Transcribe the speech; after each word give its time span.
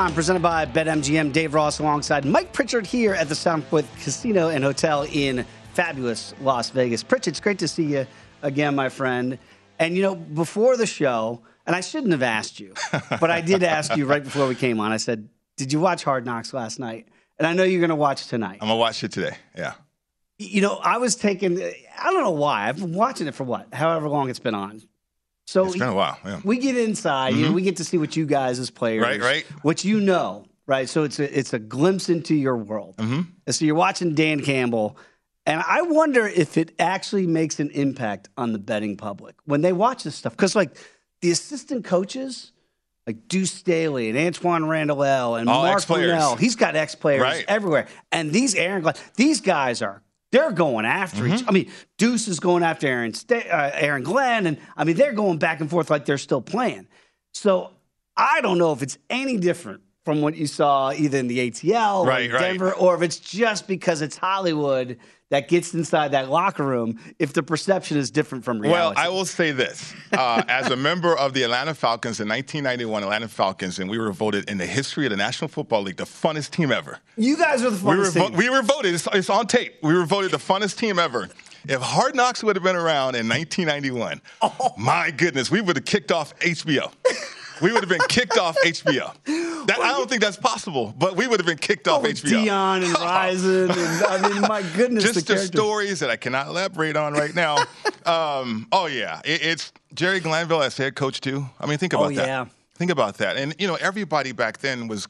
Line 0.00 0.14
presented 0.14 0.40
by 0.40 0.64
BetMGM. 0.64 1.30
Dave 1.30 1.52
Ross 1.52 1.78
alongside 1.78 2.24
Mike 2.24 2.54
Pritchard 2.54 2.86
here 2.86 3.12
at 3.12 3.28
the 3.28 3.34
South 3.34 3.68
Point 3.68 3.86
Casino 4.02 4.48
and 4.48 4.64
Hotel 4.64 5.06
in 5.12 5.44
fabulous 5.74 6.32
Las 6.40 6.70
Vegas. 6.70 7.02
Pritchard, 7.02 7.32
it's 7.32 7.40
great 7.40 7.58
to 7.58 7.68
see 7.68 7.82
you 7.82 8.06
again, 8.40 8.74
my 8.74 8.88
friend. 8.88 9.38
And 9.78 9.94
you 9.94 10.00
know, 10.02 10.14
before 10.14 10.78
the 10.78 10.86
show, 10.86 11.42
and 11.66 11.76
I 11.76 11.82
shouldn't 11.82 12.12
have 12.12 12.22
asked 12.22 12.58
you, 12.58 12.72
but 13.20 13.30
I 13.30 13.42
did 13.42 13.62
ask 13.62 13.94
you 13.94 14.06
right 14.06 14.24
before 14.24 14.48
we 14.48 14.54
came 14.54 14.80
on. 14.80 14.90
I 14.90 14.96
said, 14.96 15.28
Did 15.58 15.70
you 15.70 15.80
watch 15.80 16.02
Hard 16.02 16.24
Knocks 16.24 16.54
last 16.54 16.78
night? 16.78 17.06
And 17.38 17.46
I 17.46 17.52
know 17.52 17.64
you're 17.64 17.80
going 17.80 17.90
to 17.90 17.94
watch 17.94 18.26
tonight. 18.28 18.60
I'm 18.62 18.68
gonna 18.68 18.76
watch 18.76 19.04
it 19.04 19.12
today. 19.12 19.36
Yeah. 19.54 19.74
You 20.38 20.62
know, 20.62 20.76
I 20.76 20.96
was 20.96 21.14
taking, 21.14 21.62
I 21.62 22.04
don't 22.10 22.22
know 22.22 22.30
why. 22.30 22.70
I've 22.70 22.78
been 22.78 22.94
watching 22.94 23.26
it 23.26 23.34
for 23.34 23.44
what, 23.44 23.74
however 23.74 24.08
long 24.08 24.30
it's 24.30 24.38
been 24.38 24.54
on. 24.54 24.80
So 25.50 25.66
It's 25.66 25.76
been 25.76 25.88
a 25.88 25.94
while. 25.94 26.16
Yeah. 26.24 26.40
we 26.44 26.58
get 26.58 26.76
inside, 26.76 27.34
you 27.34 27.46
know, 27.46 27.52
we 27.52 27.62
get 27.62 27.78
to 27.78 27.84
see 27.84 27.98
what 27.98 28.14
you 28.14 28.24
guys 28.24 28.60
as 28.60 28.70
players, 28.70 29.02
Right, 29.02 29.20
right. 29.20 29.44
what 29.62 29.84
you 29.84 30.00
know, 30.00 30.44
right? 30.68 30.88
So 30.88 31.02
it's 31.02 31.18
a 31.18 31.38
it's 31.38 31.52
a 31.52 31.58
glimpse 31.58 32.08
into 32.08 32.36
your 32.36 32.56
world. 32.56 32.96
Mm-hmm. 32.98 33.22
And 33.46 33.54
so 33.54 33.64
you're 33.64 33.74
watching 33.74 34.14
Dan 34.14 34.42
Campbell, 34.42 34.96
and 35.46 35.60
I 35.66 35.82
wonder 35.82 36.24
if 36.28 36.56
it 36.56 36.72
actually 36.78 37.26
makes 37.26 37.58
an 37.58 37.70
impact 37.70 38.28
on 38.36 38.52
the 38.52 38.60
betting 38.60 38.96
public 38.96 39.34
when 39.44 39.60
they 39.62 39.72
watch 39.72 40.04
this 40.04 40.14
stuff. 40.14 40.36
Because 40.36 40.54
like 40.54 40.76
the 41.20 41.32
assistant 41.32 41.84
coaches, 41.84 42.52
like 43.08 43.26
Deuce 43.26 43.50
Staley 43.52 44.08
and 44.08 44.16
Antwaan 44.16 44.68
Randle 44.68 45.02
El 45.02 45.34
and 45.34 45.48
All 45.50 45.64
Mark. 45.64 45.82
Brunell, 45.82 46.38
he's 46.38 46.54
got 46.54 46.76
ex 46.76 46.94
players 46.94 47.22
Right. 47.22 47.44
everywhere. 47.48 47.88
And 48.12 48.30
these 48.30 48.54
Aaron 48.54 48.82
Glenn, 48.82 48.94
these 49.16 49.40
guys 49.40 49.82
are. 49.82 50.00
They're 50.32 50.52
going 50.52 50.84
after 50.84 51.24
Mm-hmm. 51.24 51.34
each. 51.34 51.44
I 51.48 51.50
mean, 51.50 51.70
Deuce 51.98 52.28
is 52.28 52.38
going 52.40 52.62
after 52.62 52.86
Aaron, 52.86 53.12
Sta- 53.14 53.48
uh, 53.50 53.70
Aaron 53.74 54.02
Glenn, 54.04 54.46
and 54.46 54.58
I 54.76 54.84
mean 54.84 54.96
they're 54.96 55.12
going 55.12 55.38
back 55.38 55.60
and 55.60 55.68
forth 55.68 55.90
like 55.90 56.04
they're 56.04 56.18
still 56.18 56.40
playing. 56.40 56.86
So 57.34 57.70
I 58.16 58.40
don't 58.40 58.58
know 58.58 58.72
if 58.72 58.82
it's 58.82 58.98
any 59.08 59.36
different 59.38 59.80
from 60.10 60.22
what 60.22 60.34
you 60.36 60.44
saw 60.48 60.90
either 60.90 61.18
in 61.18 61.28
the 61.28 61.38
ATL 61.50 62.00
or 62.00 62.06
Right, 62.08 62.24
in 62.24 62.32
right. 62.32 62.40
Denver, 62.40 62.72
or 62.74 62.96
if 62.96 63.02
it's 63.02 63.20
just 63.20 63.68
because 63.68 64.02
it's 64.02 64.16
Hollywood 64.16 64.98
that 65.28 65.46
gets 65.46 65.72
inside 65.74 66.10
that 66.10 66.28
locker 66.28 66.64
room. 66.66 66.98
If 67.20 67.32
the 67.32 67.44
perception 67.44 67.96
is 67.96 68.10
different 68.10 68.44
from 68.44 68.58
reality. 68.58 68.96
Well. 68.96 69.06
I 69.06 69.08
will 69.08 69.24
say 69.24 69.52
this. 69.52 69.94
Uh, 70.12 70.42
as 70.48 70.68
a 70.72 70.76
member 70.76 71.16
of 71.16 71.32
the 71.34 71.44
Atlanta 71.44 71.74
Falcons, 71.74 72.18
in 72.18 72.28
1991 72.28 73.04
Atlanta 73.04 73.28
Falcons, 73.28 73.78
and 73.78 73.88
we 73.88 73.98
were 73.98 74.10
voted 74.10 74.50
in 74.50 74.58
the 74.58 74.66
history 74.66 75.06
of 75.06 75.10
the 75.10 75.16
National 75.16 75.46
Football 75.46 75.82
League 75.82 75.98
the 75.98 76.02
funnest 76.02 76.50
team 76.50 76.72
ever. 76.72 76.98
you 77.16 77.36
guys 77.36 77.62
are 77.62 77.70
the 77.70 77.86
We 77.88 77.96
were, 77.96 78.02
funnest 78.06 78.14
vo- 78.18 78.28
team. 78.30 78.36
we 78.38 78.50
were 78.50 78.62
voted, 78.62 78.92
it's, 78.94 79.06
it's 79.12 79.30
on 79.30 79.46
tape. 79.46 79.74
We 79.84 79.94
were 79.94 80.04
voted 80.06 80.32
the 80.32 80.38
funnest 80.38 80.76
team 80.78 80.98
ever. 80.98 81.28
If 81.68 81.80
Hard 81.80 82.16
Knocks 82.16 82.42
would 82.42 82.56
have 82.56 82.64
been 82.64 82.74
around 82.74 83.14
in 83.14 83.28
1991, 83.28 84.20
Oh. 84.42 84.74
my 84.76 85.12
goodness, 85.12 85.48
we 85.48 85.60
would 85.60 85.76
have 85.76 85.84
kicked 85.84 86.10
off 86.10 86.36
HBO. 86.40 86.90
we 87.60 87.72
would 87.72 87.82
have 87.82 87.88
been 87.88 88.06
kicked 88.08 88.38
off 88.38 88.56
HBO. 88.64 89.12
That, 89.66 89.78
I 89.80 89.92
don't 89.92 90.08
think 90.08 90.22
that's 90.22 90.36
possible, 90.36 90.94
but 90.98 91.16
we 91.16 91.26
would 91.26 91.38
have 91.40 91.46
been 91.46 91.58
kicked 91.58 91.86
off 91.88 92.02
Oh, 92.04 92.08
HBO. 92.08 92.44
Deion 92.44 92.84
and 92.84 92.94
Rison, 92.94 93.70
and 93.70 94.04
I 94.04 94.28
mean, 94.28 94.40
my 94.42 94.62
goodness, 94.76 95.04
just 95.04 95.26
the 95.26 95.34
the, 95.34 95.38
stories 95.40 96.00
that 96.00 96.10
I 96.10 96.16
cannot 96.16 96.46
elaborate 96.48 96.96
on 96.96 97.12
right 97.12 97.34
now. 97.34 97.58
um, 98.06 98.66
oh 98.72 98.86
yeah, 98.86 99.20
it, 99.24 99.42
it's 99.44 99.72
Jerry 99.94 100.20
Glanville 100.20 100.62
as 100.62 100.76
head 100.76 100.94
coach 100.94 101.20
too. 101.20 101.46
I 101.60 101.66
mean, 101.66 101.78
think 101.78 101.92
about 101.92 102.08
that. 102.08 102.12
Oh, 102.12 102.16
that. 102.16 102.26
yeah. 102.26 102.46
Think 102.74 102.90
about 102.90 103.18
that. 103.18 103.36
And 103.36 103.54
you 103.58 103.66
know, 103.66 103.76
everybody 103.80 104.32
back 104.32 104.58
then 104.58 104.88
was 104.88 105.06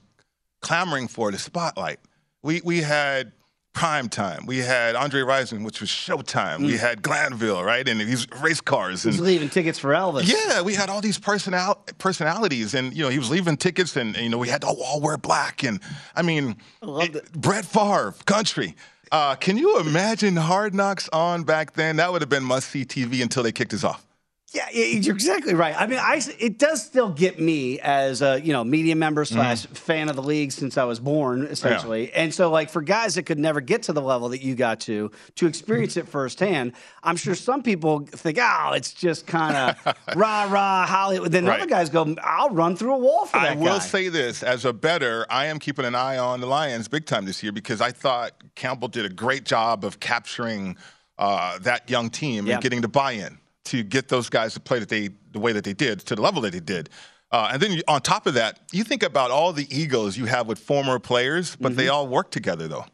clamoring 0.60 1.08
for 1.08 1.30
the 1.30 1.38
spotlight. 1.38 2.00
We 2.42 2.60
we 2.64 2.80
had 2.80 3.32
prime 3.72 4.08
time. 4.08 4.46
We 4.46 4.58
had 4.58 4.96
Andre 4.96 5.22
Rison, 5.22 5.64
which 5.64 5.80
was 5.80 5.88
Showtime. 5.88 6.64
We 6.66 6.76
had 6.76 7.02
Glanville, 7.02 7.62
right, 7.62 7.88
and 7.88 8.00
these 8.00 8.26
race 8.42 8.60
cars. 8.60 9.02
Mm. 9.02 9.04
He's 9.06 9.18
And 9.18 9.26
leaving 9.26 9.48
tickets 9.48 9.78
for 9.78 9.90
Elvis. 9.90 10.24
yeah, 10.26 10.60
we 10.62 10.74
had 10.74 10.90
all 10.90 11.00
these 11.00 11.18
personal 11.18 11.76
personalities, 11.98 12.74
and 12.74 12.92
you 12.94 13.02
know 13.04 13.08
he 13.08 13.18
was 13.18 13.30
leaving 13.30 13.56
tickets, 13.56 13.96
and 13.96 14.16
you 14.16 14.28
know 14.28 14.38
we 14.38 14.48
had 14.48 14.60
to 14.62 14.66
all 14.66 15.00
wear 15.00 15.16
black, 15.16 15.62
and 15.62 15.80
I 16.16 16.22
mean, 16.22 16.56
loved 16.82 17.16
it- 17.16 17.32
Brett 17.32 17.64
Favre, 17.64 18.14
country. 18.26 18.74
Uh, 19.12 19.34
can 19.34 19.56
you 19.56 19.78
imagine 19.80 20.36
Hard 20.36 20.72
Knocks 20.74 21.08
on 21.12 21.42
back 21.42 21.72
then? 21.74 21.96
That 21.96 22.12
would 22.12 22.22
have 22.22 22.28
been 22.28 22.44
must 22.44 22.68
see 22.70 22.84
TV 22.84 23.22
until 23.22 23.42
they 23.42 23.50
kicked 23.52 23.74
us 23.74 23.82
off. 23.82 24.04
Yeah, 24.52 24.66
yeah, 24.72 24.84
you're 24.86 25.14
exactly 25.14 25.54
right. 25.54 25.76
I 25.80 25.86
mean, 25.86 26.00
I 26.00 26.20
it 26.40 26.58
does 26.58 26.82
still 26.84 27.10
get 27.10 27.38
me 27.38 27.78
as 27.78 28.20
a 28.20 28.40
you 28.40 28.52
know 28.52 28.64
media 28.64 28.96
member 28.96 29.24
slash 29.24 29.66
fan 29.66 30.08
of 30.08 30.16
the 30.16 30.22
league 30.24 30.50
since 30.50 30.76
I 30.76 30.82
was 30.82 30.98
born, 30.98 31.44
essentially. 31.46 32.12
And 32.12 32.34
so, 32.34 32.50
like 32.50 32.68
for 32.68 32.82
guys 32.82 33.14
that 33.14 33.24
could 33.26 33.38
never 33.38 33.60
get 33.60 33.84
to 33.84 33.92
the 33.92 34.02
level 34.02 34.28
that 34.30 34.42
you 34.42 34.56
got 34.56 34.80
to 34.80 35.12
to 35.36 35.46
experience 35.46 35.96
it 35.96 36.08
firsthand, 36.08 36.72
I'm 37.04 37.14
sure 37.14 37.36
some 37.36 37.62
people 37.62 38.00
think, 38.06 38.38
oh, 38.40 38.72
it's 38.74 38.92
just 38.92 39.24
kind 39.28 39.54
of 39.54 39.96
rah 40.16 40.48
rah 40.50 40.84
Hollywood. 40.84 41.30
Then 41.30 41.44
Right. 41.46 41.60
other 41.60 41.68
guys 41.70 41.88
go, 41.88 42.16
I'll 42.20 42.50
run 42.50 42.74
through 42.74 42.94
a 42.94 42.98
wall 42.98 43.26
for 43.26 43.38
that 43.38 43.52
I 43.52 43.54
will 43.54 43.66
guy. 43.66 43.78
say 43.78 44.08
this 44.08 44.42
as 44.42 44.64
a 44.64 44.72
better, 44.72 45.26
I 45.30 45.46
am 45.46 45.60
keeping 45.60 45.84
an 45.84 45.94
eye 45.94 46.18
on 46.18 46.40
the 46.40 46.46
Lions 46.48 46.88
big 46.88 47.06
time 47.06 47.24
this 47.24 47.40
year 47.42 47.52
because 47.52 47.80
I 47.80 47.92
thought 47.92 48.32
Campbell 48.56 48.88
did 48.88 49.04
a 49.04 49.10
great 49.10 49.44
job 49.44 49.84
of 49.84 50.00
capturing 50.00 50.76
uh, 51.18 51.58
that 51.60 51.88
young 51.88 52.10
team 52.10 52.46
Yeah. 52.46 52.54
and 52.54 52.62
getting 52.64 52.80
the 52.80 52.88
buy-in. 52.88 53.38
To 53.66 53.82
get 53.82 54.08
those 54.08 54.28
guys 54.28 54.54
to 54.54 54.60
play 54.60 54.78
that 54.78 54.88
they 54.88 55.10
the 55.32 55.38
way 55.38 55.52
that 55.52 55.64
they 55.64 55.72
did 55.72 56.00
to 56.00 56.16
the 56.16 56.22
level 56.22 56.42
that 56.42 56.52
they 56.52 56.60
did. 56.60 56.88
Uh, 57.32 57.50
and 57.52 57.62
then 57.62 57.72
you, 57.72 57.82
on 57.86 58.00
top 58.00 58.26
of 58.26 58.34
that, 58.34 58.58
you 58.72 58.82
think 58.82 59.02
about 59.02 59.30
all 59.30 59.52
the 59.52 59.66
egos 59.70 60.18
you 60.18 60.24
have 60.24 60.48
with 60.48 60.58
former 60.58 60.98
players, 60.98 61.54
but 61.56 61.70
mm-hmm. 61.70 61.78
they 61.78 61.88
all 61.88 62.08
work 62.08 62.30
together 62.30 62.66
though. 62.66 62.84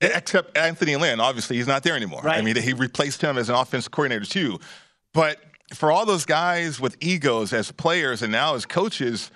Except 0.00 0.56
Anthony 0.58 0.96
Lynn, 0.96 1.20
obviously 1.20 1.56
he's 1.56 1.66
not 1.66 1.82
there 1.82 1.96
anymore. 1.96 2.20
Right. 2.22 2.38
I 2.38 2.42
mean, 2.42 2.56
he 2.56 2.74
replaced 2.74 3.22
him 3.22 3.38
as 3.38 3.48
an 3.48 3.54
offensive 3.54 3.92
coordinator 3.92 4.26
too. 4.26 4.58
But 5.14 5.40
for 5.74 5.90
all 5.90 6.04
those 6.04 6.26
guys 6.26 6.78
with 6.78 6.96
egos 7.00 7.54
as 7.54 7.72
players 7.72 8.20
and 8.20 8.30
now 8.30 8.54
as 8.54 8.66
coaches, 8.66 9.30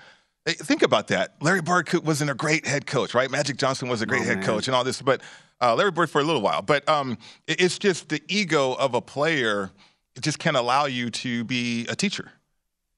think 0.47 0.83
about 0.83 1.09
that. 1.09 1.37
Larry 1.41 1.63
Bird 1.63 1.91
wasn't 2.05 2.31
a 2.31 2.35
great 2.35 2.67
head 2.67 2.87
coach, 2.87 3.15
right? 3.15 3.31
Magic 3.31 3.57
Johnson 3.57 3.89
was 3.89 4.03
a 4.03 4.07
great 4.07 4.23
oh, 4.23 4.25
head 4.25 4.39
man. 4.39 4.47
coach 4.47 4.69
and 4.69 4.75
all 4.75 4.85
this, 4.85 5.01
but 5.01 5.23
uh, 5.63 5.75
Larry 5.75 5.91
Bird 5.93 6.11
for 6.11 6.21
a 6.21 6.25
little 6.25 6.43
while. 6.43 6.63
But 6.63 6.87
um, 6.89 7.17
it's 7.47 7.79
just 7.79 8.11
the 8.11 8.23
ego 8.29 8.75
of 8.75 8.95
a 8.95 9.01
player. 9.01 9.71
It 10.17 10.23
just 10.23 10.39
can't 10.39 10.57
allow 10.57 10.87
you 10.87 11.11
to 11.11 11.45
be 11.45 11.87
a 11.89 11.97
teacher. 11.97 12.33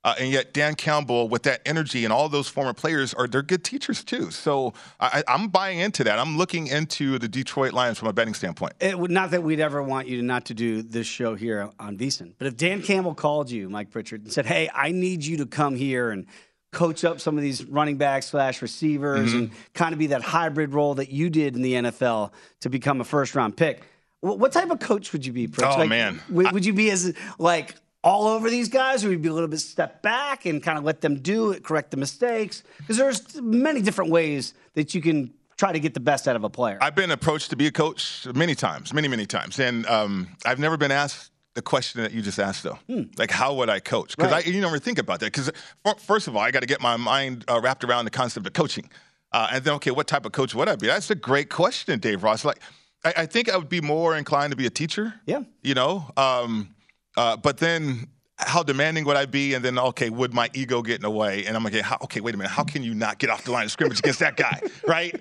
Uh, 0.05 0.14
and 0.19 0.32
yet 0.32 0.53
Dan 0.53 0.75
Campbell, 0.75 1.29
with 1.29 1.44
that 1.44 1.62
energy 1.64 2.03
and 2.05 2.12
all 2.12 2.29
those 2.29 2.49
former 2.49 2.73
players, 2.73 3.14
are 3.14 3.29
they're 3.29 3.41
good 3.41 3.62
teachers 3.62 4.03
too. 4.03 4.32
So 4.32 4.73
I, 4.99 5.23
am 5.29 5.49
buying 5.49 5.79
into 5.79 6.03
that. 6.05 6.19
I'm 6.19 6.37
looking 6.37 6.67
into 6.67 7.20
the 7.20 7.29
Detroit 7.29 7.73
Lions 7.73 8.00
from 8.00 8.09
a 8.09 8.12
betting 8.12 8.35
standpoint. 8.35 8.73
It 8.81 8.99
would 8.99 9.12
not 9.12 9.31
that 9.31 9.44
we'd 9.44 9.61
ever 9.61 9.81
want 9.81 10.09
you 10.09 10.17
to 10.17 10.23
not 10.25 10.47
to 10.47 10.55
do 10.55 10.82
this 10.82 11.06
show 11.06 11.37
here 11.37 11.70
on 11.79 11.97
VSiN, 11.97 12.32
but 12.37 12.49
if 12.49 12.56
Dan 12.56 12.82
Campbell 12.82 13.14
called 13.14 13.49
you, 13.49 13.69
Mike 13.69 13.91
Pritchard, 13.91 14.23
and 14.23 14.32
said, 14.32 14.44
"Hey, 14.44 14.69
I 14.75 14.91
need 14.91 15.25
you 15.25 15.38
to 15.38 15.47
come 15.47 15.76
here 15.76 16.11
and." 16.11 16.26
coach 16.73 17.05
up 17.05 17.20
some 17.20 17.37
of 17.37 17.43
these 17.43 17.67
running 17.67 17.99
backs 17.99 18.25
slash 18.25 18.62
receivers 18.62 19.29
mm-hmm. 19.29 19.38
and 19.41 19.50
kind 19.75 19.93
of 19.93 19.99
be 19.99 20.06
that 20.06 20.23
hybrid 20.23 20.73
role 20.73 20.94
that 20.94 21.11
you 21.11 21.29
did 21.29 21.55
in 21.55 21.61
the 21.61 21.75
NFL 21.75 22.32
to 22.61 22.70
become 22.70 23.03
a 23.03 23.05
first 23.05 23.35
round 23.35 23.59
pick. 23.59 23.82
What 24.22 24.52
type 24.52 24.70
of 24.70 24.78
coach 24.78 25.12
would 25.12 25.26
you 25.26 25.32
be? 25.32 25.48
Pritch? 25.48 25.74
Oh 25.74 25.80
like, 25.80 25.88
man, 25.88 26.20
would 26.30 26.64
you 26.64 26.72
be 26.72 26.90
as 26.90 27.12
like 27.38 27.74
all 28.04 28.28
over 28.28 28.48
these 28.48 28.69
guys, 28.69 29.04
or 29.04 29.08
would 29.08 29.14
you 29.14 29.19
be 29.19 29.28
a 29.28 29.32
little 29.32 29.48
bit 29.48 29.58
step 29.58 30.00
back 30.00 30.46
and 30.46 30.62
kind 30.62 30.78
of 30.78 30.84
let 30.84 31.00
them 31.00 31.16
do 31.16 31.50
it, 31.50 31.64
correct 31.64 31.90
the 31.90 31.96
mistakes? 31.96 32.62
Because 32.78 32.96
there's 32.96 33.40
many 33.42 33.82
different 33.82 34.12
ways 34.12 34.54
that 34.74 34.94
you 34.94 35.02
can 35.02 35.34
try 35.56 35.72
to 35.72 35.80
get 35.80 35.94
the 35.94 36.00
best 36.00 36.28
out 36.28 36.36
of 36.36 36.44
a 36.44 36.48
player. 36.48 36.78
I've 36.80 36.94
been 36.94 37.10
approached 37.10 37.50
to 37.50 37.56
be 37.56 37.66
a 37.66 37.72
coach 37.72 38.26
many 38.32 38.54
times, 38.54 38.94
many, 38.94 39.08
many 39.08 39.26
times, 39.26 39.58
and 39.58 39.84
um, 39.86 40.28
I've 40.46 40.60
never 40.60 40.76
been 40.76 40.92
asked 40.92 41.32
the 41.54 41.62
question 41.62 42.02
that 42.02 42.12
you 42.12 42.22
just 42.22 42.38
asked, 42.38 42.62
though. 42.62 42.78
Hmm. 42.86 43.02
Like, 43.18 43.32
how 43.32 43.54
would 43.54 43.68
I 43.68 43.80
coach? 43.80 44.16
Because 44.16 44.30
right. 44.30 44.46
I, 44.46 44.50
you 44.50 44.60
never 44.60 44.78
think 44.78 44.98
about 44.98 45.18
that. 45.20 45.32
Because 45.32 45.50
first 45.98 46.28
of 46.28 46.36
all, 46.36 46.42
I 46.42 46.52
got 46.52 46.60
to 46.60 46.66
get 46.66 46.80
my 46.80 46.96
mind 46.96 47.44
uh, 47.48 47.60
wrapped 47.60 47.82
around 47.82 48.04
the 48.04 48.12
concept 48.12 48.46
of 48.46 48.52
coaching, 48.52 48.88
uh, 49.32 49.48
and 49.50 49.64
then 49.64 49.75
okay, 49.75 49.90
what 49.90 50.06
type 50.06 50.25
of 50.26 50.32
coach 50.32 50.54
would 50.54 50.68
I 50.68 50.76
be? 50.76 50.86
That's 50.86 51.10
a 51.10 51.16
great 51.16 51.50
question, 51.50 51.98
Dave 51.98 52.22
Ross. 52.22 52.44
Like, 52.44 52.60
I, 53.04 53.14
I 53.19 53.26
think 53.26 53.50
I 53.50 53.56
would 53.56 53.69
be 53.69 53.81
more 53.81 54.16
inclined 54.16 54.52
to 54.52 54.56
be 54.56 54.66
a 54.66 54.70
teacher. 54.70 55.14
Yeah. 55.26 55.43
You 55.62 55.75
know. 55.75 56.10
Um, 56.16 56.75
uh, 57.16 57.37
but 57.37 57.58
then 57.58 58.08
how 58.38 58.62
demanding 58.62 59.04
would 59.04 59.16
I 59.16 59.26
be? 59.26 59.54
And 59.54 59.64
then, 59.64 59.78
okay, 59.78 60.10
would 60.10 60.34
my 60.34 60.50
ego 60.52 60.82
get 60.82 60.96
in 60.96 61.02
the 61.02 61.10
way? 61.10 61.44
And 61.44 61.56
I'm 61.56 61.64
like, 61.64 61.75
how, 61.75 61.99
okay, 62.02 62.20
wait 62.20 62.34
a 62.34 62.38
minute. 62.38 62.50
How 62.50 62.64
can 62.64 62.82
you 62.82 62.94
not 62.94 63.19
get 63.19 63.31
off 63.31 63.44
the 63.44 63.52
line 63.52 63.64
of 63.64 63.70
scrimmage 63.70 63.99
against 64.00 64.20
that 64.20 64.37
guy, 64.37 64.60
right? 64.87 65.14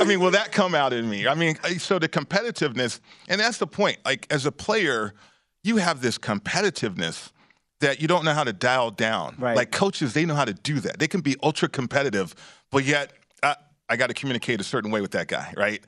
I 0.00 0.04
mean, 0.04 0.20
will 0.20 0.30
that 0.30 0.52
come 0.52 0.74
out 0.74 0.92
in 0.92 1.08
me? 1.08 1.26
I 1.26 1.34
mean, 1.34 1.56
so 1.78 1.98
the 1.98 2.08
competitiveness, 2.08 3.00
and 3.28 3.40
that's 3.40 3.58
the 3.58 3.66
point. 3.66 3.98
Like, 4.04 4.26
as 4.30 4.46
a 4.46 4.52
player, 4.52 5.14
you 5.62 5.76
have 5.76 6.00
this 6.00 6.18
competitiveness 6.18 7.30
that 7.80 8.00
you 8.00 8.08
don't 8.08 8.24
know 8.24 8.32
how 8.32 8.44
to 8.44 8.52
dial 8.52 8.90
down. 8.90 9.36
Right. 9.38 9.56
Like 9.56 9.72
coaches, 9.72 10.14
they 10.14 10.24
know 10.24 10.34
how 10.34 10.44
to 10.44 10.54
do 10.54 10.80
that. 10.80 10.98
They 10.98 11.08
can 11.08 11.20
be 11.20 11.36
ultra 11.42 11.68
competitive, 11.68 12.34
but 12.70 12.84
yet 12.84 13.12
uh, 13.42 13.54
I 13.88 13.96
got 13.96 14.06
to 14.06 14.14
communicate 14.14 14.60
a 14.60 14.64
certain 14.64 14.90
way 14.90 15.00
with 15.00 15.10
that 15.12 15.26
guy, 15.28 15.52
right? 15.56 15.82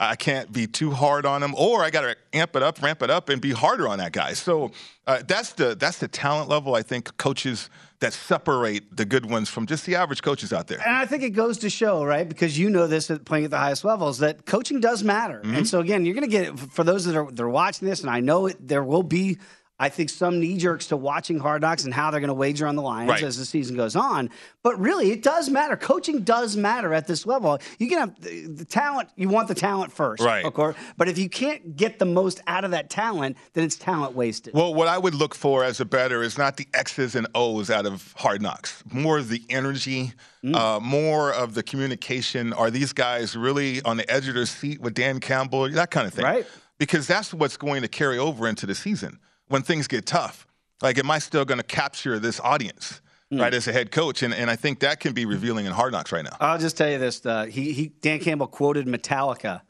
I 0.00 0.14
can't 0.14 0.52
be 0.52 0.66
too 0.66 0.92
hard 0.92 1.26
on 1.26 1.42
him, 1.42 1.54
or 1.56 1.82
I 1.82 1.90
got 1.90 2.02
to 2.02 2.16
amp 2.32 2.54
it 2.54 2.62
up, 2.62 2.80
ramp 2.80 3.02
it 3.02 3.10
up, 3.10 3.28
and 3.28 3.40
be 3.40 3.50
harder 3.50 3.88
on 3.88 3.98
that 3.98 4.12
guy. 4.12 4.32
So 4.32 4.70
uh, 5.06 5.22
that's 5.26 5.52
the 5.54 5.74
that's 5.74 5.98
the 5.98 6.06
talent 6.06 6.48
level. 6.48 6.76
I 6.76 6.82
think 6.82 7.16
coaches 7.16 7.68
that 8.00 8.12
separate 8.12 8.96
the 8.96 9.04
good 9.04 9.28
ones 9.28 9.48
from 9.48 9.66
just 9.66 9.84
the 9.84 9.96
average 9.96 10.22
coaches 10.22 10.52
out 10.52 10.68
there. 10.68 10.80
And 10.86 10.96
I 10.96 11.04
think 11.04 11.24
it 11.24 11.30
goes 11.30 11.58
to 11.58 11.70
show, 11.70 12.04
right? 12.04 12.28
Because 12.28 12.56
you 12.56 12.70
know 12.70 12.86
this 12.86 13.10
playing 13.24 13.46
at 13.46 13.50
the 13.50 13.58
highest 13.58 13.84
levels 13.84 14.18
that 14.18 14.46
coaching 14.46 14.78
does 14.78 15.02
matter. 15.02 15.40
Mm-hmm. 15.40 15.56
And 15.56 15.68
so 15.68 15.80
again, 15.80 16.04
you're 16.04 16.14
going 16.14 16.30
to 16.30 16.30
get 16.30 16.58
for 16.58 16.84
those 16.84 17.04
that 17.06 17.16
are 17.16 17.30
they're 17.30 17.48
watching 17.48 17.88
this, 17.88 18.00
and 18.02 18.10
I 18.10 18.20
know 18.20 18.46
it, 18.46 18.56
there 18.66 18.84
will 18.84 19.02
be 19.02 19.38
I 19.80 19.88
think 19.88 20.10
some 20.10 20.40
knee 20.40 20.56
jerks 20.56 20.88
to 20.88 20.96
watching 20.96 21.38
Hard 21.38 21.62
Knocks 21.62 21.84
and 21.84 21.94
how 21.94 22.10
they're 22.10 22.20
going 22.20 22.28
to 22.28 22.34
wager 22.34 22.66
on 22.66 22.74
the 22.74 22.82
Lions 22.82 23.10
right. 23.10 23.22
as 23.22 23.38
the 23.38 23.44
season 23.44 23.76
goes 23.76 23.94
on. 23.94 24.28
But 24.64 24.78
really, 24.80 25.12
it 25.12 25.22
does 25.22 25.48
matter. 25.48 25.76
Coaching 25.76 26.22
does 26.22 26.56
matter 26.56 26.92
at 26.92 27.06
this 27.06 27.26
level. 27.26 27.60
You 27.78 27.88
can 27.88 27.98
have 27.98 28.20
the, 28.20 28.46
the 28.46 28.64
talent. 28.64 29.10
You 29.14 29.28
want 29.28 29.46
the 29.46 29.54
talent 29.54 29.92
first, 29.92 30.22
right? 30.22 30.44
Of 30.44 30.52
course. 30.52 30.74
But 30.96 31.08
if 31.08 31.16
you 31.16 31.28
can't 31.28 31.76
get 31.76 32.00
the 32.00 32.06
most 32.06 32.40
out 32.48 32.64
of 32.64 32.72
that 32.72 32.90
talent, 32.90 33.36
then 33.52 33.62
it's 33.62 33.76
talent 33.76 34.16
wasted. 34.16 34.52
Well, 34.52 34.74
what 34.74 34.88
I 34.88 34.98
would 34.98 35.14
look 35.14 35.34
for 35.34 35.62
as 35.62 35.78
a 35.80 35.84
better 35.84 36.22
is 36.22 36.36
not 36.36 36.56
the 36.56 36.66
X's 36.74 37.14
and 37.14 37.28
O's 37.36 37.70
out 37.70 37.86
of 37.86 38.12
Hard 38.16 38.42
Knocks. 38.42 38.82
More 38.90 39.18
of 39.18 39.28
the 39.28 39.42
energy. 39.48 40.12
Mm. 40.42 40.56
Uh, 40.56 40.80
more 40.80 41.32
of 41.32 41.54
the 41.54 41.62
communication. 41.62 42.52
Are 42.52 42.70
these 42.70 42.92
guys 42.92 43.36
really 43.36 43.80
on 43.82 43.96
the 43.96 44.10
edge 44.10 44.28
of 44.28 44.34
their 44.34 44.46
seat 44.46 44.80
with 44.80 44.94
Dan 44.94 45.20
Campbell? 45.20 45.68
That 45.70 45.90
kind 45.90 46.06
of 46.06 46.14
thing. 46.14 46.24
Right. 46.24 46.46
Because 46.78 47.06
that's 47.06 47.34
what's 47.34 47.56
going 47.56 47.82
to 47.82 47.88
carry 47.88 48.18
over 48.18 48.46
into 48.46 48.66
the 48.66 48.74
season 48.74 49.18
when 49.48 49.62
things 49.62 49.86
get 49.88 50.06
tough. 50.06 50.46
Like, 50.80 50.98
am 50.98 51.10
I 51.10 51.18
still 51.18 51.44
going 51.44 51.58
to 51.58 51.66
capture 51.66 52.18
this 52.18 52.40
audience? 52.40 53.00
Mm. 53.30 53.42
right, 53.42 53.52
as 53.52 53.68
a 53.68 53.74
head 53.74 53.90
coach. 53.90 54.22
And, 54.22 54.32
and 54.32 54.50
I 54.50 54.56
think 54.56 54.80
that 54.80 55.00
can 55.00 55.12
be 55.12 55.26
revealing 55.26 55.66
in 55.66 55.72
Hard 55.72 55.92
Knocks 55.92 56.12
right 56.12 56.24
now. 56.24 56.34
I'll 56.40 56.56
just 56.58 56.78
tell 56.78 56.88
you 56.88 56.96
this. 56.96 57.26
Uh, 57.26 57.44
he, 57.44 57.72
he, 57.74 57.88
Dan 57.88 58.20
Campbell 58.20 58.46
quoted 58.46 58.86
Metallica 58.86 59.60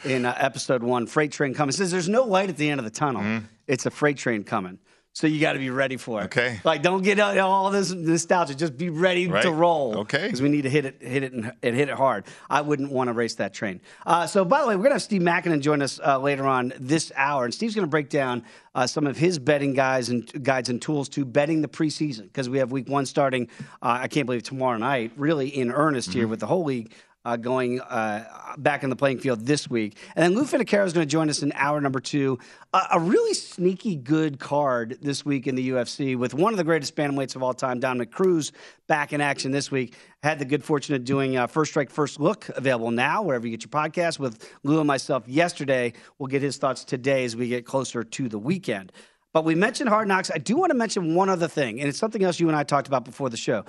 in 0.04 0.24
uh, 0.24 0.34
episode 0.36 0.82
one, 0.82 1.06
Freight 1.06 1.30
Train 1.30 1.54
Coming. 1.54 1.70
says, 1.70 1.92
There's 1.92 2.08
no 2.08 2.24
light 2.24 2.48
at 2.48 2.56
the 2.56 2.68
end 2.68 2.80
of 2.80 2.84
the 2.84 2.90
tunnel. 2.90 3.22
Mm. 3.22 3.44
It's 3.68 3.86
a 3.86 3.90
freight 3.90 4.16
train 4.16 4.42
coming. 4.42 4.80
So 5.14 5.28
you 5.28 5.40
got 5.40 5.52
to 5.52 5.60
be 5.60 5.70
ready 5.70 5.96
for 5.96 6.22
it. 6.22 6.24
Okay. 6.24 6.60
Like, 6.64 6.82
don't 6.82 7.02
get 7.02 7.20
all 7.20 7.70
this 7.70 7.92
nostalgia. 7.92 8.52
Just 8.56 8.76
be 8.76 8.90
ready 8.90 9.28
right. 9.28 9.44
to 9.44 9.52
roll. 9.52 9.98
Okay. 9.98 10.24
Because 10.24 10.42
we 10.42 10.48
need 10.48 10.62
to 10.62 10.70
hit 10.70 10.86
it, 10.86 11.00
hit 11.00 11.22
it, 11.22 11.32
and, 11.32 11.52
and, 11.62 11.76
hit 11.76 11.88
it 11.88 11.94
hard. 11.94 12.24
I 12.50 12.62
wouldn't 12.62 12.90
want 12.90 13.06
to 13.06 13.12
race 13.12 13.36
that 13.36 13.54
train. 13.54 13.80
Uh, 14.04 14.26
so, 14.26 14.44
by 14.44 14.60
the 14.60 14.66
way, 14.66 14.74
we're 14.74 14.82
gonna 14.82 14.96
have 14.96 15.02
Steve 15.02 15.22
Makinen 15.22 15.60
join 15.60 15.82
us 15.82 16.00
uh, 16.04 16.18
later 16.18 16.48
on 16.48 16.72
this 16.80 17.12
hour, 17.14 17.44
and 17.44 17.54
Steve's 17.54 17.76
gonna 17.76 17.86
break 17.86 18.08
down 18.10 18.42
uh, 18.74 18.88
some 18.88 19.06
of 19.06 19.16
his 19.16 19.38
betting 19.38 19.72
guys 19.72 20.08
and 20.08 20.42
guides 20.42 20.68
and 20.68 20.82
tools 20.82 21.08
to 21.10 21.24
betting 21.24 21.62
the 21.62 21.68
preseason 21.68 22.24
because 22.24 22.48
we 22.48 22.58
have 22.58 22.72
Week 22.72 22.88
One 22.88 23.06
starting. 23.06 23.48
Uh, 23.80 24.00
I 24.02 24.08
can't 24.08 24.26
believe 24.26 24.42
tomorrow 24.42 24.78
night, 24.78 25.12
really 25.16 25.46
in 25.48 25.70
earnest 25.70 26.10
mm-hmm. 26.10 26.18
here 26.18 26.28
with 26.28 26.40
the 26.40 26.46
whole 26.46 26.64
league 26.64 26.92
uh, 27.24 27.36
going 27.36 27.80
uh, 27.80 28.24
back 28.58 28.82
in 28.82 28.90
the 28.90 28.96
playing 28.96 29.18
field 29.18 29.46
this 29.46 29.68
week. 29.68 29.96
And 30.14 30.24
then 30.24 30.34
Lou 30.34 30.44
Finocchiaro 30.44 30.84
is 30.84 30.92
going 30.92 31.06
to 31.06 31.10
join 31.10 31.30
us 31.30 31.42
in 31.42 31.52
hour 31.54 31.80
number 31.80 32.00
two. 32.00 32.38
A 32.72 32.98
really 32.98 33.34
sneaky 33.34 33.96
good 33.96 34.38
card 34.38 34.98
this 35.00 35.24
week 35.24 35.46
in 35.46 35.54
the 35.54 35.70
UFC 35.70 36.16
with 36.16 36.34
one 36.34 36.52
of 36.52 36.56
the 36.56 36.64
greatest 36.64 36.96
bantamweights 36.96 37.36
of 37.36 37.42
all 37.42 37.54
time, 37.54 37.80
Dominick 37.80 38.10
Cruz, 38.10 38.52
back 38.88 39.12
in 39.12 39.20
action 39.20 39.52
this 39.52 39.70
week. 39.70 39.94
Had 40.22 40.38
the 40.38 40.44
good 40.44 40.64
fortune 40.64 40.94
of 40.94 41.04
doing 41.04 41.46
First 41.46 41.70
Strike, 41.70 41.90
First 41.90 42.18
Look, 42.18 42.48
available 42.50 42.90
now 42.90 43.22
wherever 43.22 43.46
you 43.46 43.56
get 43.56 43.64
your 43.64 43.70
podcast 43.70 44.18
with 44.18 44.50
Lou 44.64 44.78
and 44.78 44.86
myself 44.86 45.28
yesterday. 45.28 45.92
We'll 46.18 46.26
get 46.26 46.42
his 46.42 46.56
thoughts 46.56 46.84
today 46.84 47.24
as 47.24 47.36
we 47.36 47.48
get 47.48 47.64
closer 47.64 48.02
to 48.02 48.28
the 48.28 48.38
weekend. 48.38 48.92
But 49.32 49.44
we 49.44 49.56
mentioned 49.56 49.88
Hard 49.88 50.06
Knocks. 50.06 50.30
I 50.32 50.38
do 50.38 50.56
want 50.56 50.70
to 50.70 50.76
mention 50.76 51.16
one 51.16 51.28
other 51.28 51.48
thing, 51.48 51.80
and 51.80 51.88
it's 51.88 51.98
something 51.98 52.22
else 52.22 52.38
you 52.38 52.46
and 52.46 52.56
I 52.56 52.62
talked 52.62 52.86
about 52.86 53.04
before 53.04 53.30
the 53.30 53.36
show 53.36 53.64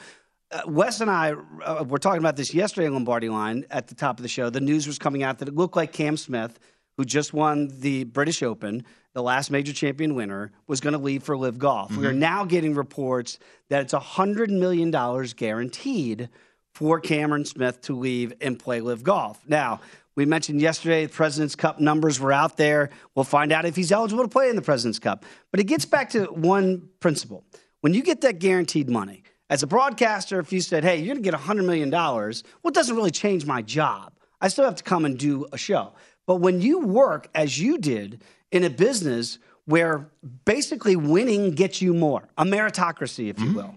uh, 0.51 0.61
Wes 0.67 1.01
and 1.01 1.09
I 1.09 1.33
uh, 1.63 1.83
were 1.87 1.97
talking 1.97 2.19
about 2.19 2.35
this 2.35 2.53
yesterday 2.53 2.87
on 2.87 2.93
Lombardi 2.93 3.29
Line 3.29 3.65
at 3.71 3.87
the 3.87 3.95
top 3.95 4.19
of 4.19 4.23
the 4.23 4.29
show. 4.29 4.49
The 4.49 4.61
news 4.61 4.87
was 4.87 4.99
coming 4.99 5.23
out 5.23 5.39
that 5.39 5.47
it 5.47 5.55
looked 5.55 5.75
like 5.75 5.91
Cam 5.91 6.17
Smith, 6.17 6.59
who 6.97 7.05
just 7.05 7.33
won 7.33 7.69
the 7.79 8.03
British 8.05 8.43
Open, 8.43 8.85
the 9.13 9.23
last 9.23 9.49
major 9.49 9.73
champion 9.73 10.15
winner, 10.15 10.51
was 10.67 10.79
going 10.79 10.93
to 10.93 10.99
leave 10.99 11.23
for 11.23 11.37
LIV 11.37 11.57
Golf. 11.57 11.91
Mm-hmm. 11.91 12.01
We 12.01 12.07
are 12.07 12.11
mm-hmm. 12.11 12.19
now 12.19 12.45
getting 12.45 12.75
reports 12.75 13.39
that 13.69 13.81
it's 13.81 13.93
$100 13.93 14.49
million 14.49 14.91
guaranteed 15.35 16.29
for 16.73 16.99
Cameron 16.99 17.45
Smith 17.45 17.81
to 17.81 17.95
leave 17.95 18.33
and 18.41 18.59
play 18.59 18.81
LIV 18.81 19.03
Golf. 19.03 19.41
Now, 19.47 19.79
we 20.15 20.25
mentioned 20.25 20.61
yesterday 20.61 21.05
the 21.05 21.11
President's 21.11 21.55
Cup 21.55 21.79
numbers 21.79 22.19
were 22.19 22.31
out 22.31 22.55
there. 22.57 22.89
We'll 23.15 23.25
find 23.25 23.51
out 23.51 23.65
if 23.65 23.75
he's 23.75 23.91
eligible 23.91 24.23
to 24.23 24.29
play 24.29 24.49
in 24.49 24.55
the 24.55 24.61
President's 24.61 24.99
Cup. 24.99 25.25
But 25.51 25.59
it 25.59 25.65
gets 25.65 25.85
back 25.85 26.11
to 26.11 26.25
one 26.25 26.89
principle. 26.99 27.43
When 27.81 27.93
you 27.93 28.01
get 28.01 28.21
that 28.21 28.39
guaranteed 28.39 28.89
money, 28.89 29.23
as 29.49 29.63
a 29.63 29.67
broadcaster, 29.67 30.39
if 30.39 30.51
you 30.51 30.61
said, 30.61 30.83
hey, 30.83 30.97
you're 30.97 31.13
going 31.15 31.23
to 31.23 31.29
get 31.29 31.39
$100 31.39 31.65
million, 31.65 31.91
well, 31.91 32.29
it 32.29 32.73
doesn't 32.73 32.95
really 32.95 33.11
change 33.11 33.45
my 33.45 33.61
job. 33.61 34.13
I 34.41 34.47
still 34.47 34.65
have 34.65 34.75
to 34.75 34.83
come 34.83 35.05
and 35.05 35.17
do 35.17 35.45
a 35.53 35.57
show. 35.57 35.93
But 36.25 36.37
when 36.37 36.61
you 36.61 36.79
work 36.79 37.29
as 37.35 37.59
you 37.59 37.77
did 37.77 38.21
in 38.51 38.63
a 38.63 38.69
business 38.69 39.37
where 39.65 40.09
basically 40.45 40.95
winning 40.95 41.51
gets 41.51 41.81
you 41.81 41.93
more, 41.93 42.27
a 42.37 42.43
meritocracy, 42.43 43.29
if 43.29 43.39
you 43.39 43.47
mm-hmm. 43.47 43.55
will, 43.55 43.75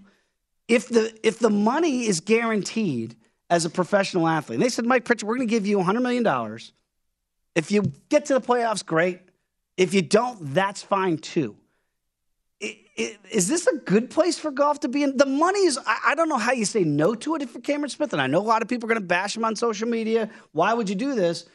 if 0.67 0.89
the, 0.89 1.17
if 1.23 1.39
the 1.39 1.49
money 1.49 2.07
is 2.07 2.19
guaranteed 2.19 3.15
as 3.49 3.65
a 3.65 3.69
professional 3.69 4.27
athlete, 4.27 4.57
and 4.57 4.63
they 4.63 4.69
said, 4.69 4.85
Mike 4.85 5.05
Pritchard, 5.05 5.27
we're 5.27 5.35
going 5.35 5.47
to 5.47 5.51
give 5.51 5.65
you 5.65 5.77
$100 5.79 6.01
million. 6.01 6.59
If 7.55 7.71
you 7.71 7.91
get 8.09 8.25
to 8.25 8.33
the 8.33 8.41
playoffs, 8.41 8.85
great. 8.85 9.21
If 9.77 9.93
you 9.93 10.01
don't, 10.01 10.53
that's 10.53 10.81
fine 10.81 11.17
too 11.17 11.55
is 12.99 13.47
this 13.47 13.67
a 13.67 13.77
good 13.77 14.09
place 14.09 14.37
for 14.37 14.51
golf 14.51 14.81
to 14.81 14.87
be 14.87 15.03
in? 15.03 15.17
The 15.17 15.25
money 15.25 15.59
is, 15.59 15.79
I, 15.85 16.15
don't 16.15 16.29
know 16.29 16.37
how 16.37 16.51
you 16.51 16.65
say 16.65 16.83
no 16.83 17.15
to 17.15 17.35
it 17.35 17.41
if 17.41 17.53
you're 17.53 17.61
Cameron 17.61 17.89
Smith. 17.89 18.13
And 18.13 18.21
I 18.21 18.27
know 18.27 18.39
a 18.39 18.41
lot 18.41 18.61
of 18.61 18.67
people 18.67 18.87
are 18.87 18.93
going 18.93 19.01
to 19.01 19.07
bash 19.07 19.35
him 19.35 19.45
on 19.45 19.55
social 19.55 19.87
media. 19.87 20.29
Why 20.51 20.73
would 20.73 20.89
you 20.89 20.95
do 20.95 21.15
this? 21.15 21.45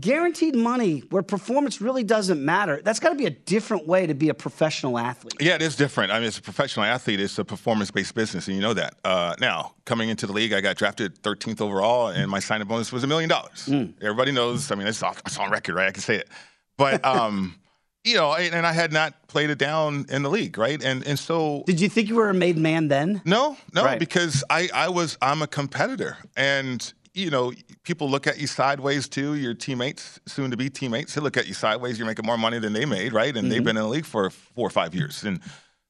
guaranteed 0.00 0.56
money 0.56 1.00
where 1.10 1.22
performance 1.22 1.80
really 1.80 2.02
doesn't 2.02 2.44
matter. 2.44 2.80
That's 2.82 3.00
got 3.00 3.10
to 3.10 3.14
be 3.14 3.26
a 3.26 3.30
different 3.30 3.86
way 3.86 4.06
to 4.06 4.14
be 4.14 4.28
a 4.28 4.34
professional 4.34 4.98
athlete. 4.98 5.34
Yeah, 5.40 5.54
it 5.54 5.62
is 5.62 5.76
different. 5.76 6.12
I 6.12 6.18
mean, 6.18 6.28
as 6.28 6.38
a 6.38 6.42
professional 6.42 6.84
athlete, 6.84 7.20
it's 7.20 7.38
a 7.38 7.44
performance-based 7.44 8.14
business, 8.14 8.46
and 8.48 8.56
you 8.56 8.62
know 8.62 8.74
that. 8.74 8.94
Uh, 9.04 9.34
now, 9.40 9.74
coming 9.84 10.08
into 10.08 10.26
the 10.26 10.32
league, 10.32 10.52
I 10.52 10.60
got 10.60 10.76
drafted 10.76 11.22
13th 11.22 11.60
overall, 11.60 12.08
and 12.08 12.30
my 12.30 12.40
signing 12.40 12.66
bonus 12.66 12.92
was 12.92 13.04
a 13.04 13.06
million 13.06 13.28
dollars. 13.28 13.68
Everybody 14.02 14.32
knows. 14.32 14.70
I 14.70 14.74
mean, 14.74 14.86
it's, 14.86 15.02
off, 15.02 15.20
it's 15.26 15.38
on 15.38 15.50
record, 15.50 15.74
right? 15.74 15.88
I 15.88 15.92
can 15.92 16.02
say 16.02 16.16
it. 16.16 16.28
But 16.76 17.04
um, 17.06 17.56
you 18.04 18.14
know, 18.16 18.34
and, 18.34 18.66
I 18.66 18.72
had 18.72 18.92
not 18.92 19.14
played 19.28 19.50
it 19.50 19.58
down 19.58 20.06
in 20.10 20.22
the 20.22 20.30
league, 20.30 20.58
right? 20.58 20.82
And 20.82 21.06
and 21.06 21.18
so 21.18 21.64
Did 21.66 21.80
you 21.80 21.88
think 21.88 22.08
you 22.08 22.14
were 22.16 22.28
a 22.30 22.34
made 22.34 22.56
man 22.58 22.88
then? 22.88 23.22
no, 23.24 23.56
no, 23.72 23.84
Right. 23.84 23.98
because 23.98 24.44
I, 24.50 24.68
I 24.74 24.88
was 24.90 25.16
I'm 25.22 25.42
a 25.42 25.46
competitor, 25.46 26.16
and 26.36 26.92
you 27.14 27.30
know 27.30 27.52
people 27.82 28.10
look 28.10 28.26
at 28.26 28.38
you 28.38 28.46
sideways 28.46 29.08
too. 29.08 29.34
Your 29.34 29.54
teammates, 29.54 30.20
soon 30.26 30.50
to 30.50 30.56
be 30.56 30.68
teammates, 30.70 31.14
they 31.14 31.20
look 31.20 31.36
at 31.36 31.46
you 31.46 31.54
sideways. 31.54 31.98
You're 31.98 32.06
making 32.06 32.26
more 32.26 32.38
money 32.38 32.58
than 32.58 32.72
they 32.74 32.84
made, 32.84 33.12
right? 33.12 33.34
And 33.36 33.50
they've 33.50 33.64
been 33.64 33.76
in 33.76 33.82
the 33.82 33.88
league 33.88 34.06
for 34.06 34.28
four 34.30 34.66
or 34.66 34.70
five 34.70 34.94
years, 34.94 35.24
and 35.24 35.40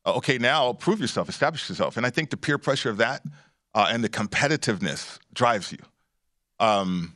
uh, 0.06 0.14
okay, 0.14 0.38
now 0.38 0.72
prove 0.72 1.00
yourself, 1.00 1.28
establish 1.28 1.68
yourself. 1.68 1.96
And 1.96 2.06
I 2.06 2.10
think 2.10 2.30
the 2.30 2.36
peer 2.36 2.58
pressure 2.58 2.90
of 2.90 2.98
that 2.98 3.22
uh, 3.74 3.88
and 3.90 4.04
the 4.04 4.08
competitiveness 4.08 5.18
drives 5.32 5.72
you. 5.72 5.78
Um, 6.60 7.14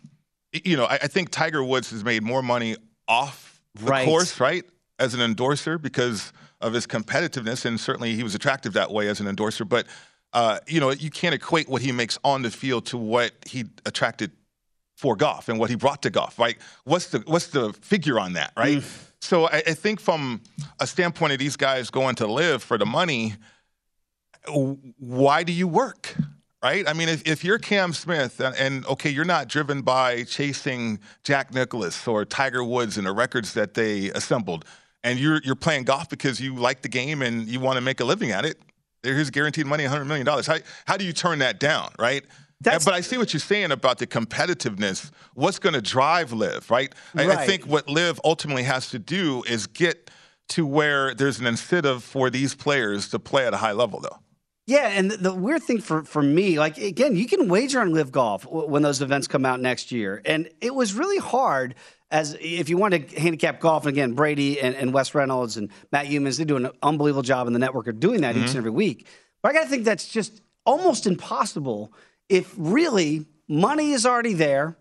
you 0.53 0.77
know, 0.77 0.87
I, 0.87 0.95
I 1.03 1.07
think 1.07 1.31
Tiger 1.31 1.63
Woods 1.63 1.91
has 1.91 2.03
made 2.03 2.23
more 2.23 2.43
money 2.43 2.77
off 3.07 3.61
the 3.75 3.85
Right. 3.85 4.05
course, 4.07 4.41
right, 4.41 4.65
as 4.99 5.15
an 5.15 5.21
endorser 5.21 5.79
because 5.79 6.33
of 6.61 6.73
his 6.73 6.87
competitiveness, 6.87 7.65
and 7.65 7.79
certainly 7.79 8.15
he 8.15 8.23
was 8.23 8.35
attractive 8.35 8.73
that 8.73 8.91
way 8.91 9.09
as 9.09 9.21
an 9.21 9.29
endorser. 9.29 9.65
But 9.65 9.87
uh, 10.33 10.59
you 10.67 10.81
know, 10.81 10.91
you 10.91 11.11
can't 11.11 11.35
equate 11.35 11.69
what 11.69 11.83
he 11.83 11.93
makes 11.93 12.19
on 12.23 12.43
the 12.43 12.51
field 12.51 12.87
to 12.87 12.99
what 12.99 13.33
he 13.47 13.65
attracted 13.87 14.31
for 14.97 15.15
golf 15.17 15.49
and 15.49 15.59
what 15.59 15.71
he 15.71 15.77
brought 15.77 16.03
to 16.03 16.11
golf. 16.11 16.39
Right? 16.39 16.59
What's 16.85 17.09
the 17.09 17.21
what's 17.27 17.49
the 17.49 17.73
figure 17.81 18.19
on 18.19 18.35
that? 18.35 18.53
Right? 18.57 18.83
So 19.21 19.47
I, 19.47 19.63
I 19.67 19.75
think 19.75 20.01
from 20.01 20.43
a 20.81 20.87
standpoint 20.87 21.33
of 21.33 21.39
these 21.39 21.57
guys 21.57 21.91
going 21.91 22.17
to 22.17 22.27
live 22.27 22.63
for 22.63 22.79
the 22.79 22.87
money, 22.87 23.35
why 24.47 25.43
do 25.43 25.53
you 25.53 25.67
work? 25.69 26.15
Right? 26.63 26.89
I 26.89 26.93
mean, 26.93 27.09
if, 27.09 27.27
if 27.27 27.45
you're 27.45 27.59
Cam 27.59 27.93
Smith 27.93 28.41
and, 28.41 28.55
and 28.57 28.87
okay, 28.87 29.11
you're 29.11 29.25
not 29.25 29.47
driven 29.47 29.81
by 29.81 30.25
chasing 30.25 30.99
Jack 31.23 31.55
Nicklaus 31.55 32.07
or 32.09 32.25
Tiger 32.25 32.65
Woods 32.65 32.99
and 32.99 33.07
the 33.07 33.13
records 33.13 33.55
that 33.55 33.75
they 33.75 34.11
assembled, 34.11 34.65
and 35.05 35.19
you're 35.19 35.41
you're 35.45 35.55
playing 35.55 35.85
golf 35.85 36.09
because 36.09 36.41
you 36.41 36.55
like 36.55 36.83
the 36.83 36.89
game 36.89 37.23
and 37.23 37.47
you 37.49 37.61
want 37.61 37.77
to 37.77 37.81
make 37.81 38.01
a 38.01 38.05
living 38.05 38.31
at 38.31 38.45
it, 38.45 38.59
here's 39.03 39.31
guaranteed 39.31 39.67
money, 39.67 39.85
$100 39.85 40.07
million. 40.07 40.27
How, 40.27 40.57
how 40.87 40.97
do 40.97 41.05
you 41.05 41.13
turn 41.13 41.39
that 41.41 41.61
down, 41.61 41.91
right? 41.99 42.25
That's- 42.61 42.85
but 42.85 42.95
I 42.95 43.01
see 43.01 43.17
what 43.19 43.33
you're 43.33 43.41
saying 43.41 43.71
about 43.71 43.99
the 43.99 44.07
competitiveness. 44.07 45.11
What's 45.35 45.59
going 45.59 45.75
to 45.75 45.81
drive 45.83 46.33
LIV, 46.33 46.71
right? 46.71 46.93
I, 47.15 47.25
I 47.31 47.47
think 47.47 47.65
what 47.67 47.89
LIV 47.89 48.21
ultimately 48.25 48.65
has 48.65 48.91
to 48.91 48.99
do 48.99 49.45
is 49.47 49.67
get 49.67 50.11
to 50.51 50.67
where 50.67 51.15
there's 51.15 51.39
an 51.39 51.47
incentive 51.47 52.03
for 52.03 52.31
these 52.31 52.55
players 52.55 53.09
to 53.11 53.19
play 53.19 53.47
at 53.47 53.55
a 53.55 53.59
high 53.59 53.73
level, 53.73 54.01
though. 54.01 54.19
Yeah, 54.69 54.89
and 54.89 55.11
the, 55.11 55.17
the 55.17 55.35
weird 55.35 55.63
thing 55.63 55.81
for, 55.81 56.05
for 56.05 56.23
me, 56.23 56.59
like 56.59 56.77
again, 56.77 57.17
you 57.17 57.27
can 57.27 57.49
wager 57.49 57.81
on 57.81 57.95
LIV 57.95 58.13
golf 58.13 58.43
w- 58.43 58.69
when 58.69 58.83
those 58.83 59.01
events 59.01 59.27
come 59.27 59.47
out 59.47 59.61
next 59.61 59.91
year, 59.91 60.21
and 60.27 60.47
it 60.61 60.75
was 60.75 60.93
really 60.93 61.17
hard 61.17 61.75
as 62.11 62.37
if 62.39 62.69
you 62.69 62.77
want 62.77 62.93
to 62.93 63.19
handicap 63.19 63.61
golf. 63.61 63.87
And 63.87 63.95
again, 63.95 64.13
Brady 64.13 64.61
and, 64.61 64.77
and 64.77 64.93
Wes 64.93 65.15
Reynolds 65.15 65.57
and 65.57 65.71
Matt 65.91 66.09
Youmans, 66.09 66.37
they 66.37 66.45
do 66.45 66.57
an 66.57 66.69
unbelievable 66.83 67.23
job 67.23 67.47
in 67.47 67.55
the 67.55 67.59
network 67.59 67.87
of 67.87 67.99
doing 67.99 68.21
that 68.21 68.33
each 68.33 68.41
and 68.41 68.49
mm-hmm. 68.51 68.59
every 68.59 68.71
week. 68.71 69.07
But 69.41 69.53
I 69.53 69.53
got 69.55 69.63
to 69.63 69.69
think 69.71 69.87
that's 69.87 70.07
just 70.07 70.43
almost 70.67 71.07
impossible 71.07 71.91
if 72.29 72.55
really 72.59 73.25
money 73.49 73.93
is 73.93 74.05
already 74.05 74.35
there. 74.35 74.77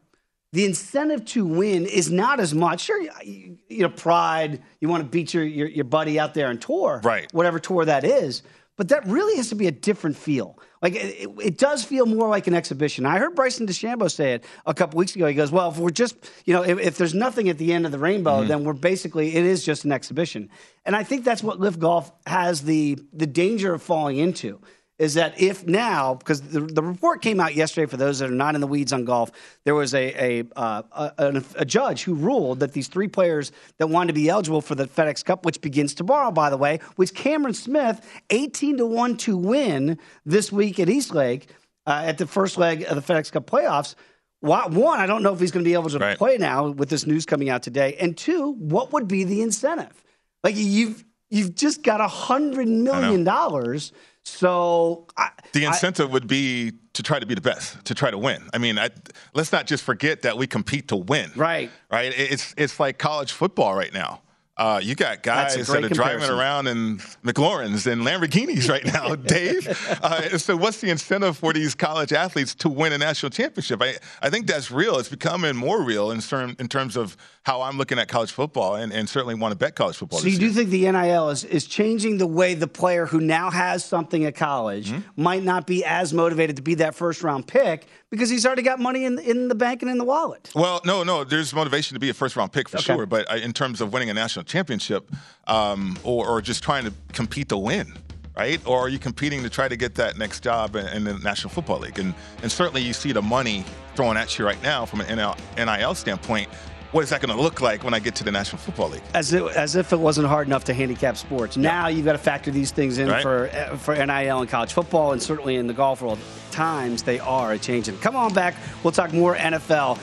The 0.51 0.65
incentive 0.65 1.24
to 1.27 1.46
win 1.46 1.86
is 1.86 2.12
not 2.12 2.41
as 2.41 2.53
much. 2.53 2.82
Sure, 2.82 3.01
you, 3.24 3.58
you 3.70 3.84
know, 3.84 3.89
pride. 3.89 4.62
You 4.82 4.89
want 4.89 5.03
to 5.03 5.10
beat 5.10 5.34
your, 5.34 5.46
your 5.46 5.67
your 5.67 5.86
buddy 5.86 6.20
out 6.20 6.34
there 6.34 6.48
on 6.48 6.58
tour, 6.58 7.00
Right. 7.06 7.32
Whatever 7.34 7.60
tour 7.60 7.86
that 7.86 8.03
is. 8.03 8.44
But 8.77 8.89
that 8.89 9.05
really 9.07 9.36
has 9.38 9.50
to 9.50 9.55
be 9.55 9.67
a 9.67 9.72
different 9.72 10.15
feel. 10.15 10.57
Like 10.81 10.96
it, 10.96 11.29
it, 11.41 11.57
does 11.57 11.84
feel 11.84 12.05
more 12.05 12.29
like 12.29 12.46
an 12.46 12.53
exhibition. 12.53 13.07
I 13.07 13.17
heard 13.17 13.36
Bryson 13.36 13.65
DeChambeau 13.65 14.12
say 14.12 14.34
it 14.34 14.43
a 14.67 14.74
couple 14.75 15.00
weeks 15.00 15.15
ago. 15.15 15.25
He 15.25 15.34
goes, 15.34 15.51
"Well, 15.51 15.72
if 15.72 15.77
we're 15.77 15.89
just, 15.89 16.15
you 16.46 16.53
know, 16.53 16.62
if, 16.62 16.79
if 16.79 16.98
there's 16.98 17.15
nothing 17.15 17.50
at 17.50 17.57
the 17.57 17.74
end 17.74 17.88
of 17.88 17.91
the 17.91 17.98
rainbow, 17.98 18.39
mm-hmm. 18.39 18.48
then 18.48 18.63
we're 18.63 18.74
basically 18.74 19.36
it 19.36 19.43
is 19.43 19.65
just 19.65 19.86
an 19.86 19.91
exhibition." 19.91 20.50
And 20.86 20.96
I 20.96 21.03
think 21.03 21.25
that's 21.25 21.41
what 21.41 21.60
LIV 21.60 21.79
Golf 21.79 22.12
has 22.27 22.62
the 22.62 23.00
the 23.12 23.25
danger 23.25 23.74
of 23.74 23.81
falling 23.81 24.17
into 24.17 24.62
is 25.00 25.13
that 25.13 25.39
if 25.39 25.66
now, 25.68 26.16
because 26.16 26.42
the, 26.42 26.62
the 26.62 26.82
report 26.82 27.22
came 27.22 27.39
out 27.39 27.54
yesterday 27.54 27.86
for 27.86 27.98
those 27.98 28.20
that 28.20 28.30
are 28.30 28.34
not 28.34 28.56
in 28.56 28.62
the 28.62 28.68
weeds 28.68 28.92
on 28.92 29.06
golf, 29.06 29.32
there 29.63 29.75
was 29.75 29.94
a 29.94 30.42
a, 30.42 30.44
uh, 30.56 30.82
a, 31.18 31.44
a 31.58 31.66
judge 31.66 32.04
who 32.04 32.16
ruled 32.16 32.60
that 32.62 32.74
these 32.74 32.88
three 32.88 33.08
players 33.08 33.51
that 33.77 33.88
wanted 33.88 34.08
to 34.08 34.13
be 34.13 34.27
eligible 34.30 34.62
for 34.62 34.74
the 34.75 34.88
FedEx 34.88 35.24
Cup, 35.24 35.46
which 35.46 35.62
begins 35.62 35.94
tomorrow, 35.94 36.32
by 36.32 36.50
the 36.50 36.58
way, 36.58 36.80
which 36.96 37.13
Cameron 37.13 37.54
Smith, 37.54 38.04
18 38.32 38.77
to 38.77 38.86
1 38.86 39.18
to 39.18 39.38
win 39.38 40.00
this 40.25 40.51
week 40.51 40.80
at 40.80 40.89
East 40.89 41.13
Lake 41.13 41.48
uh, 41.86 42.01
at 42.06 42.18
the 42.18 42.25
first 42.25 42.58
leg 42.58 42.84
of 42.84 42.96
the 42.96 43.13
FedEx 43.13 43.32
Cup 43.32 43.46
playoffs. 43.46 43.94
One, 44.39 45.00
I 45.00 45.08
don't 45.08 45.24
know 45.24 45.34
if 45.34 45.39
he's 45.39 45.51
going 45.51 45.63
to 45.63 45.68
be 45.70 45.74
able 45.74 45.89
to 45.89 45.98
Right. 45.98 46.18
play 46.18 46.38
now 46.38 46.70
with 46.70 46.89
this 46.89 47.08
news 47.08 47.25
coming 47.25 47.50
out 47.50 47.63
today. 47.63 47.96
And 48.00 48.16
two, 48.16 48.51
what 48.54 48.94
would 48.94 49.08
be 49.08 49.24
the 49.24 49.42
incentive? 49.42 50.04
Like 50.44 50.56
you've 50.56 51.04
you've 51.30 51.56
just 51.56 51.82
got 51.84 52.01
a 52.01 52.08
hundred 52.08 52.68
million 52.68 53.24
dollars. 53.24 53.92
So 54.27 55.07
I, 55.17 55.29
The 55.53 55.65
I- 55.65 55.69
incentive 55.69 56.12
would 56.12 56.27
be 56.27 56.74
to 56.93 57.01
try 57.03 57.17
to 57.19 57.25
be 57.25 57.34
the 57.34 57.41
best, 57.41 57.84
to 57.86 57.96
try 57.96 58.12
to 58.12 58.17
win. 58.17 58.50
I 58.53 58.57
mean, 58.57 58.77
I, 58.77 58.89
let's 59.34 59.51
not 59.51 59.67
just 59.67 59.84
forget 59.84 60.24
that 60.24 60.38
we 60.38 60.48
compete 60.48 60.89
to 60.89 60.96
win. 60.98 61.31
Right. 61.36 61.72
Right. 61.89 62.13
It's 62.17 62.53
it's 62.57 62.79
like 62.79 62.98
college 62.98 63.31
football 63.31 63.74
right 63.74 63.93
now. 63.93 64.22
Uh, 64.58 64.80
you 64.82 64.96
got 64.96 65.22
guys 65.22 65.56
that 65.68 65.84
are 65.84 65.90
driving 65.90 66.30
around 66.30 66.66
in 66.68 66.98
McLarens 67.24 67.86
and 67.92 68.02
Lamborghinis 68.02 68.68
right 68.68 68.86
now, 68.86 69.14
Dave. 69.36 69.68
Uh, 70.02 70.38
so, 70.38 70.58
what's 70.58 70.82
the 70.82 70.90
incentive 70.90 71.38
for 71.38 71.54
these 71.54 71.76
college 71.76 72.12
athletes 72.12 72.56
to 72.56 72.70
win 72.70 72.92
a 72.92 72.98
national 72.98 73.30
championship? 73.30 73.82
I, 73.84 73.96
I 74.22 74.30
think 74.32 74.48
that's 74.48 74.72
real. 74.72 74.98
It's 74.98 75.10
becoming 75.10 75.56
more 75.56 75.84
real 75.84 76.10
in, 76.10 76.22
term, 76.22 76.56
in 76.60 76.68
terms 76.68 76.96
of 76.98 77.16
how 77.44 77.62
I'm 77.62 77.78
looking 77.78 78.00
at 78.00 78.08
college 78.08 78.32
football 78.32 78.76
and, 78.76 78.92
and 78.92 79.08
certainly 79.08 79.36
want 79.36 79.52
to 79.52 79.58
bet 79.58 79.76
college 79.76 79.96
football. 79.98 80.20
so 80.20 80.28
you 80.28 80.38
do 80.40 80.50
think 80.50 80.70
the 80.70 80.92
NIL 80.92 81.30
is, 81.30 81.44
is 81.44 81.66
changing 81.66 82.18
the 82.18 82.28
way 82.28 82.56
the 82.56 82.68
player 82.68 83.06
who 83.06 83.22
now 83.22 83.50
has 83.52 83.86
something 83.86 84.26
at 84.26 84.36
college 84.36 84.92
Mm-hmm. 84.92 85.22
might 85.22 85.44
not 85.44 85.66
be 85.68 85.84
as 85.86 86.14
motivated 86.14 86.56
to 86.58 86.62
be 86.62 86.76
that 86.76 86.96
first 86.96 87.24
round 87.24 87.48
pick 87.48 87.88
because 88.10 88.30
he's 88.30 88.46
already 88.46 88.62
got 88.62 88.80
money 88.80 89.06
in 89.06 89.20
in 89.20 89.48
the 89.48 89.56
bank 89.56 89.82
and 89.82 89.92
in 89.92 89.98
the 89.98 90.04
wallet. 90.04 90.50
Well, 90.56 90.82
no, 90.86 91.04
no. 91.04 91.24
There's 91.24 91.54
motivation 91.54 91.96
to 91.96 92.00
be 92.00 92.10
a 92.10 92.14
first 92.14 92.36
round 92.36 92.52
pick 92.52 92.70
for 92.70 92.78
Okay. 92.78 92.84
sure, 92.96 93.06
but 93.06 93.30
uh, 93.32 93.36
in 93.36 93.54
terms 93.54 93.82
of 93.82 93.92
winning 93.94 94.10
a 94.10 94.14
national 94.14 94.46
championship, 94.46 95.10
um, 95.48 95.98
or, 96.04 96.28
or 96.28 96.42
just 96.42 96.64
trying 96.64 96.86
to 96.86 96.94
compete 97.14 97.50
to 97.50 97.58
win, 97.58 97.94
right? 98.38 98.62
Or 98.66 98.80
are 98.80 98.90
you 98.90 99.00
competing 99.00 99.44
to 99.44 99.50
try 99.50 99.68
to 99.68 99.76
get 99.76 99.96
that 99.96 100.18
next 100.18 100.42
job 100.44 100.76
in, 100.76 100.88
in 100.88 101.04
the 101.04 101.18
National 101.20 101.50
Football 101.50 101.80
League? 101.80 102.00
And 102.00 102.14
and 102.42 102.52
certainly 102.52 102.82
you 102.82 102.94
see 102.94 103.12
the 103.12 103.22
money 103.22 103.66
thrown 103.96 104.16
at 104.18 104.38
you 104.38 104.46
right 104.46 104.62
now 104.64 104.86
from 104.86 105.02
an 105.02 105.16
NIL, 105.16 105.36
NIL 105.58 105.96
standpoint. 105.96 106.50
What 106.94 107.03
is 107.03 107.10
that 107.10 107.22
going 107.22 107.36
to 107.36 107.41
look 107.41 107.60
like 107.60 107.84
when 107.84 107.94
I 107.94 108.00
get 108.00 108.15
to 108.15 108.24
the 108.24 108.32
National 108.32 108.60
Football 108.60 108.89
League? 108.89 109.01
As, 109.13 109.34
it, 109.34 109.44
as 109.56 109.75
if 109.75 109.91
it 109.91 110.00
wasn't 110.00 110.27
hard 110.27 110.48
enough 110.48 110.63
to 110.65 110.74
handicap 110.74 111.17
sports. 111.17 111.58
Now 111.58 111.88
you've 111.88 112.06
got 112.06 112.13
to 112.13 112.17
factor 112.17 112.50
these 112.50 112.72
things 112.72 112.98
in 112.98 113.10
Right. 113.10 113.22
for 113.22 113.48
for 113.77 113.94
NIL 113.94 114.39
and 114.39 114.50
college 114.50 114.72
football, 114.72 115.12
and 115.12 115.22
certainly 115.22 115.56
in 115.58 115.67
the 115.67 115.74
golf 115.74 116.01
world. 116.01 116.20
Times 116.51 117.03
they 117.03 117.20
are 117.20 117.51
a 117.51 117.60
changing. 117.60 117.98
Come 117.98 118.15
on 118.15 118.34
back. 118.34 118.56
We'll 118.84 118.94
talk 118.94 119.12
more 119.13 119.36
NFL 119.36 120.00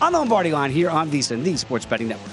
on 0.00 0.12
the 0.12 0.18
Lombardi 0.18 0.52
line 0.52 0.70
here 0.70 0.88
on 0.88 1.10
VSiN, 1.10 1.42
the 1.44 1.56
Sports 1.56 1.84
Betting 1.84 2.08
Network. 2.08 2.32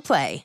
Play. 0.00 0.44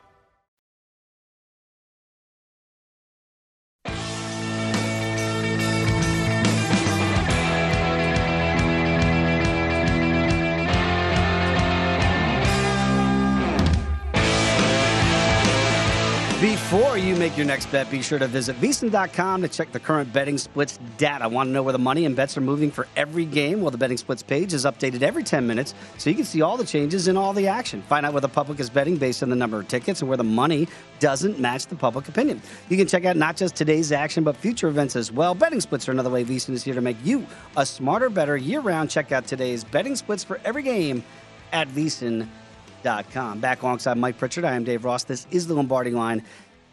Before 16.71 16.97
you 16.97 17.17
make 17.17 17.35
your 17.35 17.45
next 17.45 17.69
bet, 17.69 17.91
be 17.91 18.01
sure 18.01 18.17
to 18.17 18.27
visit 18.27 18.55
VSiN.com 18.61 19.41
to 19.41 19.49
check 19.49 19.73
the 19.73 19.79
current 19.81 20.13
betting 20.13 20.37
splits 20.37 20.79
data. 20.97 21.25
I 21.25 21.27
want 21.27 21.49
to 21.49 21.51
know 21.51 21.63
where 21.63 21.73
the 21.73 21.77
money 21.77 22.05
and 22.05 22.15
bets 22.15 22.37
are 22.37 22.41
moving 22.41 22.71
for 22.71 22.87
every 22.95 23.25
game? 23.25 23.59
Well, 23.59 23.71
the 23.71 23.77
betting 23.77 23.97
splits 23.97 24.23
page 24.23 24.53
is 24.53 24.63
updated 24.63 25.01
every 25.01 25.25
10 25.25 25.45
minutes 25.45 25.73
so 25.97 26.09
you 26.09 26.15
can 26.15 26.23
see 26.23 26.41
all 26.41 26.55
the 26.55 26.63
changes 26.63 27.09
in 27.09 27.17
all 27.17 27.33
the 27.33 27.49
action. 27.49 27.81
Find 27.81 28.05
out 28.05 28.13
where 28.13 28.21
the 28.21 28.29
public 28.29 28.57
is 28.61 28.69
betting 28.69 28.95
based 28.95 29.21
on 29.21 29.29
the 29.29 29.35
number 29.35 29.59
of 29.59 29.67
tickets 29.67 29.99
and 29.99 30.07
where 30.07 30.15
the 30.15 30.23
money 30.23 30.65
doesn't 30.99 31.41
match 31.41 31.67
the 31.67 31.75
public 31.75 32.07
opinion. 32.07 32.41
You 32.69 32.77
can 32.77 32.87
check 32.87 33.03
out 33.03 33.17
not 33.17 33.35
just 33.35 33.53
today's 33.53 33.91
action, 33.91 34.23
but 34.23 34.37
future 34.37 34.69
events 34.69 34.95
as 34.95 35.11
well. 35.11 35.35
Betting 35.35 35.59
splits 35.59 35.89
are 35.89 35.91
another 35.91 36.09
way 36.09 36.23
VSiN 36.23 36.53
is 36.53 36.63
here 36.63 36.75
to 36.75 36.79
make 36.79 36.95
you 37.03 37.27
a 37.57 37.65
smarter, 37.65 38.09
better 38.09 38.37
year 38.37 38.61
round. 38.61 38.89
Check 38.89 39.11
out 39.11 39.27
today's 39.27 39.65
betting 39.65 39.97
splits 39.97 40.23
for 40.23 40.39
every 40.45 40.63
game 40.63 41.03
at 41.51 41.67
VSiN.com. 41.67 43.41
Back 43.41 43.61
alongside 43.61 43.97
Mike 43.97 44.17
Pritchard, 44.17 44.45
I 44.45 44.53
am 44.53 44.63
Dave 44.63 44.85
Ross. 44.85 45.03
This 45.03 45.27
is 45.31 45.47
the 45.47 45.53
Lombardi 45.53 45.91
line. 45.91 46.23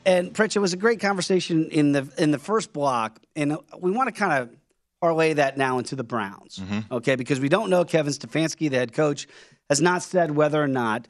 And 0.08 0.32
Pritchard, 0.32 0.56
it 0.56 0.60
was 0.60 0.72
a 0.72 0.78
great 0.78 1.00
conversation 1.00 1.68
in 1.68 1.92
the 1.92 2.08
in 2.16 2.30
the 2.30 2.38
first 2.38 2.72
block, 2.72 3.20
and 3.36 3.58
we 3.78 3.90
want 3.90 4.08
to 4.08 4.18
kind 4.18 4.42
of 4.42 4.56
parlay 5.02 5.34
that 5.34 5.58
now 5.58 5.78
into 5.78 5.96
the 5.96 6.02
Browns, 6.02 6.58
mm-hmm. 6.58 6.92
okay? 6.94 7.14
Because 7.14 7.40
we 7.40 7.50
don't 7.50 7.68
know 7.68 7.84
Kevin 7.84 8.14
Stefanski, 8.14 8.70
the 8.70 8.78
head 8.78 8.94
coach, 8.94 9.28
has 9.68 9.82
not 9.82 10.02
said 10.02 10.30
whether 10.30 10.62
or 10.62 10.66
not 10.66 11.06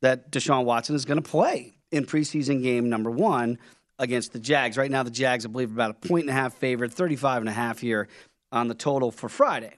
that 0.00 0.32
Deshaun 0.32 0.64
Watson 0.64 0.96
is 0.96 1.04
going 1.04 1.22
to 1.22 1.30
play 1.30 1.74
in 1.92 2.06
preseason 2.06 2.60
game 2.60 2.88
number 2.88 3.08
one 3.08 3.56
against 4.00 4.32
the 4.32 4.40
Jags. 4.40 4.76
Right 4.76 4.90
now, 4.90 5.04
the 5.04 5.10
Jags, 5.12 5.46
I 5.46 5.48
believe, 5.48 5.70
are 5.70 5.74
about 5.74 5.90
a 5.92 6.08
point 6.08 6.22
and 6.22 6.30
a 6.30 6.34
half 6.34 6.54
favored, 6.54 6.92
35 6.92 7.42
and 7.42 7.48
a 7.48 7.52
half 7.52 7.78
here 7.78 8.08
on 8.50 8.66
the 8.66 8.74
total 8.74 9.12
for 9.12 9.28
Friday. 9.28 9.76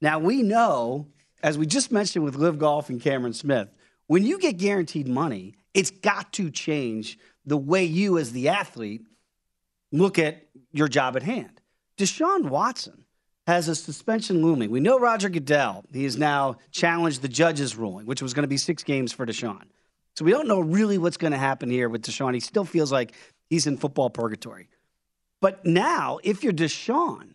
Now, 0.00 0.20
we 0.20 0.44
know, 0.44 1.08
as 1.42 1.58
we 1.58 1.66
just 1.66 1.90
mentioned 1.90 2.24
with 2.24 2.36
LIV 2.36 2.60
Golf 2.60 2.90
and 2.90 3.00
Cameron 3.00 3.32
Smith, 3.32 3.68
when 4.06 4.24
you 4.24 4.38
get 4.38 4.56
guaranteed 4.56 5.08
money, 5.08 5.56
it's 5.74 5.90
got 5.90 6.32
to 6.34 6.48
change 6.50 7.18
the 7.46 7.56
way 7.56 7.84
you, 7.84 8.18
as 8.18 8.32
the 8.32 8.48
athlete, 8.48 9.02
look 9.92 10.18
at 10.18 10.46
your 10.72 10.88
job 10.88 11.16
at 11.16 11.22
hand. 11.22 11.60
Deshaun 11.96 12.48
Watson 12.48 13.04
has 13.46 13.68
a 13.68 13.74
suspension 13.74 14.42
looming. 14.42 14.70
We 14.70 14.80
know 14.80 14.98
Roger 14.98 15.28
Goodell. 15.28 15.84
He 15.92 16.04
has 16.04 16.16
now 16.16 16.56
challenged 16.70 17.22
the 17.22 17.28
judge's 17.28 17.76
ruling, 17.76 18.06
which 18.06 18.22
was 18.22 18.32
going 18.32 18.44
to 18.44 18.48
be 18.48 18.56
six 18.56 18.82
games 18.82 19.12
for 19.12 19.26
Deshaun. 19.26 19.64
So 20.16 20.24
we 20.24 20.30
don't 20.30 20.48
know 20.48 20.60
really 20.60 20.96
what's 20.96 21.16
going 21.16 21.32
to 21.32 21.38
happen 21.38 21.68
here 21.68 21.88
with 21.88 22.02
Deshaun. 22.02 22.34
He 22.34 22.40
still 22.40 22.64
feels 22.64 22.90
like 22.90 23.12
he's 23.50 23.66
in 23.66 23.76
football 23.76 24.10
purgatory. 24.10 24.68
But 25.40 25.66
now, 25.66 26.20
if 26.22 26.42
you're 26.42 26.52
Deshaun 26.52 27.34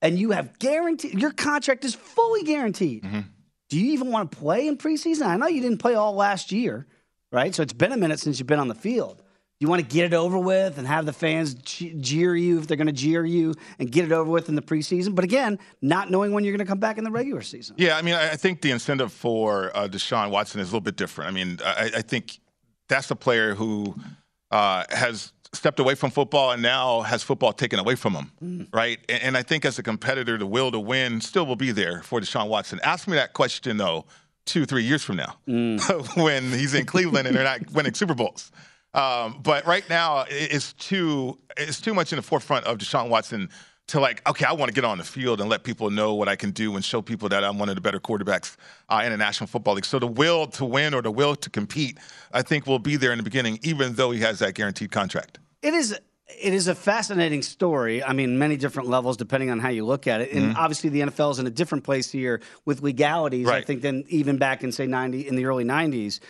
and 0.00 0.18
you 0.18 0.30
have 0.30 0.58
guaranteed, 0.58 1.20
your 1.20 1.32
contract 1.32 1.84
is 1.84 1.94
fully 1.94 2.42
guaranteed. 2.42 3.02
Mm-hmm. 3.02 3.20
Do 3.68 3.80
you 3.80 3.92
even 3.92 4.10
want 4.10 4.30
to 4.30 4.38
play 4.38 4.66
in 4.66 4.76
preseason? 4.76 5.26
I 5.26 5.36
know 5.36 5.46
you 5.46 5.60
didn't 5.60 5.78
play 5.78 5.94
all 5.94 6.14
last 6.14 6.52
year, 6.52 6.86
right? 7.32 7.54
So 7.54 7.62
it's 7.62 7.72
been 7.72 7.92
a 7.92 7.96
minute 7.96 8.20
since 8.20 8.38
you've 8.38 8.46
been 8.46 8.60
on 8.60 8.68
the 8.68 8.74
field. 8.74 9.22
You 9.60 9.68
want 9.68 9.80
to 9.80 9.86
get 9.86 10.04
it 10.04 10.14
over 10.14 10.38
with 10.38 10.78
and 10.78 10.86
have 10.86 11.06
the 11.06 11.12
fans 11.12 11.54
jeer 11.54 12.34
you 12.34 12.58
if 12.58 12.66
they're 12.66 12.76
going 12.76 12.88
to 12.88 12.92
jeer 12.92 13.24
you 13.24 13.54
and 13.78 13.90
get 13.90 14.04
it 14.04 14.12
over 14.12 14.28
with 14.28 14.48
in 14.48 14.56
the 14.56 14.62
preseason. 14.62 15.14
But 15.14 15.24
again, 15.24 15.58
not 15.80 16.10
knowing 16.10 16.32
when 16.32 16.44
you're 16.44 16.52
going 16.52 16.66
to 16.66 16.70
come 16.70 16.80
back 16.80 16.98
in 16.98 17.04
the 17.04 17.10
regular 17.10 17.40
season. 17.40 17.76
Yeah, 17.78 17.96
I 17.96 18.02
mean, 18.02 18.14
I 18.14 18.36
think 18.36 18.60
the 18.60 18.72
incentive 18.72 19.12
for 19.12 19.70
uh, 19.74 19.88
Deshaun 19.88 20.30
Watson 20.30 20.60
is 20.60 20.68
a 20.68 20.70
little 20.70 20.80
bit 20.80 20.96
different. 20.96 21.30
I 21.30 21.32
mean, 21.32 21.58
I, 21.64 21.92
I 21.96 22.02
think 22.02 22.40
that's 22.88 23.10
a 23.10 23.16
player 23.16 23.54
who 23.54 23.94
uh, 24.50 24.84
has 24.90 25.32
stepped 25.52 25.78
away 25.78 25.94
from 25.94 26.10
football 26.10 26.50
and 26.50 26.62
now 26.62 27.02
has 27.02 27.22
football 27.22 27.52
taken 27.52 27.78
away 27.78 27.94
from 27.94 28.14
him, 28.14 28.68
right? 28.72 28.98
And, 29.08 29.22
and 29.22 29.36
I 29.36 29.42
think 29.42 29.64
as 29.64 29.78
a 29.78 29.82
competitor, 29.82 30.36
the 30.36 30.46
will 30.46 30.70
to 30.72 30.80
win 30.80 31.20
still 31.20 31.46
will 31.46 31.56
be 31.56 31.72
there 31.72 32.02
for 32.02 32.20
Deshaun 32.20 32.48
Watson. 32.48 32.80
Ask 32.82 33.08
me 33.08 33.14
that 33.14 33.32
question 33.32 33.76
though, 33.76 34.04
two, 34.46 34.66
three 34.66 34.82
years 34.82 35.02
from 35.02 35.16
now, 35.16 35.36
when 36.16 36.50
he's 36.50 36.74
in 36.74 36.86
Cleveland 36.86 37.26
and 37.26 37.36
they're 37.36 37.44
not 37.44 37.70
winning 37.72 37.94
Super 37.94 38.14
Bowls. 38.14 38.50
Um, 38.94 39.40
but 39.42 39.66
right 39.66 39.88
now, 39.88 40.24
it's 40.28 40.72
too 40.74 41.38
it's 41.56 41.80
too 41.80 41.94
much 41.94 42.12
in 42.12 42.16
the 42.16 42.22
forefront 42.22 42.66
of 42.66 42.78
Deshaun 42.78 43.08
Watson 43.08 43.50
to 43.88 44.00
like, 44.00 44.26
okay, 44.28 44.46
I 44.46 44.52
want 44.52 44.70
to 44.70 44.74
get 44.74 44.84
on 44.84 44.98
the 44.98 45.04
field 45.04 45.40
and 45.40 45.50
let 45.50 45.62
people 45.62 45.90
know 45.90 46.14
what 46.14 46.28
I 46.28 46.36
can 46.36 46.52
do 46.52 46.74
and 46.74 46.84
show 46.84 47.02
people 47.02 47.28
that 47.28 47.44
I'm 47.44 47.58
one 47.58 47.68
of 47.68 47.74
the 47.74 47.80
better 47.80 48.00
quarterbacks 48.00 48.56
uh, 48.88 49.02
in 49.04 49.10
the 49.10 49.18
National 49.18 49.46
Football 49.46 49.74
League. 49.74 49.84
So 49.84 49.98
the 49.98 50.06
will 50.06 50.46
to 50.48 50.64
win 50.64 50.94
or 50.94 51.02
the 51.02 51.10
will 51.10 51.36
to 51.36 51.50
compete, 51.50 51.98
I 52.32 52.42
think, 52.42 52.66
will 52.66 52.78
be 52.78 52.96
there 52.96 53.12
in 53.12 53.18
the 53.18 53.24
beginning, 53.24 53.58
even 53.62 53.94
though 53.94 54.10
he 54.10 54.20
has 54.20 54.38
that 54.38 54.54
guaranteed 54.54 54.90
contract. 54.90 55.38
It 55.60 55.74
is 55.74 55.98
it 56.26 56.54
is 56.54 56.68
a 56.68 56.74
fascinating 56.74 57.42
story. 57.42 58.02
I 58.02 58.14
mean, 58.14 58.38
many 58.38 58.56
different 58.56 58.88
levels 58.88 59.16
depending 59.16 59.50
on 59.50 59.60
how 59.60 59.68
you 59.68 59.84
look 59.84 60.06
at 60.06 60.22
it. 60.22 60.32
And 60.32 60.56
obviously, 60.56 60.88
the 60.88 61.00
NFL 61.00 61.32
is 61.32 61.38
in 61.38 61.46
a 61.46 61.50
different 61.50 61.84
place 61.84 62.10
here 62.10 62.40
with 62.64 62.80
legalities. 62.80 63.46
I 63.48 63.62
think 63.62 63.82
than 63.82 64.04
even 64.08 64.38
back 64.38 64.64
in 64.64 64.72
say 64.72 64.86
ninety 64.86 65.28
in 65.28 65.36
the 65.36 65.44
early 65.44 65.64
nineties. 65.64 66.20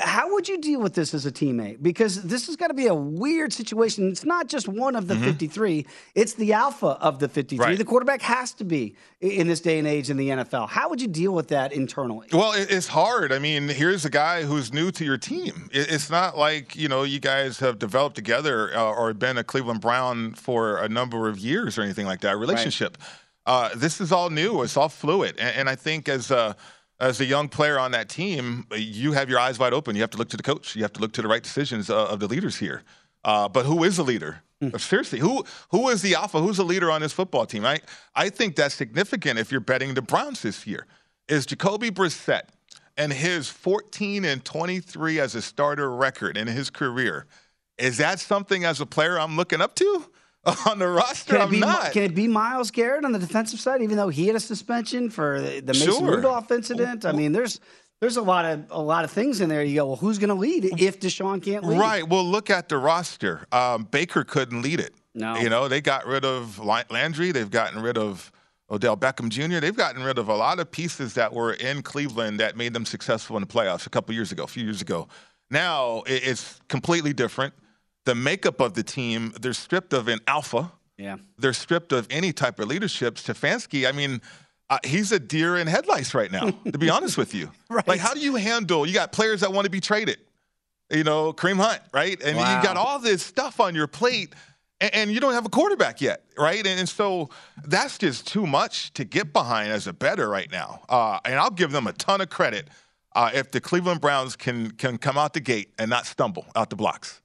How 0.00 0.32
would 0.32 0.48
you 0.48 0.58
deal 0.58 0.80
with 0.80 0.94
this 0.94 1.14
as 1.14 1.26
a 1.26 1.32
teammate? 1.32 1.82
Because 1.82 2.22
this 2.22 2.48
is 2.48 2.56
going 2.56 2.70
to 2.70 2.74
be 2.74 2.86
a 2.86 2.94
weird 2.94 3.52
situation. 3.52 4.08
It's 4.08 4.24
not 4.24 4.48
just 4.48 4.68
one 4.68 4.96
of 4.96 5.06
the 5.06 5.16
53, 5.16 5.86
it's 6.14 6.34
the 6.34 6.52
alpha 6.52 6.98
of 7.00 7.18
the 7.18 7.28
53. 7.28 7.64
Right. 7.64 7.78
The 7.78 7.84
quarterback 7.84 8.22
has 8.22 8.52
to 8.54 8.64
be 8.64 8.96
in 9.20 9.46
this 9.46 9.60
day 9.60 9.78
and 9.78 9.86
age 9.86 10.10
in 10.10 10.16
the 10.16 10.30
NFL. 10.30 10.68
How 10.68 10.88
would 10.88 11.00
you 11.00 11.08
deal 11.08 11.32
with 11.32 11.48
that 11.48 11.72
internally? 11.72 12.28
Well, 12.32 12.52
it's 12.56 12.88
hard. 12.88 13.32
I 13.32 13.38
mean, 13.38 13.68
here's 13.68 14.04
a 14.04 14.10
guy 14.10 14.42
who's 14.42 14.72
new 14.72 14.90
to 14.92 15.04
your 15.04 15.18
team. 15.18 15.68
It's 15.72 16.10
not 16.10 16.36
like 16.36 16.74
you 16.76 16.88
know 16.88 17.02
you 17.02 17.20
guys 17.20 17.58
have 17.60 17.78
developed 17.78 18.16
together 18.16 18.74
uh, 18.74 18.92
or 18.92 19.12
been 19.14 19.38
a 19.38 19.44
Cleveland 19.44 19.80
Brown 19.80 20.34
for 20.34 20.78
a 20.78 20.88
number 20.88 21.28
of 21.28 21.38
years 21.38 21.78
or 21.78 21.82
anything 21.82 22.06
like 22.06 22.20
that. 22.20 22.38
Relationship. 22.38 22.98
Uh, 23.46 23.70
this 23.74 24.00
is 24.00 24.12
all 24.12 24.30
new. 24.30 24.62
It's 24.62 24.76
all 24.76 24.88
fluid, 24.88 25.36
and, 25.38 25.56
and 25.56 25.68
I 25.68 25.74
think 25.74 26.08
as 26.08 26.30
a 26.30 26.56
as 27.00 27.20
a 27.20 27.24
young 27.24 27.48
player 27.48 27.78
on 27.78 27.92
that 27.92 28.08
team, 28.08 28.66
you 28.76 29.12
have 29.12 29.30
your 29.30 29.38
eyes 29.38 29.58
wide 29.58 29.72
open. 29.72 29.96
You 29.96 30.02
have 30.02 30.10
to 30.10 30.18
look 30.18 30.28
to 30.30 30.36
the 30.36 30.42
coach. 30.42 30.76
You 30.76 30.82
have 30.82 30.92
to 30.94 31.00
look 31.00 31.12
to 31.14 31.22
the 31.22 31.28
right 31.28 31.42
decisions 31.42 31.90
uh, 31.90 32.06
of 32.06 32.20
the 32.20 32.28
leaders 32.28 32.56
here. 32.56 32.82
Uh, 33.24 33.48
but 33.48 33.64
who 33.66 33.84
is 33.84 33.96
the 33.96 34.04
leader? 34.04 34.42
Seriously, 34.76 35.18
who 35.18 35.44
who 35.70 35.88
is 35.88 36.02
the 36.02 36.14
alpha? 36.14 36.38
Who's 36.38 36.58
the 36.58 36.64
leader 36.64 36.90
on 36.90 37.00
this 37.00 37.14
football 37.14 37.46
team? 37.46 37.64
I 37.64 37.80
I 38.14 38.28
think 38.28 38.56
that's 38.56 38.74
significant 38.74 39.38
if 39.38 39.50
you're 39.50 39.60
betting 39.60 39.94
the 39.94 40.02
Browns 40.02 40.42
this 40.42 40.66
year. 40.66 40.86
Is 41.28 41.46
Jacoby 41.46 41.90
Brissett 41.90 42.42
and 42.96 43.10
his 43.10 43.48
14 43.48 44.26
and 44.26 44.44
23 44.44 45.18
as 45.18 45.34
a 45.34 45.40
starter 45.40 45.90
record 45.90 46.36
in 46.36 46.46
his 46.46 46.68
career? 46.68 47.26
Is 47.78 47.96
that 47.96 48.20
something 48.20 48.64
as 48.64 48.82
a 48.82 48.86
player 48.86 49.18
I'm 49.18 49.36
looking 49.36 49.62
up 49.62 49.74
to 49.76 50.10
on 50.66 50.78
the 50.78 50.88
roster? 50.88 51.34
Can 51.34 51.40
it, 51.40 51.44
I'm 51.44 51.50
be, 51.50 51.60
not. 51.60 51.92
can 51.92 52.02
it 52.02 52.14
be 52.14 52.26
Myles 52.26 52.70
Garrett 52.70 53.04
on 53.04 53.12
the 53.12 53.18
defensive 53.18 53.60
side, 53.60 53.82
even 53.82 53.96
though 53.96 54.08
he 54.08 54.26
had 54.26 54.36
a 54.36 54.40
suspension 54.40 55.10
for 55.10 55.40
the, 55.40 55.60
the 55.60 55.72
Mason 55.74 55.92
Sure. 55.92 56.16
Rudolph 56.16 56.50
incident? 56.50 57.04
I 57.04 57.12
mean, 57.12 57.32
there's 57.32 57.60
there's 58.00 58.16
a 58.16 58.22
lot 58.22 58.46
of 58.46 58.64
a 58.70 58.80
lot 58.80 59.04
of 59.04 59.10
things 59.10 59.40
in 59.40 59.48
there. 59.48 59.62
You 59.62 59.76
go, 59.76 59.86
well, 59.86 59.96
who's 59.96 60.18
going 60.18 60.28
to 60.28 60.34
lead 60.34 60.64
if 60.80 61.00
Deshaun 61.00 61.42
can't 61.42 61.64
lead? 61.64 61.78
Right. 61.78 62.08
Well, 62.08 62.24
look 62.24 62.48
at 62.48 62.68
the 62.68 62.78
roster. 62.78 63.46
Um, 63.52 63.84
Baker 63.90 64.24
couldn't 64.24 64.62
lead 64.62 64.80
it. 64.80 64.94
No. 65.14 65.36
You 65.36 65.50
know, 65.50 65.68
they 65.68 65.80
got 65.80 66.06
rid 66.06 66.24
of 66.24 66.58
Landry. 66.58 67.32
They've 67.32 67.50
gotten 67.50 67.82
rid 67.82 67.98
of 67.98 68.32
Odell 68.70 68.96
Beckham 68.96 69.28
Jr. 69.28 69.58
They've 69.58 69.76
gotten 69.76 70.02
rid 70.02 70.18
of 70.18 70.28
a 70.28 70.34
lot 70.34 70.60
of 70.60 70.70
pieces 70.70 71.14
that 71.14 71.32
were 71.32 71.52
in 71.54 71.82
Cleveland 71.82 72.40
that 72.40 72.56
made 72.56 72.72
them 72.72 72.86
successful 72.86 73.36
in 73.36 73.42
the 73.42 73.48
playoffs 73.48 73.86
a 73.86 73.90
couple 73.90 74.14
years 74.14 74.32
ago, 74.32 74.44
a 74.44 74.46
few 74.46 74.64
years 74.64 74.80
ago. 74.80 75.08
Now 75.50 76.04
it's 76.06 76.60
completely 76.68 77.12
different. 77.12 77.52
The 78.06 78.14
makeup 78.14 78.60
of 78.60 78.74
the 78.74 78.82
team, 78.82 79.32
they're 79.40 79.52
stripped 79.52 79.92
of 79.92 80.08
an 80.08 80.20
alpha. 80.26 80.72
Yeah. 80.96 81.16
They're 81.38 81.52
stripped 81.52 81.92
of 81.92 82.06
any 82.10 82.32
type 82.32 82.58
of 82.58 82.68
leadership. 82.68 83.16
Stefanski, 83.16 83.88
I 83.88 83.92
mean, 83.92 84.20
uh, 84.68 84.78
he's 84.84 85.12
a 85.12 85.18
deer 85.18 85.56
in 85.56 85.66
headlights 85.66 86.14
right 86.14 86.30
now, 86.30 86.50
to 86.50 86.78
be 86.78 86.88
honest 86.96 87.16
with 87.18 87.34
you. 87.34 87.50
Right. 87.70 87.86
Like, 87.86 88.00
how 88.00 88.14
do 88.14 88.20
you 88.20 88.34
handle, 88.36 88.84
you 88.86 88.92
got 88.94 89.12
players 89.12 89.40
that 89.42 89.52
want 89.52 89.64
to 89.64 89.70
be 89.70 89.80
traded, 89.80 90.18
you 90.90 91.04
know, 91.04 91.32
Kareem 91.32 91.56
Hunt, 91.56 91.80
right? 91.92 92.20
And 92.22 92.36
Wow. 92.36 92.56
you 92.56 92.62
got 92.62 92.76
all 92.76 92.98
this 92.98 93.22
stuff 93.22 93.60
on 93.60 93.74
your 93.76 93.86
plate, 93.86 94.34
and, 94.80 94.92
and 94.94 95.10
you 95.12 95.20
don't 95.20 95.34
have 95.34 95.46
a 95.46 95.48
quarterback 95.50 96.00
yet, 96.00 96.24
right? 96.36 96.58
And, 96.66 96.80
and 96.80 96.88
so 96.88 97.30
that's 97.64 97.96
just 97.98 98.26
too 98.26 98.46
much 98.46 98.92
to 98.94 99.04
get 99.04 99.32
behind 99.32 99.70
as 99.70 99.86
a 99.86 99.92
better 99.92 100.28
right 100.28 100.50
now. 100.50 100.82
Uh, 100.88 101.20
and 101.24 101.34
I'll 101.36 101.50
give 101.50 101.70
them 101.70 101.86
a 101.86 101.92
ton 101.92 102.20
of 102.20 102.28
credit 102.28 102.66
uh, 103.14 103.30
if 103.34 103.50
the 103.52 103.60
Cleveland 103.60 104.00
Browns 104.00 104.34
can 104.36 104.70
can 104.72 104.98
come 104.98 105.16
out 105.18 105.32
the 105.34 105.40
gate 105.40 105.72
and 105.78 105.88
not 105.90 106.06
stumble 106.06 106.46
out 106.56 106.70
the 106.70 106.76
blocks. 106.76 107.20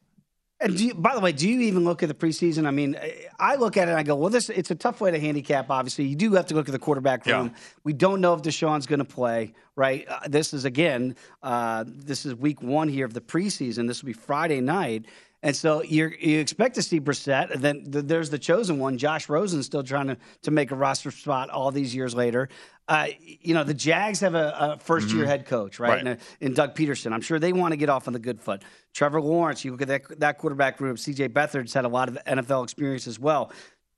And 0.61 0.77
do 0.77 0.85
you, 0.85 0.93
by 0.93 1.13
the 1.13 1.19
way, 1.19 1.33
do 1.33 1.49
you 1.49 1.59
even 1.61 1.83
look 1.83 2.01
at 2.01 2.07
the 2.07 2.15
preseason? 2.15 2.65
I 2.65 2.71
mean, 2.71 2.97
I 3.39 3.55
look 3.55 3.75
at 3.75 3.87
it 3.87 3.91
and 3.91 3.99
I 3.99 4.03
go, 4.03 4.15
well, 4.15 4.29
this 4.29 4.49
it's 4.49 4.71
a 4.71 4.75
tough 4.75 5.01
way 5.01 5.11
to 5.11 5.19
handicap. 5.19 5.69
Obviously, 5.69 6.05
you 6.05 6.15
do 6.15 6.31
have 6.33 6.45
to 6.47 6.55
look 6.55 6.69
at 6.69 6.71
the 6.71 6.79
quarterback 6.79 7.25
room. 7.25 7.53
We 7.83 7.91
don't 7.91 8.21
know 8.21 8.33
if 8.33 8.41
Deshaun's 8.41 8.87
going 8.87 8.99
to 8.99 9.05
play. 9.05 9.53
Right. 9.75 10.07
Uh, 10.07 10.19
this 10.27 10.53
is 10.53 10.63
again, 10.63 11.17
uh, 11.43 11.83
this 11.85 12.25
is 12.25 12.33
week 12.35 12.61
one 12.61 12.87
here 12.87 13.05
of 13.05 13.13
the 13.13 13.19
preseason. 13.19 13.87
This 13.87 14.01
will 14.01 14.07
be 14.07 14.13
Friday 14.13 14.61
night. 14.61 15.05
And 15.43 15.55
so 15.55 15.83
you 15.83 16.11
you 16.19 16.39
expect 16.39 16.73
to 16.75 16.81
see 16.81 16.99
Brissett, 16.99 17.51
and 17.51 17.61
then 17.61 17.91
th- 17.91 18.05
there's 18.05 18.31
the 18.31 18.39
chosen 18.39 18.79
one, 18.79 18.97
Josh 18.97 19.29
Rosen, 19.29 19.61
still 19.61 19.83
trying 19.83 20.07
to, 20.07 20.17
to 20.41 20.49
make 20.49 20.71
a 20.71 20.75
roster 20.75 21.11
spot 21.11 21.51
all 21.51 21.69
these 21.69 21.93
years 21.93 22.15
later. 22.15 22.49
Uh, 22.87 23.07
you 23.19 23.53
know, 23.53 23.63
the 23.63 23.73
Jags 23.73 24.21
have 24.21 24.33
a, 24.33 24.55
a 24.57 24.79
first 24.79 25.09
year 25.11 25.25
head 25.25 25.45
coach, 25.45 25.79
right? 25.79 26.03
Right. 26.03 26.07
And, 26.07 26.19
in 26.39 26.53
Doug 26.53 26.75
Pederson. 26.75 27.13
I'm 27.13 27.21
sure 27.21 27.37
they 27.37 27.53
want 27.53 27.73
to 27.73 27.77
get 27.77 27.89
off 27.89 28.07
on 28.07 28.13
the 28.13 28.19
good 28.19 28.41
foot. 28.41 28.63
Trevor 28.95 29.21
Lawrence, 29.21 29.63
you 29.65 29.71
look 29.71 29.81
at 29.81 29.89
that, 29.89 30.19
that 30.21 30.37
quarterback 30.37 30.79
room. 30.79 30.95
CJ 30.95 31.33
Beathard's 31.33 31.73
had 31.73 31.83
a 31.85 31.89
lot 31.89 32.07
of 32.07 32.17
NFL 32.25 32.63
experience 32.63 33.07
as 33.07 33.19
well. 33.19 33.51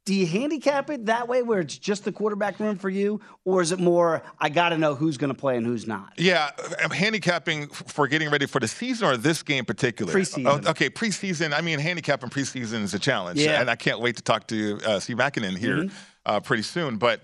Do 0.06 0.14
you 0.16 0.26
handicap 0.26 0.90
it 0.90 1.06
that 1.08 1.28
way 1.28 1.44
where 1.44 1.60
it's 1.60 1.78
just 1.78 2.04
the 2.06 2.12
quarterback 2.14 2.60
room 2.60 2.78
for 2.78 2.90
you? 2.90 3.20
Or 3.46 3.62
is 3.62 3.72
it 3.74 3.80
more, 3.80 4.24
I 4.40 4.50
got 4.50 4.70
to 4.70 4.78
know 4.78 4.96
who's 4.96 5.18
going 5.18 5.32
to 5.34 5.38
play 5.40 5.56
and 5.58 5.66
who's 5.66 5.86
not? 5.86 6.14
Yeah, 6.18 6.50
I'm 6.82 6.90
handicapping 6.90 7.68
for 7.68 8.08
getting 8.08 8.32
ready 8.32 8.46
for 8.48 8.60
the 8.60 8.68
season 8.70 9.08
or 9.08 9.18
this 9.18 9.44
game 9.44 9.60
in 9.60 9.66
particular. 9.66 10.14
Preseason. 10.14 10.64
Oh, 10.66 10.70
okay, 10.72 10.90
preseason. 10.90 11.54
I 11.54 11.62
mean, 11.62 11.78
handicapping 11.78 12.30
preseason 12.30 12.82
is 12.84 12.94
a 12.94 13.00
challenge, 13.00 13.40
Yeah. 13.40 13.60
and 13.62 13.70
I 13.70 13.76
can't 13.76 14.00
wait 14.00 14.16
to 14.16 14.24
talk 14.24 14.48
to 14.48 14.80
uh, 14.86 15.00
Steve 15.00 15.18
Makinen 15.18 15.58
here 15.58 15.76
Mhm. 15.84 15.92
uh, 16.26 16.40
pretty 16.40 16.64
soon. 16.64 16.98
But 16.98 17.22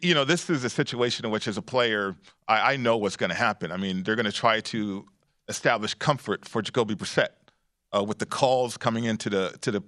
you 0.00 0.14
know, 0.14 0.24
this 0.24 0.48
is 0.48 0.64
a 0.64 0.70
situation 0.70 1.26
in 1.26 1.30
which, 1.30 1.46
as 1.46 1.58
a 1.58 1.62
player, 1.62 2.16
I, 2.48 2.72
I 2.72 2.76
know 2.76 2.96
what's 2.96 3.16
going 3.16 3.28
to 3.30 3.36
happen. 3.36 3.70
I 3.70 3.76
mean, 3.76 4.02
they're 4.02 4.16
going 4.16 4.24
to 4.24 4.32
try 4.32 4.60
to 4.60 5.04
establish 5.48 5.94
comfort 5.94 6.46
for 6.46 6.62
Jacoby 6.62 6.94
Brissett 6.94 7.28
uh, 7.96 8.02
with 8.02 8.18
the 8.18 8.26
calls 8.26 8.76
coming 8.76 9.04
into 9.04 9.30
the 9.30 9.56
to 9.60 9.70
the 9.70 9.82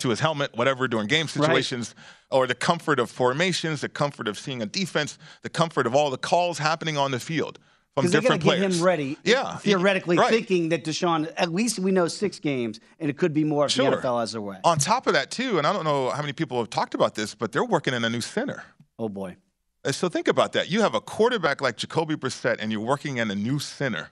to 0.00 0.10
his 0.10 0.20
helmet, 0.20 0.56
whatever, 0.56 0.86
during 0.86 1.08
game 1.08 1.26
situations, 1.26 1.92
or 2.30 2.46
the 2.46 2.54
comfort 2.54 3.00
of 3.00 3.10
formations, 3.10 3.80
the 3.80 3.88
comfort 3.88 4.28
of 4.28 4.38
seeing 4.38 4.62
a 4.62 4.66
defense, 4.66 5.18
the 5.42 5.48
comfort 5.48 5.88
of 5.88 5.94
all 5.96 6.08
the 6.10 6.16
calls 6.18 6.58
happening 6.58 6.96
on 6.96 7.10
the 7.10 7.18
field 7.18 7.58
from 7.96 8.04
Because 8.06 8.22
they 8.22 8.28
got 8.28 8.40
to 8.40 8.46
get 8.46 8.58
him 8.60 8.80
ready, 8.80 9.18
Yeah, 9.24 9.56
theoretically 9.56 10.16
right. 10.16 10.30
thinking 10.30 10.68
that 10.68 10.84
Deshaun, 10.84 11.32
at 11.36 11.52
least 11.52 11.80
we 11.80 11.90
know 11.90 12.06
six 12.06 12.38
games, 12.38 12.78
and 13.00 13.10
it 13.10 13.18
could 13.18 13.34
be 13.34 13.42
more 13.42 13.64
if 13.66 13.72
Sure. 13.72 13.90
the 13.90 13.96
NFL 13.96 14.20
has 14.20 14.30
their 14.32 14.40
way. 14.40 14.58
On 14.62 14.78
top 14.78 15.08
of 15.08 15.14
that, 15.14 15.32
too, 15.32 15.58
and 15.58 15.66
I 15.66 15.72
don't 15.72 15.82
know 15.84 16.10
how 16.10 16.20
many 16.20 16.32
people 16.32 16.58
have 16.58 16.70
talked 16.70 16.94
about 16.94 17.16
this, 17.16 17.34
but 17.34 17.50
they're 17.50 17.64
working 17.64 17.92
in 17.92 18.04
a 18.04 18.10
new 18.10 18.20
center. 18.20 18.62
Oh, 19.00 19.08
boy. 19.08 19.36
Uh, 19.84 19.90
So 19.90 20.08
think 20.08 20.28
about 20.28 20.52
that. 20.52 20.70
You 20.70 20.80
have 20.82 20.94
a 20.94 21.00
quarterback 21.00 21.60
like 21.60 21.76
Jacoby 21.76 22.14
Brissett, 22.14 22.58
and 22.60 22.70
you're 22.70 22.80
working 22.80 23.16
in 23.16 23.32
a 23.32 23.34
new 23.34 23.58
center. 23.58 24.10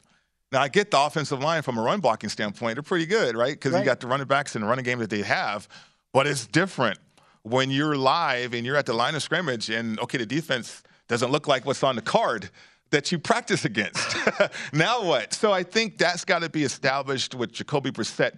Now, 0.53 0.63
I 0.63 0.69
get 0.69 0.91
the 0.91 1.01
offensive 1.01 1.41
line 1.41 1.63
from 1.63 1.77
a 1.79 1.83
run 1.83 2.01
blocking 2.01 2.31
standpoint. 2.31 2.77
They're 2.77 2.83
pretty 2.83 3.07
good, 3.07 3.37
right? 3.37 3.53
Because 3.55 3.73
Right. 3.73 3.81
you 3.81 3.85
got 3.85 4.01
the 4.01 4.07
running 4.07 4.27
backs 4.27 4.55
and 4.55 4.63
the 4.65 4.69
running 4.69 4.85
game 4.85 4.99
that 5.01 5.11
they 5.11 5.23
have. 5.23 5.69
But 6.13 6.27
it's 6.27 6.47
different 6.47 6.99
when 7.43 7.71
you're 7.71 7.97
live 7.97 8.55
and 8.55 8.65
you're 8.65 8.77
at 8.77 8.87
the 8.87 8.93
line 8.95 9.15
of 9.15 9.23
scrimmage, 9.23 9.71
and 9.71 9.99
okay, 10.01 10.19
the 10.19 10.27
defense 10.27 10.83
doesn't 11.09 11.31
look 11.31 11.47
like 11.49 11.65
what's 11.67 11.83
on 11.83 11.97
the 11.97 12.03
card 12.03 12.51
that 12.91 13.11
you 13.11 13.19
practice 13.19 13.65
against. 13.65 14.17
now 14.73 15.05
what? 15.05 15.35
So 15.35 15.53
I 15.53 15.65
think 15.65 15.99
that's 15.99 16.25
got 16.25 16.43
to 16.43 16.49
be 16.49 16.63
established 16.63 17.35
with 17.35 17.53
Jacoby 17.53 17.91
Brissett. 17.91 18.37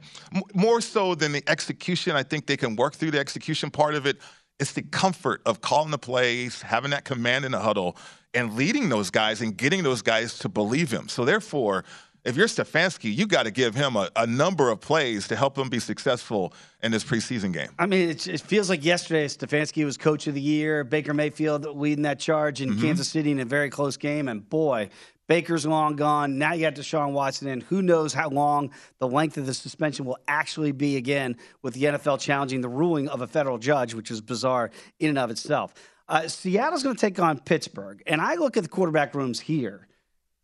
More 0.55 0.81
so 0.81 1.15
than 1.15 1.33
the 1.33 1.43
execution, 1.47 2.17
I 2.17 2.23
think 2.23 2.47
they 2.47 2.57
can 2.57 2.75
work 2.75 2.95
through 2.95 3.11
the 3.11 3.19
execution 3.19 3.71
part 3.71 3.95
of 3.95 4.07
it. 4.07 4.17
It's 4.59 4.73
the 4.73 4.83
comfort 4.83 5.43
of 5.47 5.61
calling 5.61 5.91
the 5.91 5.99
plays, 5.99 6.63
having 6.63 6.91
that 6.91 7.05
command 7.05 7.45
in 7.45 7.53
the 7.53 7.61
huddle, 7.61 7.97
and 8.35 8.55
leading 8.55 8.89
those 8.89 9.11
guys 9.11 9.41
and 9.41 9.57
getting 9.57 9.83
those 9.83 10.03
guys 10.03 10.39
to 10.41 10.49
believe 10.49 10.91
him. 10.91 11.09
So 11.09 11.25
therefore, 11.25 11.85
if 12.25 12.37
you're 12.37 12.47
Stefanski, 12.49 13.15
you 13.17 13.27
got 13.27 13.45
to 13.45 13.51
give 13.51 13.75
him 13.75 13.97
a, 13.97 14.11
a 14.17 14.27
number 14.27 14.71
of 14.71 14.81
plays 14.81 15.29
to 15.29 15.37
help 15.37 15.57
him 15.57 15.69
be 15.69 15.79
successful 15.79 16.53
in 16.83 16.93
this 16.93 17.05
preseason 17.05 17.53
game. 17.53 17.69
I 17.79 17.87
mean, 17.87 18.11
it, 18.11 18.27
it 18.27 18.41
feels 18.41 18.69
like 18.69 18.85
yesterday 18.85 19.27
Stefanski 19.27 19.85
was 19.85 19.97
coach 19.97 20.27
of 20.27 20.35
the 20.35 20.41
year. 20.41 20.85
Baker 20.85 21.15
Mayfield 21.15 21.65
leading 21.65 22.03
that 22.03 22.19
charge 22.19 22.61
in 22.61 22.71
Mm-hmm. 22.71 22.83
Kansas 22.83 23.09
City 23.09 23.31
in 23.31 23.41
a 23.41 23.45
very 23.47 23.71
close 23.71 23.97
game. 23.97 24.29
And 24.29 24.47
boy, 24.47 24.91
Baker's 25.27 25.65
long 25.65 25.97
gone. 25.97 26.39
Now 26.39 26.53
you 26.55 26.63
got 26.63 26.75
Deshaun 26.75 27.13
Watson 27.13 27.49
in. 27.49 27.61
Who 27.63 27.83
knows 27.83 28.13
how 28.13 28.29
long 28.29 28.73
the 28.99 29.09
length 29.09 29.39
of 29.39 29.47
the 29.47 29.55
suspension 29.55 30.05
will 30.05 30.19
actually 30.27 30.73
be 30.73 30.97
again 30.97 31.37
with 31.63 31.75
the 31.75 31.85
NFL 31.85 32.21
challenging 32.21 32.61
the 32.61 32.69
ruling 32.69 33.09
of 33.09 33.23
a 33.23 33.27
federal 33.27 33.59
judge, 33.59 33.95
which 33.95 34.11
is 34.11 34.21
bizarre 34.21 34.71
in 34.99 35.09
and 35.11 35.19
of 35.19 35.31
itself. 35.31 35.73
Uh, 36.09 36.27
Seattle's 36.29 36.83
going 36.83 36.97
to 36.97 37.01
take 37.01 37.19
on 37.19 37.39
Pittsburgh. 37.39 38.03
And 38.07 38.21
I 38.21 38.37
look 38.37 38.57
at 38.57 38.63
the 38.63 38.69
quarterback 38.69 39.15
rooms 39.15 39.41
here 39.41 39.87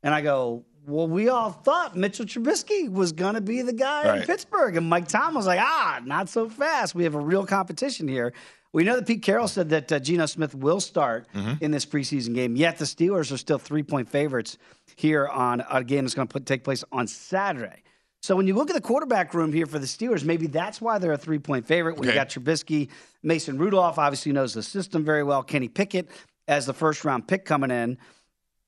and 0.02 0.14
I 0.14 0.20
go, 0.20 0.64
well, 0.86 1.08
we 1.08 1.30
all 1.30 1.50
thought 1.50 1.96
Mitchell 1.96 2.26
Trubisky 2.26 2.90
was 2.90 3.12
going 3.12 3.34
to 3.34 3.40
be 3.40 3.62
the 3.62 3.72
guy 3.72 4.18
in 4.18 4.22
Pittsburgh. 4.24 4.76
And 4.76 4.88
Mike 4.88 5.08
Tom 5.08 5.34
was 5.34 5.46
like, 5.46 5.60
ah, 5.60 6.00
not 6.04 6.28
so 6.28 6.48
fast. 6.50 6.94
We 6.94 7.04
have 7.04 7.14
a 7.14 7.20
real 7.20 7.46
competition 7.46 8.06
here. 8.06 8.34
We 8.74 8.84
know 8.84 8.96
that 8.96 9.06
Pete 9.06 9.22
Carroll 9.22 9.48
said 9.48 9.70
that 9.70 9.90
uh, 9.92 10.00
Geno 10.00 10.26
Smith 10.26 10.54
will 10.54 10.80
start 10.80 11.26
in 11.60 11.70
this 11.70 11.86
preseason 11.86 12.34
game, 12.34 12.56
yet 12.56 12.76
the 12.76 12.84
Steelers 12.84 13.32
are 13.32 13.36
still 13.36 13.56
three 13.56 13.84
point 13.84 14.08
favorites 14.08 14.58
here 14.96 15.28
on 15.28 15.62
a 15.70 15.84
game 15.84 16.04
that's 16.04 16.14
going 16.14 16.26
to 16.26 16.40
take 16.40 16.64
place 16.64 16.82
on 16.90 17.06
Saturday. 17.06 17.84
So 18.24 18.34
when 18.36 18.46
you 18.46 18.54
look 18.54 18.70
at 18.70 18.74
the 18.74 18.80
quarterback 18.80 19.34
room 19.34 19.52
here 19.52 19.66
for 19.66 19.78
the 19.78 19.84
Steelers, 19.84 20.24
maybe 20.24 20.46
that's 20.46 20.80
why 20.80 20.96
they're 20.96 21.12
a 21.12 21.18
three 21.18 21.38
point 21.38 21.66
favorite. 21.66 21.98
When 21.98 22.04
you 22.04 22.08
Okay. 22.08 22.20
got 22.20 22.30
Trubisky, 22.30 22.88
Mason 23.22 23.58
Rudolph 23.58 23.98
obviously 23.98 24.32
knows 24.32 24.54
the 24.54 24.62
system 24.62 25.04
very 25.04 25.22
well, 25.22 25.42
Kenny 25.42 25.68
Pickett 25.68 26.08
as 26.48 26.64
the 26.64 26.72
first 26.72 27.04
round 27.04 27.28
pick 27.28 27.44
coming 27.44 27.70
in. 27.70 27.98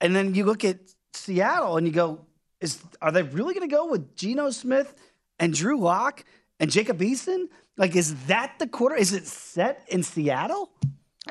And 0.02 0.14
then 0.14 0.34
you 0.34 0.44
look 0.44 0.62
at 0.62 0.76
Seattle 1.14 1.78
and 1.78 1.86
you 1.86 1.92
go, 1.94 2.26
is 2.60 2.82
are 3.00 3.10
they 3.10 3.22
really 3.22 3.54
going 3.54 3.66
to 3.66 3.74
go 3.74 3.86
with 3.86 4.14
Geno 4.14 4.50
Smith 4.50 4.94
and 5.38 5.54
Drew 5.54 5.80
Lock 5.80 6.22
and 6.60 6.70
Jacob 6.70 6.98
Eason? 7.00 7.48
Like, 7.78 7.96
is 7.96 8.14
that 8.26 8.58
the 8.58 8.66
quarter? 8.66 8.94
Is 8.94 9.14
it 9.14 9.26
set 9.26 9.86
in 9.88 10.02
Seattle? 10.02 10.68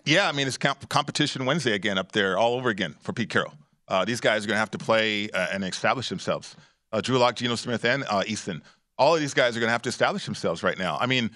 Yeah, 0.03 0.27
I 0.27 0.31
mean, 0.31 0.47
it's 0.47 0.57
comp- 0.57 0.89
competition 0.89 1.45
Wednesday 1.45 1.73
again 1.73 1.99
up 1.99 2.11
there, 2.11 2.39
all 2.39 2.55
over 2.55 2.69
again 2.69 2.95
for 3.01 3.13
Pete 3.13 3.29
Carroll. 3.29 3.53
Uh, 3.87 4.03
these 4.03 4.19
guys 4.19 4.43
are 4.45 4.47
going 4.47 4.55
to 4.55 4.59
have 4.61 4.71
to 4.71 4.79
play 4.79 5.29
uh, 5.29 5.49
and 5.51 5.63
establish 5.63 6.09
themselves. 6.09 6.55
Uh, 6.95 7.01
Drew 7.01 7.17
Lock, 7.17 7.35
Geno 7.35 7.55
Smith, 7.55 7.83
and 7.83 8.03
uh, 8.05 8.23
Eason. 8.25 8.61
All 8.97 9.13
of 9.13 9.19
these 9.19 9.33
guys 9.33 9.57
are 9.57 9.59
going 9.59 9.67
to 9.67 9.73
have 9.73 9.81
to 9.81 9.89
establish 9.89 10.23
themselves 10.23 10.63
right 10.63 10.77
now. 10.77 10.97
I 10.97 11.07
mean, 11.07 11.29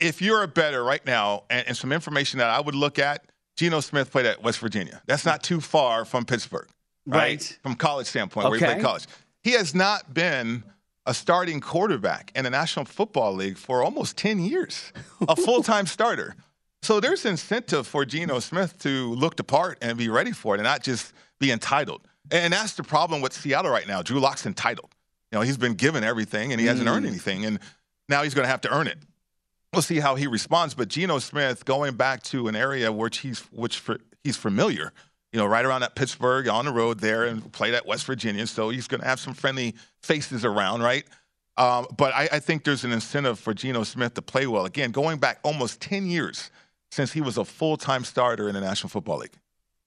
if 0.00 0.22
you're 0.22 0.42
a 0.42 0.48
better 0.48 0.82
right 0.82 1.04
now, 1.04 1.42
and, 1.50 1.68
and 1.68 1.76
some 1.76 1.92
information 1.92 2.38
that 2.38 2.48
I 2.48 2.58
would 2.58 2.74
look 2.74 2.98
at, 2.98 3.26
Geno 3.56 3.80
Smith 3.80 4.10
played 4.10 4.24
at 4.24 4.42
West 4.42 4.58
Virginia. 4.58 5.02
That's 5.04 5.26
not 5.26 5.42
too 5.42 5.60
far 5.60 6.06
from 6.06 6.24
Pittsburgh, 6.24 6.66
right? 7.06 7.18
Right. 7.18 7.58
From 7.62 7.74
college 7.74 8.06
standpoint, 8.06 8.48
where 8.48 8.58
he 8.58 8.64
played 8.64 8.80
college. 8.80 9.04
He 9.42 9.50
has 9.50 9.74
not 9.74 10.14
been 10.14 10.64
a 11.04 11.12
starting 11.12 11.60
quarterback 11.60 12.32
in 12.34 12.44
the 12.44 12.50
National 12.50 12.86
Football 12.86 13.34
League 13.34 13.58
for 13.58 13.82
almost 13.82 14.16
10 14.16 14.38
years, 14.38 14.94
a 15.28 15.36
full 15.36 15.62
time 15.62 15.84
starter. 15.96 16.36
So 16.80 17.00
there's 17.00 17.26
incentive 17.26 17.86
for 17.86 18.06
Geno 18.06 18.38
Smith 18.38 18.78
to 18.78 19.12
look 19.12 19.36
the 19.36 19.44
part 19.44 19.76
and 19.82 19.98
be 19.98 20.08
ready 20.08 20.32
for 20.32 20.54
it 20.54 20.58
and 20.58 20.64
not 20.64 20.82
just 20.82 21.12
be 21.38 21.52
entitled. 21.52 22.00
And 22.30 22.54
that's 22.54 22.72
the 22.72 22.82
problem 22.82 23.20
with 23.20 23.34
Seattle 23.34 23.70
right 23.70 23.86
now. 23.86 24.00
Drew 24.00 24.18
Lock's 24.18 24.46
entitled. 24.46 24.88
You 25.32 25.38
know, 25.38 25.42
he's 25.42 25.56
been 25.56 25.74
given 25.74 26.04
everything 26.04 26.52
and 26.52 26.60
he 26.60 26.66
hasn't 26.66 26.88
earned 26.88 27.06
anything. 27.06 27.46
And 27.46 27.58
now 28.08 28.22
he's 28.22 28.34
going 28.34 28.44
to 28.44 28.50
have 28.50 28.60
to 28.62 28.72
earn 28.72 28.86
it. 28.86 28.98
We'll 29.72 29.80
see 29.80 29.98
how 29.98 30.14
he 30.14 30.26
responds. 30.26 30.74
But 30.74 30.88
Geno 30.88 31.18
Smith 31.18 31.64
going 31.64 31.94
back 31.94 32.22
to 32.24 32.48
an 32.48 32.54
area 32.54 32.92
which 32.92 33.18
he's 33.18 33.40
which 33.50 33.78
for, 33.78 33.98
he's 34.22 34.36
familiar, 34.36 34.92
you 35.32 35.38
know, 35.40 35.46
right 35.46 35.64
around 35.64 35.80
that 35.80 35.94
Pittsburgh 35.94 36.48
on 36.48 36.66
the 36.66 36.72
road 36.72 37.00
there 37.00 37.24
and 37.24 37.50
played 37.52 37.72
at 37.72 37.86
West 37.86 38.04
Virginia. 38.04 38.46
So 38.46 38.68
he's 38.68 38.86
going 38.86 39.00
to 39.00 39.06
have 39.06 39.18
some 39.18 39.32
friendly 39.32 39.74
faces 40.02 40.44
around, 40.44 40.82
right? 40.82 41.04
Um, 41.56 41.86
but 41.96 42.14
I, 42.14 42.28
I 42.32 42.38
think 42.38 42.64
there's 42.64 42.84
an 42.84 42.92
incentive 42.92 43.38
for 43.38 43.54
Geno 43.54 43.84
Smith 43.84 44.12
to 44.14 44.22
play 44.22 44.46
well. 44.46 44.66
Again, 44.66 44.90
going 44.90 45.18
back 45.18 45.38
almost 45.42 45.80
10 45.80 46.06
years 46.06 46.50
since 46.90 47.12
he 47.12 47.22
was 47.22 47.38
a 47.38 47.44
full 47.44 47.78
time 47.78 48.04
starter 48.04 48.48
in 48.48 48.54
the 48.54 48.60
National 48.60 48.90
Football 48.90 49.18
League. 49.18 49.38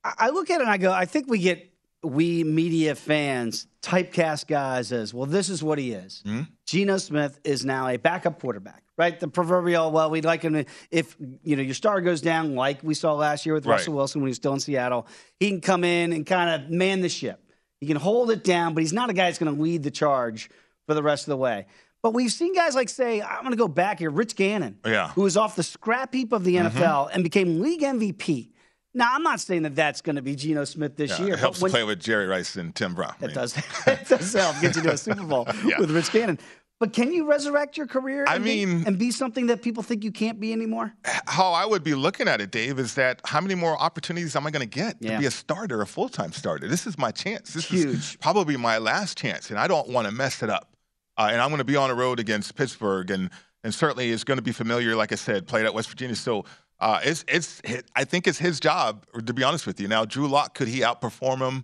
I 0.03 0.13
I 0.17 0.29
look 0.29 0.49
at 0.49 0.55
it 0.55 0.63
and 0.63 0.71
I 0.71 0.77
go, 0.77 0.91
I 0.91 1.05
think 1.05 1.29
we 1.29 1.37
get 1.37 1.71
we 2.03 2.43
media 2.43 2.93
fans 2.95 3.67
typecast 3.81 4.47
guys 4.47 4.91
as 4.91 5.13
well. 5.13 5.25
This 5.25 5.49
is 5.49 5.63
what 5.63 5.77
he 5.79 5.91
is. 5.93 6.21
Mm-hmm. 6.25 6.41
Geno 6.67 6.97
Smith 6.97 7.39
is 7.43 7.65
now 7.65 7.87
a 7.87 7.97
backup 7.97 8.39
quarterback, 8.39 8.83
right? 8.97 9.19
The 9.19 9.27
proverbial. 9.27 9.91
Well, 9.91 10.09
we'd 10.09 10.25
like 10.25 10.41
him 10.43 10.53
to, 10.53 10.65
if 10.91 11.15
you 11.43 11.55
know 11.55 11.63
your 11.63 11.73
star 11.73 12.01
goes 12.01 12.21
down, 12.21 12.55
like 12.55 12.79
we 12.83 12.93
saw 12.93 13.13
last 13.13 13.45
year 13.45 13.55
with 13.55 13.65
Right. 13.65 13.73
Russell 13.73 13.93
Wilson 13.95 14.21
when 14.21 14.27
he 14.27 14.31
was 14.31 14.37
still 14.37 14.53
in 14.53 14.59
Seattle. 14.59 15.07
He 15.39 15.49
can 15.49 15.61
come 15.61 15.83
in 15.83 16.13
and 16.13 16.25
kind 16.25 16.49
of 16.63 16.69
man 16.69 17.01
the 17.01 17.09
ship. 17.09 17.41
He 17.79 17.87
can 17.87 17.97
hold 17.97 18.31
it 18.31 18.43
down, 18.43 18.73
but 18.73 18.81
he's 18.81 18.93
not 18.93 19.09
a 19.09 19.13
guy 19.13 19.25
that's 19.25 19.37
going 19.39 19.55
to 19.55 19.61
lead 19.61 19.83
the 19.83 19.91
charge 19.91 20.49
for 20.87 20.93
the 20.93 21.03
rest 21.03 21.25
of 21.25 21.29
the 21.31 21.37
way. 21.37 21.65
But 22.01 22.13
we've 22.13 22.31
seen 22.31 22.53
guys 22.53 22.75
like, 22.75 22.89
say, 22.89 23.21
I'm 23.21 23.39
going 23.41 23.51
to 23.51 23.57
go 23.57 23.67
back 23.67 23.97
here, 23.99 24.11
Rich 24.11 24.35
Gannon, 24.35 24.77
Yeah. 24.85 25.09
who 25.09 25.21
was 25.23 25.35
off 25.37 25.55
the 25.55 25.63
scrap 25.63 26.13
heap 26.13 26.31
of 26.33 26.43
the 26.43 26.55
NFL 26.57 27.09
and 27.11 27.23
became 27.23 27.59
league 27.61 27.81
MVP. 27.81 28.51
Now, 28.95 29.13
I'm 29.13 29.21
not 29.23 29.39
saying 29.41 29.63
that 29.63 29.75
that's 29.75 30.01
going 30.01 30.15
to 30.15 30.21
be 30.21 30.35
Geno 30.35 30.63
Smith 30.63 30.95
this 30.95 31.11
Yeah, 31.19 31.25
year. 31.25 31.33
it 31.35 31.39
helps 31.39 31.61
when- 31.61 31.69
play 31.69 31.83
with 31.83 31.99
Jerry 31.99 32.25
Rice 32.27 32.55
and 32.55 32.73
Tim 32.73 32.95
Brown. 32.95 33.13
it 33.21 33.33
does. 33.33 33.55
it 33.87 34.07
does 34.07 34.33
help 34.33 34.59
get 34.61 34.75
you 34.75 34.81
to 34.83 34.93
a 34.93 34.97
Super 34.97 35.23
Bowl 35.23 35.45
Yeah. 35.65 35.79
with 35.79 35.91
Rich 35.91 36.11
Gannon. 36.11 36.39
But 36.79 36.91
can 36.91 37.13
you 37.13 37.25
resurrect 37.29 37.77
your 37.77 37.87
career? 37.87 38.25
I 38.27 38.35
and 38.35 38.43
be- 38.43 38.65
mean- 38.65 38.83
and 38.87 38.97
be 38.97 39.11
something 39.11 39.47
that 39.47 39.61
people 39.61 39.83
think 39.83 40.03
you 40.03 40.11
can't 40.11 40.39
be 40.39 40.51
anymore. 40.53 40.93
how 41.25 41.51
I 41.53 41.65
would 41.65 41.83
be 41.83 41.93
looking 41.93 42.27
at 42.27 42.41
it, 42.41 42.51
Dave, 42.51 42.79
is 42.79 42.95
that 42.95 43.21
how 43.25 43.39
many 43.41 43.55
more 43.55 43.77
opportunities 43.81 44.35
am 44.35 44.47
I 44.47 44.51
going 44.51 44.67
to 44.67 44.79
get 44.79 44.95
Yeah. 44.99 45.13
to 45.13 45.19
be 45.19 45.25
a 45.25 45.31
starter, 45.31 45.81
a 45.81 45.87
full 45.87 46.09
time 46.09 46.31
starter? 46.31 46.67
This 46.67 46.87
is 46.87 46.97
my 46.97 47.11
chance. 47.11 47.53
This 47.53 47.65
Huge. 47.69 47.85
is 47.87 48.17
probably 48.21 48.57
my 48.57 48.77
last 48.77 49.17
chance, 49.17 49.49
and 49.49 49.59
I 49.59 49.67
don't 49.67 49.89
want 49.89 50.07
to 50.07 50.13
mess 50.13 50.41
it 50.41 50.49
up. 50.49 50.69
Uh, 51.17 51.29
and 51.31 51.39
I'm 51.41 51.47
going 51.49 51.59
to 51.59 51.63
be 51.65 51.77
on 51.77 51.87
the 51.89 51.95
road 51.95 52.19
against 52.19 52.55
Pittsburgh, 52.55 53.09
and 53.11 53.29
and 53.63 53.73
certainly 53.73 54.09
is 54.09 54.23
going 54.23 54.37
to 54.37 54.43
be 54.43 54.51
familiar, 54.51 54.95
like 54.95 55.11
I 55.11 55.15
said, 55.15 55.47
played 55.47 55.65
at 55.65 55.73
West 55.73 55.89
Virginia. 55.89 56.15
So 56.15 56.45
uh, 56.79 56.99
it's 57.03 57.23
it's 57.27 57.61
I 57.95 58.03
think 58.03 58.27
it's 58.27 58.37
his 58.37 58.59
job, 58.59 59.05
to 59.25 59.33
be 59.33 59.43
honest 59.43 59.65
with 59.65 59.79
you. 59.79 59.87
Now, 59.87 60.05
Drew 60.05 60.27
Lock 60.27 60.53
could 60.53 60.67
he 60.67 60.81
outperform 60.81 61.39
him? 61.39 61.63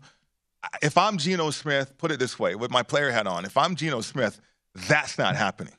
If 0.81 0.97
I'm 0.97 1.17
Geno 1.17 1.49
Smith, 1.49 1.97
put 1.97 2.11
it 2.11 2.19
this 2.19 2.37
way, 2.37 2.55
with 2.55 2.71
my 2.71 2.83
player 2.83 3.11
hat 3.11 3.27
on, 3.27 3.45
if 3.45 3.57
I'm 3.57 3.75
Geno 3.75 4.01
Smith, 4.01 4.39
that's 4.75 5.17
not 5.17 5.35
happening. 5.35 5.73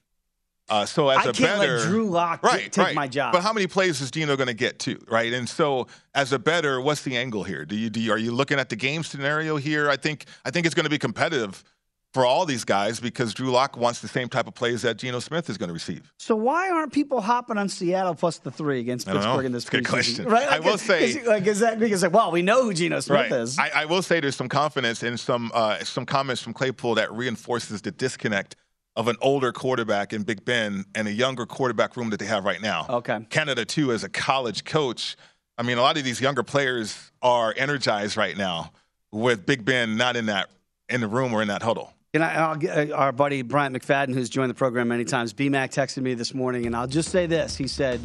Uh, 0.69 0.87
so 0.87 1.09
as 1.09 1.27
I 1.27 1.31
a 1.31 1.33
can't 1.33 1.61
better, 1.61 1.79
let 1.79 1.87
Drew 1.87 2.09
Lock 2.09 2.43
right, 2.43 2.71
take 2.73 2.87
right. 2.87 2.95
my 2.95 3.09
job. 3.09 3.33
But 3.33 3.43
how 3.43 3.53
many 3.53 3.67
plays 3.67 4.01
is 4.01 4.11
Geno 4.11 4.37
going 4.37 4.47
to 4.47 4.55
get 4.55 4.79
to, 4.81 4.99
right? 5.09 5.33
And 5.33 5.49
so, 5.49 5.87
as 6.15 6.33
a 6.33 6.39
better, 6.39 6.81
what's 6.81 7.03
the 7.03 7.17
angle 7.17 7.45
here? 7.45 7.65
Do 7.65 7.77
you, 7.77 7.91
do 7.91 8.01
you 8.01 8.13
are 8.13 8.19
you 8.19 8.33
looking 8.33 8.59
at 8.59 8.69
the 8.69 8.77
game 8.77 9.03
scenario 9.03 9.57
here? 9.57 9.91
I 9.91 9.97
think 9.97 10.27
I 10.45 10.51
think 10.51 10.67
it's 10.67 10.75
going 10.75 10.85
to 10.85 10.91
be 10.91 10.99
competitive 10.99 11.65
for 12.13 12.27
all 12.27 12.45
these 12.45 12.65
guys 12.65 13.01
because 13.01 13.33
Drew 13.33 13.51
Lock 13.51 13.77
wants 13.77 14.01
the 14.01 14.09
same 14.09 14.29
type 14.29 14.47
of 14.47 14.55
plays 14.55 14.83
that 14.83 14.99
Geno 14.99 15.19
Smith 15.19 15.49
is 15.49 15.57
going 15.57 15.69
to 15.69 15.73
receive. 15.73 16.13
So 16.19 16.37
why 16.37 16.71
aren't 16.71 16.93
people 16.93 17.21
hopping 17.23 17.57
on 17.57 17.69
Seattle 17.69 18.15
plus 18.15 18.39
the 18.39 18.51
three 18.51 18.81
against 18.81 19.07
Pittsburgh 19.07 19.47
in 19.47 19.53
this 19.53 19.65
It's 19.65 19.71
good 19.71 19.89
question. 19.89 20.27
Right? 20.27 20.47
I 20.47 20.61
will 20.61 20.75
is- 20.75 20.83
say- 20.83 21.11
is- 21.11 21.27
like 21.27 21.47
is 21.47 21.61
that 21.61 21.79
because 21.79 22.03
like, 22.03 22.13
well, 22.13 22.31
we 22.31 22.43
know 22.43 22.65
who 22.65 22.75
Geno 22.75 23.01
Smith 23.01 23.33
is. 23.33 23.59
I, 23.59 23.71
I 23.75 23.85
will 23.87 24.03
say 24.03 24.21
there's 24.21 24.37
some 24.37 24.49
confidence 24.49 25.03
in 25.03 25.17
some 25.17 25.51
uh, 25.55 25.79
some 25.85 26.05
comments 26.05 26.43
from 26.43 26.53
Claypool 26.53 26.97
that 26.97 27.13
reinforces 27.13 27.81
the 27.83 27.91
disconnect 27.91 28.57
of 28.95 29.09
an 29.09 29.17
older 29.23 29.53
quarterback 29.53 30.13
in 30.13 30.23
Big 30.23 30.45
Ben 30.45 30.85
and 30.95 31.09
a 31.09 31.13
younger 31.13 31.47
quarterback 31.47 31.97
room 31.97 32.11
that 32.11 32.21
they 32.21 32.27
have 32.27 32.45
right 32.45 32.61
now. 32.61 32.87
Okay. 32.91 33.25
Canada 33.31 33.65
too, 33.65 33.91
as 33.91 34.05
a 34.05 34.09
college 34.11 34.65
coach, 34.65 35.17
I 35.57 35.63
mean, 35.63 35.79
a 35.79 35.81
lot 35.83 35.97
of 35.97 36.05
these 36.05 36.21
younger 36.21 36.43
players 36.43 37.11
are 37.23 37.55
energized 37.57 38.19
right 38.19 38.37
now 38.37 38.73
with 39.11 39.47
Big 39.47 39.65
Ben 39.65 39.97
not 39.97 40.17
in 40.17 40.27
that 40.27 40.51
in 40.91 41.01
the 41.01 41.09
room 41.09 41.33
or 41.33 41.41
in 41.41 41.49
that 41.49 41.63
huddle. 41.63 41.95
And 42.15 42.23
I, 42.23 42.35
I'll 42.35 42.57
get, 42.57 42.91
uh, 42.91 42.95
our 42.95 43.11
buddy 43.11 43.41
Bryant 43.41 43.75
McFadden, 43.75 44.13
who's 44.13 44.29
joined 44.29 44.51
the 44.51 44.55
program 44.55 44.89
many 44.89 45.05
times, 45.07 45.33
BMAC 45.33 45.71
texted 45.73 46.03
me 46.03 46.13
this 46.13 46.35
morning, 46.35 46.67
and 46.67 46.77
I'll 46.77 46.87
just 46.87 47.09
say 47.09 47.25
this: 47.25 47.57
he 47.57 47.67
said, 47.67 48.01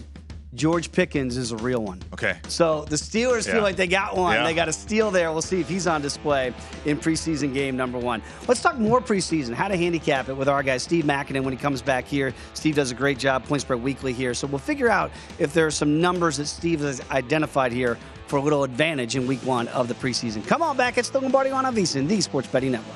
"George 0.53 0.93
Pickens 0.93 1.35
is 1.35 1.51
a 1.51 1.57
real 1.57 1.83
one." 1.83 2.01
Okay. 2.13 2.37
So 2.47 2.85
the 2.85 2.95
Steelers 2.95 3.45
Yeah. 3.45 3.55
feel 3.55 3.63
like 3.63 3.75
they 3.75 3.85
got 3.85 4.15
one. 4.15 4.35
Yeah. 4.35 4.43
They 4.45 4.53
got 4.53 4.69
a 4.69 4.71
steal 4.71 5.11
there. 5.11 5.33
We'll 5.33 5.41
see 5.41 5.59
if 5.59 5.67
he's 5.67 5.87
on 5.87 6.01
display 6.01 6.53
in 6.85 6.97
preseason 6.97 7.53
game 7.53 7.75
number 7.75 7.97
one. 7.97 8.21
Let's 8.47 8.61
talk 8.61 8.77
more 8.77 9.01
preseason, 9.01 9.53
how 9.53 9.67
to 9.67 9.75
handicap 9.75 10.29
it 10.29 10.37
with 10.37 10.47
our 10.47 10.63
guy 10.63 10.77
Steve 10.77 11.03
Makinen 11.03 11.43
when 11.43 11.51
he 11.51 11.59
comes 11.59 11.81
back 11.81 12.05
here. 12.05 12.33
Steve 12.53 12.75
does 12.75 12.91
a 12.91 12.95
great 12.95 13.19
job, 13.19 13.43
Point 13.43 13.63
Spread 13.63 13.83
Weekly 13.83 14.13
here. 14.13 14.33
So 14.33 14.47
we'll 14.47 14.59
figure 14.59 14.87
out 14.89 15.11
if 15.37 15.53
there 15.53 15.67
are 15.67 15.71
some 15.71 15.99
numbers 15.99 16.37
that 16.37 16.45
Steve 16.45 16.79
has 16.79 17.01
identified 17.11 17.73
here 17.73 17.97
for 18.27 18.37
a 18.37 18.41
little 18.41 18.63
advantage 18.63 19.17
in 19.17 19.27
week 19.27 19.41
one 19.45 19.67
of 19.69 19.89
the 19.89 19.95
preseason. 19.95 20.47
Come 20.47 20.61
on 20.61 20.77
back. 20.77 20.97
It's 20.97 21.09
the 21.09 21.19
Lombardi 21.19 21.49
on 21.49 21.65
VSiN, 21.75 22.07
the 22.07 22.21
Sports 22.21 22.47
Betting 22.47 22.71
Network. 22.71 22.95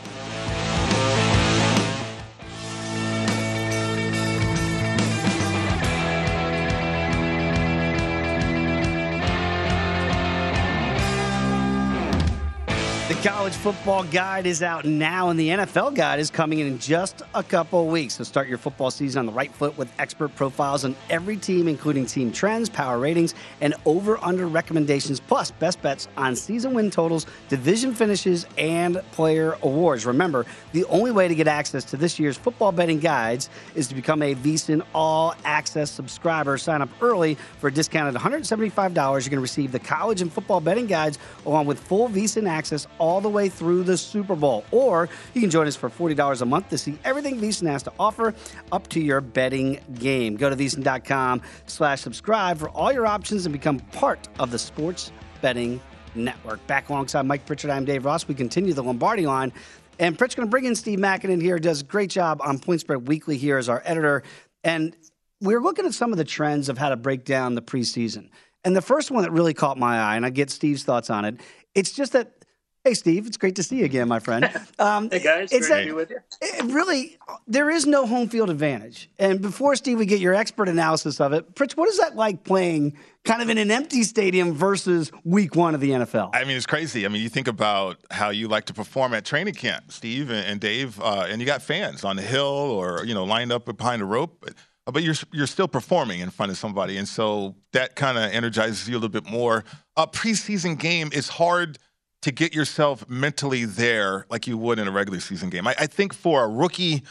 Football 13.61 14.03
guide 14.05 14.47
is 14.47 14.63
out 14.63 14.85
now, 14.85 15.29
and 15.29 15.39
the 15.39 15.49
NFL 15.49 15.93
guide 15.93 16.19
is 16.19 16.31
coming 16.31 16.57
in 16.57 16.65
in 16.65 16.79
just 16.79 17.21
a 17.35 17.43
couple 17.43 17.85
weeks. 17.85 18.15
So 18.15 18.23
start 18.23 18.47
your 18.47 18.57
football 18.57 18.89
season 18.89 19.19
on 19.19 19.25
the 19.27 19.31
right 19.31 19.53
foot 19.53 19.77
with 19.77 19.87
expert 19.99 20.35
profiles 20.35 20.83
on 20.83 20.95
every 21.11 21.37
team, 21.37 21.67
including 21.67 22.07
team 22.07 22.31
trends, 22.31 22.69
power 22.69 22.97
ratings, 22.97 23.35
and 23.61 23.75
over/under 23.85 24.47
recommendations, 24.47 25.19
plus 25.19 25.51
best 25.51 25.79
bets 25.83 26.07
on 26.17 26.35
season 26.35 26.73
win 26.73 26.89
totals, 26.89 27.27
division 27.49 27.93
finishes, 27.93 28.47
and 28.57 28.99
player 29.11 29.55
awards. 29.61 30.07
Remember, 30.07 30.43
the 30.71 30.83
only 30.85 31.11
way 31.11 31.27
to 31.27 31.35
get 31.35 31.47
access 31.47 31.83
to 31.83 31.97
this 31.97 32.17
year's 32.17 32.37
football 32.37 32.71
betting 32.71 32.97
guides 32.97 33.47
is 33.75 33.87
to 33.89 33.93
become 33.93 34.23
a 34.23 34.33
VSiN 34.33 34.81
All 34.95 35.35
Access 35.45 35.91
subscriber. 35.91 36.57
Sign 36.57 36.81
up 36.81 36.89
early 36.99 37.37
for 37.59 37.67
a 37.67 37.71
discounted 37.71 38.15
$175. 38.15 39.23
You're 39.23 39.29
going 39.29 39.37
to 39.37 39.39
receive 39.39 39.71
the 39.71 39.77
college 39.77 40.23
and 40.23 40.33
football 40.33 40.61
betting 40.61 40.87
guides 40.87 41.19
along 41.45 41.67
with 41.67 41.79
full 41.79 42.09
VSiN 42.09 42.49
access 42.49 42.87
all 42.97 43.21
the 43.21 43.29
way 43.29 43.49
through 43.51 43.83
the 43.83 43.97
Super 43.97 44.35
Bowl. 44.35 44.63
Or 44.71 45.09
you 45.33 45.41
can 45.41 45.49
join 45.49 45.67
us 45.67 45.75
for 45.75 45.89
$40 45.89 46.41
a 46.41 46.45
month 46.45 46.69
to 46.69 46.77
see 46.77 46.97
everything 47.03 47.39
VSiN 47.39 47.67
has 47.67 47.83
to 47.83 47.93
offer 47.99 48.33
up 48.71 48.87
to 48.89 48.99
your 48.99 49.21
betting 49.21 49.79
game. 49.99 50.35
Go 50.35 50.49
to 50.49 50.55
VSiN.com 50.55 51.41
slash 51.67 52.01
subscribe 52.01 52.57
for 52.57 52.69
all 52.69 52.91
your 52.91 53.05
options 53.05 53.45
and 53.45 53.53
become 53.53 53.79
part 53.79 54.27
of 54.39 54.51
the 54.51 54.59
sports 54.59 55.11
betting 55.41 55.79
network. 56.15 56.65
Back 56.67 56.89
alongside 56.89 57.25
Mike 57.25 57.45
Pritchard, 57.45 57.71
I'm 57.71 57.85
Dave 57.85 58.05
Ross. 58.05 58.27
We 58.27 58.35
continue 58.35 58.73
the 58.73 58.83
Lombardi 58.83 59.25
line. 59.25 59.53
And 59.99 60.17
Pritchard's 60.17 60.35
going 60.35 60.47
to 60.47 60.51
bring 60.51 60.65
in 60.65 60.75
Steve 60.75 60.99
Makinen 60.99 61.41
here, 61.41 61.59
does 61.59 61.81
a 61.81 61.85
great 61.85 62.09
job 62.09 62.41
on 62.43 62.59
Point 62.59 62.81
Spread 62.81 63.07
Weekly 63.07 63.37
here 63.37 63.57
as 63.57 63.69
our 63.69 63.81
editor. 63.85 64.23
And 64.63 64.95
we're 65.41 65.61
looking 65.61 65.85
at 65.85 65.93
some 65.93 66.11
of 66.11 66.17
the 66.17 66.23
trends 66.23 66.69
of 66.69 66.77
how 66.77 66.89
to 66.89 66.95
break 66.95 67.25
down 67.25 67.55
the 67.55 67.61
preseason. 67.61 68.29
And 68.63 68.75
the 68.75 68.81
first 68.81 69.11
one 69.11 69.23
that 69.23 69.31
really 69.31 69.53
caught 69.53 69.77
my 69.77 69.99
eye, 69.99 70.15
and 70.15 70.25
I 70.25 70.29
get 70.29 70.49
Steve's 70.49 70.83
thoughts 70.83 71.09
on 71.09 71.25
it, 71.25 71.41
it's 71.73 71.91
just 71.91 72.13
that, 72.13 72.40
hey, 72.83 72.93
Steve, 72.93 73.27
it's 73.27 73.37
great 73.37 73.55
to 73.55 73.63
see 73.63 73.77
you 73.77 73.85
again, 73.85 74.07
my 74.07 74.19
friend. 74.19 74.49
Um, 74.79 75.09
Hey 75.11 75.19
guys, 75.19 75.51
it's 75.51 75.67
great 75.67 75.75
that 75.77 75.81
to 75.81 75.85
be 75.87 75.91
with 75.93 76.09
you. 76.09 76.17
it 76.41 76.65
really, 76.73 77.17
there 77.45 77.69
is 77.69 77.85
no 77.85 78.07
home 78.07 78.27
field 78.29 78.49
advantage. 78.49 79.11
And 79.19 79.39
before, 79.39 79.75
Steve, 79.75 79.99
we 79.99 80.07
get 80.07 80.19
your 80.19 80.33
expert 80.33 80.67
analysis 80.69 81.21
of 81.21 81.33
it, 81.33 81.53
Pritch, 81.53 81.73
what 81.77 81.87
is 81.87 81.99
that 81.99 82.15
like 82.15 82.43
playing 82.43 82.97
kind 83.23 83.43
of 83.43 83.49
in 83.49 83.59
an 83.59 83.69
empty 83.69 84.01
stadium 84.01 84.53
versus 84.53 85.11
week 85.23 85.55
one 85.55 85.75
of 85.75 85.81
the 85.81 85.91
NFL? 85.91 86.31
I 86.33 86.45
mean, 86.45 86.57
it's 86.57 86.65
crazy. 86.65 87.05
I 87.05 87.09
mean, 87.09 87.21
you 87.21 87.29
think 87.29 87.47
about 87.47 87.97
how 88.09 88.29
you 88.31 88.47
like 88.47 88.65
to 88.65 88.73
perform 88.73 89.13
at 89.13 89.23
training 89.23 89.53
camp, 89.53 89.91
Steve 89.91 90.31
and, 90.31 90.47
and 90.47 90.59
Dave, 90.59 90.99
uh, 90.99 91.27
and 91.29 91.39
you 91.41 91.45
got 91.45 91.61
fans 91.61 92.03
on 92.03 92.15
the 92.15 92.23
hill 92.23 92.47
or 92.47 93.05
you 93.05 93.13
know 93.13 93.23
lined 93.23 93.51
up 93.51 93.65
behind 93.77 94.01
a 94.01 94.05
rope, 94.05 94.37
but, 94.41 94.55
but 94.91 95.03
you're 95.03 95.15
you're 95.31 95.47
still 95.47 95.67
performing 95.67 96.21
in 96.21 96.31
front 96.31 96.51
of 96.51 96.57
somebody, 96.57 96.97
and 96.97 97.07
so 97.07 97.55
that 97.73 97.95
kind 97.95 98.17
of 98.17 98.31
energizes 98.31 98.89
you 98.89 98.95
a 98.95 98.99
little 98.99 99.09
bit 99.09 99.29
more. 99.29 99.63
A 99.95 100.07
preseason 100.07 100.79
game 100.79 101.11
is 101.13 101.27
hard 101.29 101.77
to 102.21 102.31
get 102.31 102.53
yourself 102.53 103.07
mentally 103.09 103.65
there 103.65 104.25
like 104.29 104.47
you 104.47 104.57
would 104.57 104.79
in 104.79 104.87
a 104.87 104.91
regular 104.91 105.19
season 105.19 105.49
game. 105.49 105.67
I, 105.67 105.75
I 105.79 105.87
think 105.87 106.13
for 106.13 106.43
a 106.43 106.47
rookie 106.47 107.03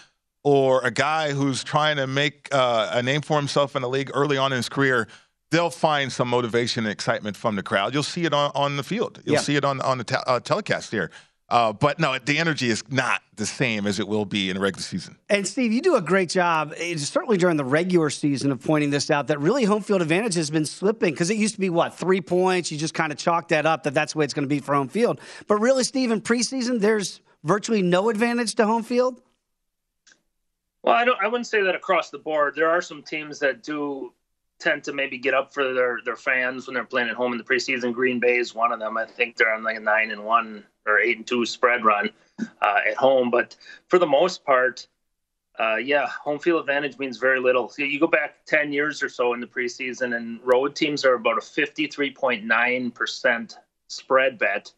or 0.44 0.80
a 0.84 0.90
guy 0.90 1.32
who's 1.32 1.62
trying 1.64 1.96
to 1.96 2.06
make 2.06 2.48
uh, 2.52 2.90
a 2.92 3.02
name 3.02 3.20
for 3.20 3.36
himself 3.36 3.76
in 3.76 3.82
the 3.82 3.88
league 3.88 4.10
early 4.14 4.36
on 4.38 4.52
in 4.52 4.56
his 4.56 4.68
career, 4.68 5.08
they'll 5.50 5.68
find 5.70 6.12
some 6.12 6.28
motivation 6.28 6.84
and 6.84 6.92
excitement 6.92 7.36
from 7.36 7.56
the 7.56 7.62
crowd. 7.62 7.92
You'll 7.92 8.02
see 8.04 8.24
it 8.24 8.32
on, 8.32 8.52
on 8.54 8.76
the 8.76 8.84
field. 8.84 9.20
You'll 9.24 9.34
Yeah. 9.34 9.40
see 9.40 9.56
it 9.56 9.64
on 9.64 9.80
on 9.80 9.98
the 9.98 10.04
te- 10.04 10.14
uh, 10.26 10.40
telecast 10.40 10.92
here. 10.92 11.10
Uh, 11.50 11.72
but 11.72 11.98
no, 11.98 12.16
the 12.18 12.38
energy 12.38 12.70
is 12.70 12.84
not 12.90 13.22
the 13.34 13.44
same 13.44 13.86
as 13.86 13.98
it 13.98 14.06
will 14.06 14.24
be 14.24 14.50
in 14.50 14.56
a 14.56 14.60
regular 14.60 14.82
season. 14.82 15.16
And 15.28 15.46
Steve, 15.46 15.72
you 15.72 15.82
do 15.82 15.96
a 15.96 16.00
great 16.00 16.28
job, 16.28 16.72
eh, 16.76 16.96
certainly 16.96 17.38
during 17.38 17.56
the 17.56 17.64
regular 17.64 18.08
season, 18.08 18.52
of 18.52 18.62
pointing 18.62 18.90
this 18.90 19.10
out. 19.10 19.26
That 19.26 19.40
really 19.40 19.64
home 19.64 19.82
field 19.82 20.00
advantage 20.00 20.34
has 20.34 20.48
been 20.48 20.64
slipping 20.64 21.12
because 21.12 21.28
it 21.28 21.36
used 21.36 21.54
to 21.54 21.60
be 21.60 21.68
what 21.68 21.94
three 21.94 22.20
points. 22.20 22.70
You 22.70 22.78
just 22.78 22.94
kind 22.94 23.10
of 23.10 23.18
chalk 23.18 23.48
that 23.48 23.66
up 23.66 23.82
that 23.82 23.94
that's 23.94 24.12
the 24.12 24.20
way 24.20 24.24
it's 24.24 24.34
going 24.34 24.44
to 24.44 24.48
be 24.48 24.60
for 24.60 24.74
home 24.76 24.88
field. 24.88 25.20
But 25.48 25.56
really, 25.56 25.82
Steve, 25.82 26.12
in 26.12 26.20
preseason, 26.20 26.78
there's 26.80 27.20
virtually 27.42 27.82
no 27.82 28.10
advantage 28.10 28.54
to 28.56 28.66
home 28.66 28.84
field. 28.84 29.20
Well, 30.82 30.94
I 30.94 31.04
don't. 31.04 31.18
I 31.20 31.26
wouldn't 31.26 31.48
say 31.48 31.62
that 31.62 31.74
across 31.74 32.10
the 32.10 32.18
board. 32.18 32.54
There 32.54 32.70
are 32.70 32.80
some 32.80 33.02
teams 33.02 33.40
that 33.40 33.64
do 33.64 34.12
tend 34.60 34.84
to 34.84 34.92
maybe 34.92 35.18
get 35.18 35.34
up 35.34 35.52
for 35.52 35.74
their 35.74 35.98
their 36.04 36.16
fans 36.16 36.68
when 36.68 36.74
they're 36.74 36.84
playing 36.84 37.08
at 37.08 37.16
home 37.16 37.32
in 37.32 37.38
the 37.38 37.44
preseason. 37.44 37.92
Green 37.92 38.20
Bay 38.20 38.36
is 38.36 38.54
one 38.54 38.70
of 38.70 38.78
them. 38.78 38.96
I 38.96 39.04
think 39.04 39.36
they're 39.36 39.52
on 39.52 39.64
like 39.64 39.76
a 39.76 39.80
nine 39.80 40.12
and 40.12 40.24
one 40.24 40.64
or 40.86 40.98
eight 41.00 41.16
and 41.18 41.26
two 41.26 41.44
spread 41.46 41.84
run 41.84 42.10
uh, 42.40 42.80
at 42.88 42.96
home. 42.96 43.30
But 43.30 43.56
for 43.88 43.98
the 43.98 44.06
most 44.06 44.44
part, 44.44 44.86
uh, 45.58 45.76
yeah, 45.76 46.06
home 46.08 46.38
field 46.38 46.60
advantage 46.60 46.98
means 46.98 47.18
very 47.18 47.40
little. 47.40 47.68
So 47.68 47.82
you 47.82 48.00
go 48.00 48.06
back 48.06 48.44
ten 48.46 48.72
years 48.72 49.02
or 49.02 49.08
so 49.08 49.34
in 49.34 49.40
the 49.40 49.46
preseason, 49.46 50.16
and 50.16 50.40
road 50.44 50.76
teams 50.76 51.04
are 51.04 51.14
about 51.14 51.38
a 51.38 51.42
fifty 51.42 51.86
three 51.86 52.12
point 52.12 52.44
nine 52.44 52.90
percent 52.90 53.56
spread 53.88 54.38
bet. 54.38 54.72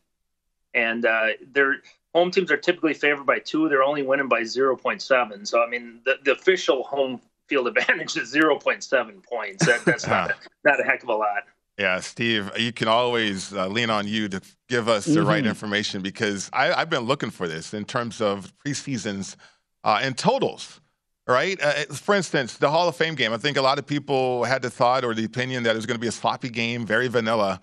and 0.75 1.05
uh, 1.07 1.29
their 1.53 1.77
home 2.15 2.31
teams 2.31 2.51
are 2.51 2.57
typically 2.57 2.95
favored 2.95 3.27
by 3.27 3.39
two. 3.39 3.69
They're 3.69 3.83
only 3.83 4.03
winning 4.03 4.29
by 4.29 4.43
0.7. 4.43 5.47
So 5.47 5.63
I 5.63 5.69
mean, 5.69 6.01
the, 6.05 6.17
the 6.25 6.33
official 6.33 6.83
home 6.85 7.21
field 7.49 7.69
advantage 7.69 8.17
is 8.17 8.33
0.7 8.35 9.23
points. 9.25 9.67
That, 9.67 9.85
that's 9.85 10.07
not 10.09 10.33
not 10.65 10.81
a 10.81 10.85
heck 10.85 11.03
of 11.03 11.09
a 11.11 11.15
lot. 11.15 11.45
Yeah, 11.79 12.01
Steve, 12.01 12.51
you 12.59 12.73
can 12.73 12.89
always 12.89 13.53
uh, 13.53 13.67
lean 13.67 13.89
on 13.89 14.07
you 14.07 14.29
to 14.29 14.41
give 14.69 14.89
us 14.89 15.07
the 15.07 15.21
mm-hmm. 15.21 15.29
right 15.29 15.47
information 15.47 16.03
because 16.03 16.51
I, 16.53 16.67
have 16.67 16.91
been 16.91 17.05
looking 17.05 17.31
for 17.31 17.49
this 17.49 17.73
in 17.73 17.85
terms 17.85 18.21
of 18.21 18.53
preseasons 18.65 19.37
uh, 19.83 20.01
and 20.03 20.17
totals 20.17 20.81
right? 21.27 21.61
Uh, 21.63 21.85
for 21.93 22.15
instance, 22.15 22.57
the 22.57 22.71
Hall 22.71 22.89
of 22.89 22.97
Fame 22.97 23.15
game. 23.15 23.33
I 23.33 23.37
think 23.37 23.57
a 23.57 23.63
lot 23.63 23.79
of 23.79 23.87
people 23.87 24.45
had 24.45 24.63
the 24.63 24.71
thought 24.71 25.05
or 25.05 25.15
the 25.15 25.25
opinion 25.25 25.63
that 25.65 25.71
it 25.71 25.77
was 25.77 25.87
going 25.87 25.97
to 25.97 26.01
be 26.01 26.09
a 26.09 26.13
sloppy 26.13 26.49
game, 26.49 26.85
very 26.87 27.09
vanilla. 27.09 27.61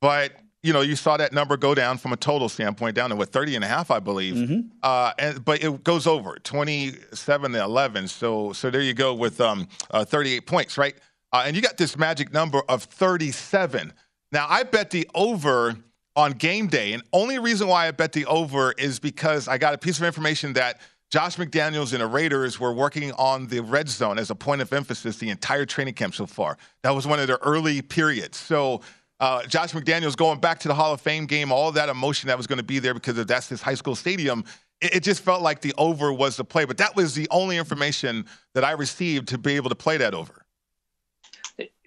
But 0.00 0.32
you 0.62 0.72
know, 0.72 0.80
you 0.80 0.96
saw 0.96 1.16
that 1.16 1.32
number 1.32 1.56
go 1.56 1.74
down 1.74 1.96
from 1.96 2.12
a 2.12 2.16
total 2.16 2.48
standpoint 2.48 2.96
down 2.96 3.10
to 3.10 3.16
what 3.16 3.30
30 3.30 3.54
and 3.54 3.64
a 3.64 3.68
half, 3.68 3.90
I 3.92 4.00
believe. 4.00 4.34
Mm-hmm. 4.34 4.60
Uh, 4.82 5.12
and, 5.16 5.44
but 5.44 5.62
it 5.62 5.84
goes 5.84 6.08
over 6.08 6.38
27 6.42 7.52
to 7.52 7.62
11. 7.62 8.08
So 8.08 8.52
so 8.52 8.70
there 8.70 8.80
you 8.80 8.94
go 8.94 9.14
with 9.14 9.40
um, 9.40 9.68
uh, 9.92 10.04
38 10.04 10.46
points, 10.46 10.76
right? 10.76 10.96
Uh, 11.32 11.44
and 11.46 11.56
you 11.56 11.62
got 11.62 11.76
this 11.76 11.96
magic 11.96 12.32
number 12.32 12.62
of 12.68 12.84
37. 12.84 13.92
Now 14.32 14.46
I 14.48 14.62
bet 14.62 14.90
the 14.90 15.08
over 15.14 15.76
on 16.14 16.32
game 16.32 16.66
day, 16.66 16.92
and 16.92 17.02
only 17.12 17.38
reason 17.38 17.68
why 17.68 17.88
I 17.88 17.90
bet 17.90 18.12
the 18.12 18.24
over 18.26 18.72
is 18.72 18.98
because 18.98 19.48
I 19.48 19.58
got 19.58 19.74
a 19.74 19.78
piece 19.78 19.98
of 19.98 20.04
information 20.04 20.54
that 20.54 20.80
Josh 21.10 21.36
McDaniels 21.36 21.92
and 21.92 22.00
the 22.00 22.06
Raiders 22.06 22.58
were 22.58 22.72
working 22.72 23.12
on 23.12 23.46
the 23.46 23.60
red 23.60 23.88
zone 23.88 24.18
as 24.18 24.30
a 24.30 24.34
point 24.34 24.60
of 24.60 24.72
emphasis 24.72 25.18
the 25.18 25.30
entire 25.30 25.64
training 25.64 25.94
camp 25.94 26.14
so 26.14 26.26
far. 26.26 26.58
That 26.82 26.90
was 26.90 27.06
one 27.06 27.20
of 27.20 27.26
their 27.26 27.38
early 27.42 27.80
periods. 27.80 28.38
So 28.38 28.80
uh, 29.20 29.44
Josh 29.44 29.72
McDaniels 29.72 30.16
going 30.16 30.40
back 30.40 30.58
to 30.60 30.68
the 30.68 30.74
Hall 30.74 30.92
of 30.92 31.00
Fame 31.00 31.26
game, 31.26 31.52
all 31.52 31.70
that 31.72 31.88
emotion 31.88 32.26
that 32.28 32.36
was 32.36 32.46
going 32.46 32.58
to 32.58 32.64
be 32.64 32.78
there 32.80 32.94
because 32.94 33.16
of 33.18 33.26
that's 33.26 33.48
his 33.48 33.62
high 33.62 33.74
school 33.74 33.94
stadium. 33.94 34.44
It, 34.80 34.96
it, 34.96 35.02
just 35.02 35.22
felt 35.22 35.42
like 35.42 35.60
the 35.60 35.72
over 35.78 36.12
was 36.12 36.36
the 36.36 36.44
play, 36.44 36.64
but 36.64 36.76
that 36.78 36.96
was 36.96 37.14
the 37.14 37.28
only 37.30 37.56
information 37.56 38.26
that 38.54 38.64
I 38.64 38.72
received 38.72 39.28
to 39.28 39.38
be 39.38 39.54
able 39.56 39.70
to 39.70 39.76
play 39.76 39.96
that 39.98 40.12
over. 40.12 40.45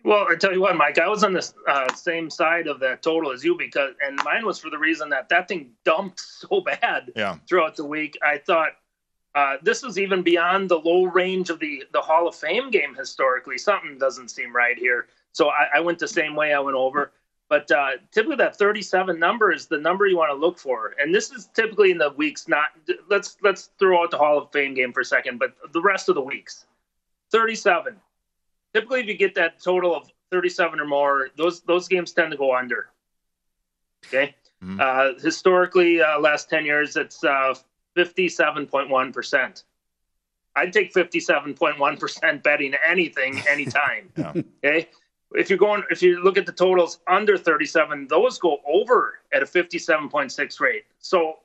Well, 0.04 0.28
I 0.30 0.36
tell 0.36 0.54
you 0.54 0.62
what, 0.62 0.76
Mike, 0.78 0.98
I 0.98 1.08
was 1.08 1.24
on 1.24 1.34
the 1.34 1.54
uh, 1.68 1.94
same 1.94 2.30
side 2.30 2.68
of 2.68 2.80
that 2.80 3.02
total 3.02 3.32
as 3.32 3.44
you 3.44 3.58
because, 3.58 3.94
and 4.06 4.20
mine 4.24 4.46
was 4.46 4.60
for 4.60 4.70
the 4.70 4.78
reason 4.78 5.10
that 5.10 5.30
that 5.30 5.48
thing 5.48 5.72
dumped 5.84 6.20
so 6.50 6.62
bad 6.62 7.12
yeah. 7.16 7.38
throughout 7.48 7.76
the 7.76 7.86
week. 7.86 8.18
I 8.24 8.38
thought 8.38 8.72
uh, 9.36 9.58
this 9.62 9.84
was 9.84 10.00
even 10.00 10.22
beyond 10.22 10.70
the 10.70 10.80
low 10.80 11.06
range 11.06 11.50
of 11.50 11.60
the 11.60 11.84
the 11.94 12.02
Hall 12.02 12.28
of 12.28 12.36
Fame 12.36 12.72
game 12.72 12.96
historically. 12.96 13.58
Something 13.58 13.98
doesn't 13.98 14.30
seem 14.30 14.56
right 14.56 14.78
here. 14.78 15.08
So 15.34 15.50
I, 15.50 15.68
I 15.76 15.80
went 15.80 16.00
the 16.00 16.08
same 16.08 16.36
way. 16.36 16.54
I 16.54 16.60
went 16.60 16.78
over. 16.78 17.12
But 17.50 17.72
uh, 17.72 17.92
typically, 18.12 18.36
that 18.38 18.56
37 18.56 19.18
number 19.18 19.52
is 19.52 19.66
the 19.66 19.78
number 19.80 20.06
you 20.06 20.18
want 20.18 20.30
to 20.30 20.36
look 20.36 20.60
for, 20.60 20.94
and 21.00 21.14
this 21.14 21.32
is 21.32 21.50
typically 21.56 21.90
in 21.90 21.98
the 21.98 22.12
weeks. 22.12 22.48
Not 22.48 22.70
let's 23.10 23.38
let's 23.42 23.72
throw 23.80 24.04
out 24.04 24.12
the 24.12 24.20
Hall 24.20 24.38
of 24.38 24.52
Fame 24.52 24.76
game 24.76 24.94
for 24.94 25.00
a 25.00 25.06
second, 25.06 25.40
but 25.40 25.56
the 25.74 25.82
rest 25.82 26.10
of 26.10 26.16
the 26.16 26.22
weeks, 26.22 26.66
37. 27.32 27.96
Typically, 28.74 29.02
if 29.02 29.08
you 29.08 29.16
get 29.16 29.36
that 29.36 29.62
total 29.62 29.96
of 29.96 30.12
37 30.32 30.80
or 30.80 30.86
more, 30.86 31.30
those 31.36 31.62
those 31.62 31.88
games 31.88 32.12
tend 32.12 32.32
to 32.32 32.38
go 32.38 32.56
under. 32.56 32.90
Okay. 34.06 34.36
Mm-hmm. 34.64 34.80
Uh, 34.80 35.20
historically, 35.22 36.02
uh, 36.02 36.20
last 36.20 36.50
10 36.50 36.66
years, 36.66 36.96
it's 36.96 37.24
uh, 37.24 37.54
57.1%. 37.96 39.64
I'd 40.56 40.74
take 40.74 40.94
57.1% 40.94 42.44
betting 42.44 42.74
anything, 42.86 43.42
anytime. 43.48 44.10
yeah. 44.18 44.34
Okay. 44.64 44.90
If 45.32 45.50
you're 45.50 45.60
going, 45.60 45.84
if 45.92 46.02
you 46.02 46.24
look 46.24 46.38
at 46.38 46.46
the 46.46 46.52
totals 46.52 47.00
under 47.08 47.38
37, 47.38 48.08
those 48.08 48.40
go 48.40 48.58
over 48.68 49.20
at 49.32 49.44
a 49.44 49.46
57.6 49.46 50.60
rate. 50.60 50.86
So 50.98 51.36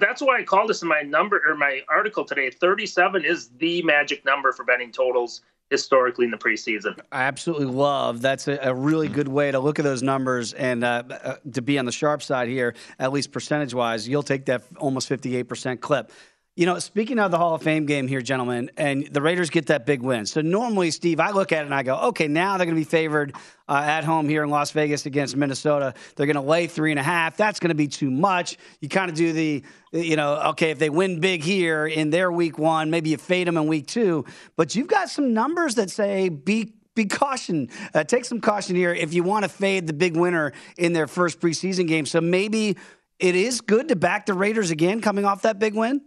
that's 0.00 0.22
why 0.22 0.38
I 0.38 0.44
called 0.44 0.70
this 0.70 0.82
in 0.82 0.88
my 0.88 1.02
number 1.02 1.42
or 1.46 1.56
my 1.56 1.82
article 1.88 2.24
today. 2.24 2.50
37 2.50 3.24
is 3.24 3.48
the 3.58 3.82
magic 3.82 4.24
number 4.24 4.52
for 4.52 4.64
betting 4.64 4.92
totals 4.92 5.42
historically 5.70 6.24
in 6.24 6.30
the 6.30 6.38
preseason. 6.38 6.98
I 7.12 7.22
absolutely 7.22 7.66
love. 7.66 8.20
That's 8.20 8.48
a, 8.48 8.58
a 8.62 8.74
really 8.74 9.08
good 9.08 9.28
way 9.28 9.50
to 9.50 9.58
look 9.58 9.78
at 9.78 9.84
those 9.84 10.02
numbers 10.02 10.52
and 10.54 10.84
uh, 10.84 11.02
uh, 11.10 11.36
to 11.52 11.62
be 11.62 11.78
on 11.78 11.84
the 11.84 11.92
sharp 11.92 12.22
side 12.22 12.48
here, 12.48 12.74
at 12.98 13.12
least 13.12 13.32
percentage 13.32 13.74
wise. 13.74 14.08
You'll 14.08 14.22
take 14.22 14.46
that 14.46 14.62
almost 14.78 15.08
58% 15.08 15.80
clip. 15.80 16.10
You 16.58 16.66
know, 16.66 16.80
speaking 16.80 17.20
of 17.20 17.30
the 17.30 17.38
Hall 17.38 17.54
of 17.54 17.62
Fame 17.62 17.86
game 17.86 18.08
here, 18.08 18.20
gentlemen, 18.20 18.68
and 18.76 19.06
the 19.12 19.22
Raiders 19.22 19.48
get 19.48 19.66
that 19.66 19.86
big 19.86 20.02
win. 20.02 20.26
So 20.26 20.40
normally, 20.40 20.90
Steve, 20.90 21.20
I 21.20 21.30
look 21.30 21.52
at 21.52 21.62
it 21.62 21.66
and 21.66 21.72
I 21.72 21.84
go, 21.84 21.96
okay, 22.08 22.26
now 22.26 22.56
they're 22.56 22.66
going 22.66 22.74
to 22.74 22.80
be 22.80 22.82
favored 22.82 23.36
uh, 23.68 23.80
at 23.86 24.02
home 24.02 24.28
here 24.28 24.42
in 24.42 24.50
Las 24.50 24.72
Vegas 24.72 25.06
against 25.06 25.36
Minnesota. 25.36 25.94
They're 26.16 26.26
going 26.26 26.34
to 26.34 26.42
lay 26.42 26.66
three 26.66 26.90
and 26.90 26.98
a 26.98 27.02
half. 27.04 27.36
That's 27.36 27.60
going 27.60 27.68
to 27.68 27.76
be 27.76 27.86
too 27.86 28.10
much. 28.10 28.56
You 28.80 28.88
kind 28.88 29.08
of 29.08 29.16
do 29.16 29.32
the, 29.32 29.62
you 29.92 30.16
know, 30.16 30.34
okay, 30.46 30.72
if 30.72 30.80
they 30.80 30.90
win 30.90 31.20
big 31.20 31.44
here 31.44 31.86
in 31.86 32.10
their 32.10 32.32
week 32.32 32.58
one, 32.58 32.90
maybe 32.90 33.10
you 33.10 33.18
fade 33.18 33.46
them 33.46 33.56
in 33.56 33.68
week 33.68 33.86
two. 33.86 34.24
But 34.56 34.74
you've 34.74 34.88
got 34.88 35.10
some 35.10 35.32
numbers 35.32 35.76
that 35.76 35.90
say 35.90 36.28
be 36.28 36.74
be 36.96 37.04
caution. 37.04 37.68
Uh, 37.94 38.02
take 38.02 38.24
some 38.24 38.40
caution 38.40 38.74
here 38.74 38.92
if 38.92 39.14
you 39.14 39.22
want 39.22 39.44
to 39.44 39.48
fade 39.48 39.86
the 39.86 39.92
big 39.92 40.16
winner 40.16 40.52
in 40.76 40.92
their 40.92 41.06
first 41.06 41.38
preseason 41.38 41.86
game. 41.86 42.04
So 42.04 42.20
maybe 42.20 42.76
it 43.20 43.36
is 43.36 43.60
good 43.60 43.86
to 43.90 43.94
back 43.94 44.26
the 44.26 44.34
Raiders 44.34 44.72
again 44.72 45.00
coming 45.00 45.24
off 45.24 45.42
that 45.42 45.60
big 45.60 45.76
win. 45.76 46.00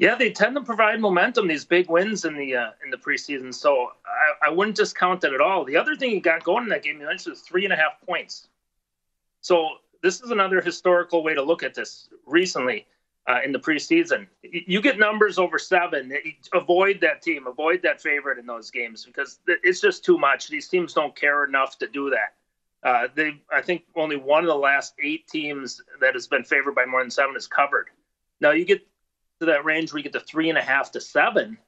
Yeah, 0.00 0.14
they 0.14 0.30
tend 0.30 0.56
to 0.56 0.62
provide 0.62 0.98
momentum. 0.98 1.46
These 1.46 1.66
big 1.66 1.90
wins 1.90 2.24
in 2.24 2.34
the 2.34 2.56
uh, 2.56 2.70
in 2.82 2.90
the 2.90 2.96
preseason, 2.96 3.52
so 3.52 3.92
I, 4.06 4.46
I 4.46 4.50
wouldn't 4.50 4.74
discount 4.74 5.20
that 5.20 5.34
at 5.34 5.42
all. 5.42 5.62
The 5.62 5.76
other 5.76 5.94
thing 5.94 6.12
you 6.12 6.22
got 6.22 6.42
going 6.42 6.62
in 6.62 6.70
that 6.70 6.82
game, 6.82 6.98
you 6.98 7.06
mentioned, 7.06 7.36
is 7.36 7.42
three 7.42 7.64
and 7.64 7.72
a 7.74 7.76
half 7.76 8.00
points. 8.06 8.48
So 9.42 9.68
this 10.02 10.22
is 10.22 10.30
another 10.30 10.62
historical 10.62 11.22
way 11.22 11.34
to 11.34 11.42
look 11.42 11.62
at 11.62 11.74
this. 11.74 12.08
Recently, 12.24 12.86
uh, 13.28 13.40
in 13.44 13.52
the 13.52 13.58
preseason, 13.58 14.26
you 14.42 14.80
get 14.80 14.98
numbers 14.98 15.38
over 15.38 15.58
seven. 15.58 16.10
Avoid 16.54 17.02
that 17.02 17.20
team. 17.20 17.46
Avoid 17.46 17.82
that 17.82 18.00
favorite 18.00 18.38
in 18.38 18.46
those 18.46 18.70
games 18.70 19.04
because 19.04 19.38
it's 19.46 19.82
just 19.82 20.02
too 20.02 20.16
much. 20.16 20.48
These 20.48 20.68
teams 20.68 20.94
don't 20.94 21.14
care 21.14 21.44
enough 21.44 21.76
to 21.76 21.86
do 21.86 22.08
that. 22.08 22.88
Uh, 22.88 23.08
they, 23.14 23.38
I 23.52 23.60
think, 23.60 23.82
only 23.94 24.16
one 24.16 24.44
of 24.44 24.48
the 24.48 24.54
last 24.54 24.94
eight 25.04 25.28
teams 25.28 25.82
that 26.00 26.14
has 26.14 26.26
been 26.26 26.44
favored 26.44 26.74
by 26.74 26.86
more 26.86 27.02
than 27.02 27.10
seven 27.10 27.36
is 27.36 27.46
covered. 27.46 27.88
Now 28.40 28.52
you 28.52 28.64
get 28.64 28.80
to 29.40 29.46
that 29.46 29.64
range 29.64 29.92
where 29.92 29.98
you 29.98 30.04
get 30.04 30.12
to 30.12 30.20
three 30.20 30.48
and 30.48 30.58
a 30.58 30.62
half 30.62 30.92
to 30.92 31.00
seven. 31.00 31.58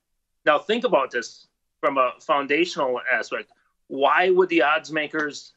Now, 0.45 0.59
think 0.59 0.85
about 0.85 1.11
this 1.11 1.47
from 1.81 1.99
a 1.99 2.13
foundational 2.21 3.01
aspect. 3.11 3.51
Why 3.89 4.31
would 4.31 4.49
the 4.49 4.63
odds 4.63 4.93
makers 4.93 5.53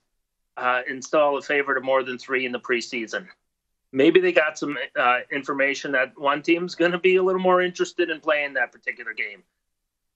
uh, 0.57 0.81
install 0.89 1.37
a 1.37 1.41
favorite 1.41 1.77
of 1.77 1.83
more 1.83 2.03
than 2.03 2.17
three 2.17 2.45
in 2.45 2.51
the 2.51 2.59
preseason? 2.59 3.27
Maybe 3.91 4.19
they 4.19 4.31
got 4.31 4.57
some 4.57 4.77
uh, 4.97 5.19
information 5.31 5.91
that 5.93 6.17
one 6.17 6.41
team's 6.41 6.75
going 6.75 6.91
to 6.91 6.99
be 6.99 7.15
a 7.15 7.23
little 7.23 7.41
more 7.41 7.61
interested 7.61 8.09
in 8.09 8.19
playing 8.19 8.53
that 8.53 8.71
particular 8.71 9.13
game. 9.13 9.43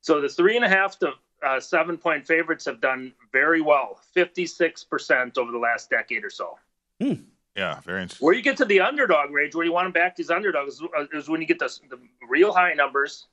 So 0.01 0.19
the 0.21 0.29
three 0.29 0.55
and 0.55 0.65
a 0.65 0.69
half 0.69 0.99
to 0.99 1.13
uh, 1.45 1.59
seven 1.59 1.97
point 1.97 2.27
favorites 2.27 2.65
have 2.65 2.81
done 2.81 3.13
very 3.31 3.61
well, 3.61 3.99
56% 4.15 5.37
over 5.37 5.51
the 5.51 5.57
last 5.57 5.89
decade 5.89 6.25
or 6.25 6.29
so. 6.29 6.57
Hmm. 7.01 7.13
Yeah, 7.55 7.79
very 7.81 8.01
interesting. 8.01 8.25
Where 8.25 8.35
you 8.35 8.41
get 8.41 8.57
to 8.57 8.65
the 8.65 8.79
underdog 8.79 9.31
range, 9.31 9.55
where 9.55 9.65
you 9.65 9.73
want 9.73 9.87
to 9.87 9.91
back 9.91 10.15
these 10.15 10.29
underdogs, 10.29 10.81
uh, 10.81 11.05
is 11.13 11.27
when 11.29 11.41
you 11.41 11.47
get 11.47 11.59
the, 11.59 11.69
the 11.89 11.99
real 12.29 12.53
high 12.53 12.73
numbers, 12.73 13.27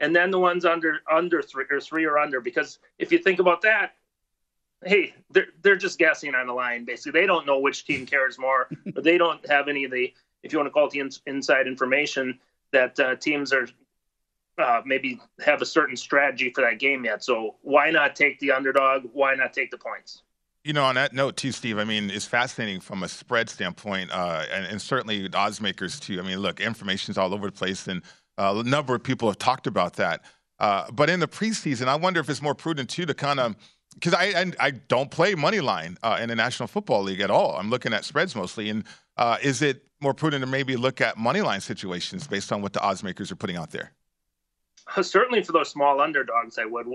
and 0.00 0.14
then 0.14 0.30
the 0.30 0.38
ones 0.38 0.64
under 0.64 1.00
under 1.10 1.42
three 1.42 1.64
or 1.70 1.80
three 1.80 2.04
or 2.04 2.18
under. 2.18 2.40
Because 2.40 2.78
if 2.98 3.10
you 3.10 3.18
think 3.18 3.38
about 3.38 3.62
that, 3.62 3.94
hey, 4.84 5.14
they're 5.30 5.48
they're 5.62 5.76
just 5.76 5.98
guessing 5.98 6.34
on 6.34 6.46
the 6.46 6.52
line. 6.52 6.84
Basically, 6.84 7.20
they 7.20 7.26
don't 7.26 7.46
know 7.46 7.58
which 7.58 7.84
team 7.86 8.06
cares 8.06 8.38
more, 8.38 8.68
but 8.94 9.04
they 9.04 9.18
don't 9.18 9.46
have 9.48 9.68
any 9.68 9.84
of 9.84 9.90
the, 9.90 10.12
if 10.42 10.52
you 10.52 10.58
want 10.58 10.66
to 10.66 10.72
call 10.72 10.86
it 10.86 10.92
the 10.92 11.00
in, 11.00 11.10
inside 11.26 11.66
information 11.66 12.38
that 12.72 12.98
uh, 13.00 13.16
teams 13.16 13.52
are 13.52 13.68
uh, 14.58 14.82
maybe 14.84 15.20
have 15.44 15.62
a 15.62 15.66
certain 15.66 15.96
strategy 15.96 16.50
for 16.50 16.60
that 16.62 16.78
game 16.78 17.04
yet. 17.04 17.24
So 17.24 17.56
why 17.62 17.90
not 17.90 18.16
take 18.16 18.38
the 18.38 18.52
underdog? 18.52 19.04
Why 19.12 19.34
not 19.34 19.52
take 19.52 19.70
the 19.70 19.78
points? 19.78 20.22
You 20.64 20.72
know, 20.72 20.84
on 20.84 20.94
that 20.94 21.12
note 21.12 21.36
too, 21.36 21.50
Steve. 21.50 21.78
I 21.78 21.84
mean, 21.84 22.08
it's 22.10 22.24
fascinating 22.24 22.80
from 22.80 23.02
a 23.02 23.08
spread 23.08 23.50
standpoint, 23.50 24.12
uh, 24.12 24.44
and, 24.52 24.64
and, 24.64 24.80
certainly 24.80 25.28
odds 25.34 25.60
makers 25.60 25.98
too. 25.98 26.20
I 26.20 26.22
mean, 26.22 26.38
look, 26.38 26.60
information's 26.60 27.18
all 27.18 27.34
over 27.34 27.46
the 27.46 27.52
place, 27.52 27.88
and 27.88 28.00
uh, 28.38 28.62
a 28.64 28.68
number 28.68 28.94
of 28.94 29.02
people 29.02 29.28
have 29.28 29.38
talked 29.38 29.66
about 29.66 29.94
that. 29.94 30.22
Uh, 30.60 30.88
but 30.92 31.10
in 31.10 31.18
the 31.18 31.26
preseason, 31.26 31.88
I 31.88 31.96
wonder 31.96 32.20
if 32.20 32.30
it's 32.30 32.40
more 32.40 32.54
prudent 32.54 32.88
too 32.88 33.06
to 33.06 33.14
kind 33.14 33.40
of 33.40 33.56
because 33.94 34.14
I, 34.14 34.24
I, 34.24 34.52
I 34.60 34.70
don't 34.70 35.10
play 35.10 35.34
money 35.34 35.60
line 35.60 35.98
uh, 36.02 36.18
in 36.20 36.28
the 36.28 36.36
National 36.36 36.66
Football 36.66 37.02
League 37.02 37.20
at 37.20 37.30
all. 37.30 37.56
I'm 37.56 37.68
looking 37.68 37.92
at 37.92 38.04
spreads 38.04 38.36
mostly, 38.36 38.70
and 38.70 38.84
uh, 39.16 39.38
is 39.42 39.62
it 39.62 39.84
more 40.00 40.14
prudent 40.14 40.42
to 40.42 40.46
maybe 40.46 40.76
look 40.76 41.00
at 41.00 41.18
money 41.18 41.40
line 41.40 41.60
situations 41.60 42.26
based 42.26 42.52
on 42.52 42.62
what 42.62 42.72
the 42.72 42.80
odds 42.80 43.02
makers 43.02 43.30
are 43.30 43.36
putting 43.36 43.56
out 43.56 43.70
there? 43.70 43.92
Certainly, 45.00 45.42
for 45.42 45.52
those 45.52 45.70
small 45.70 46.00
underdogs, 46.00 46.58
I 46.58 46.64
would. 46.64 46.86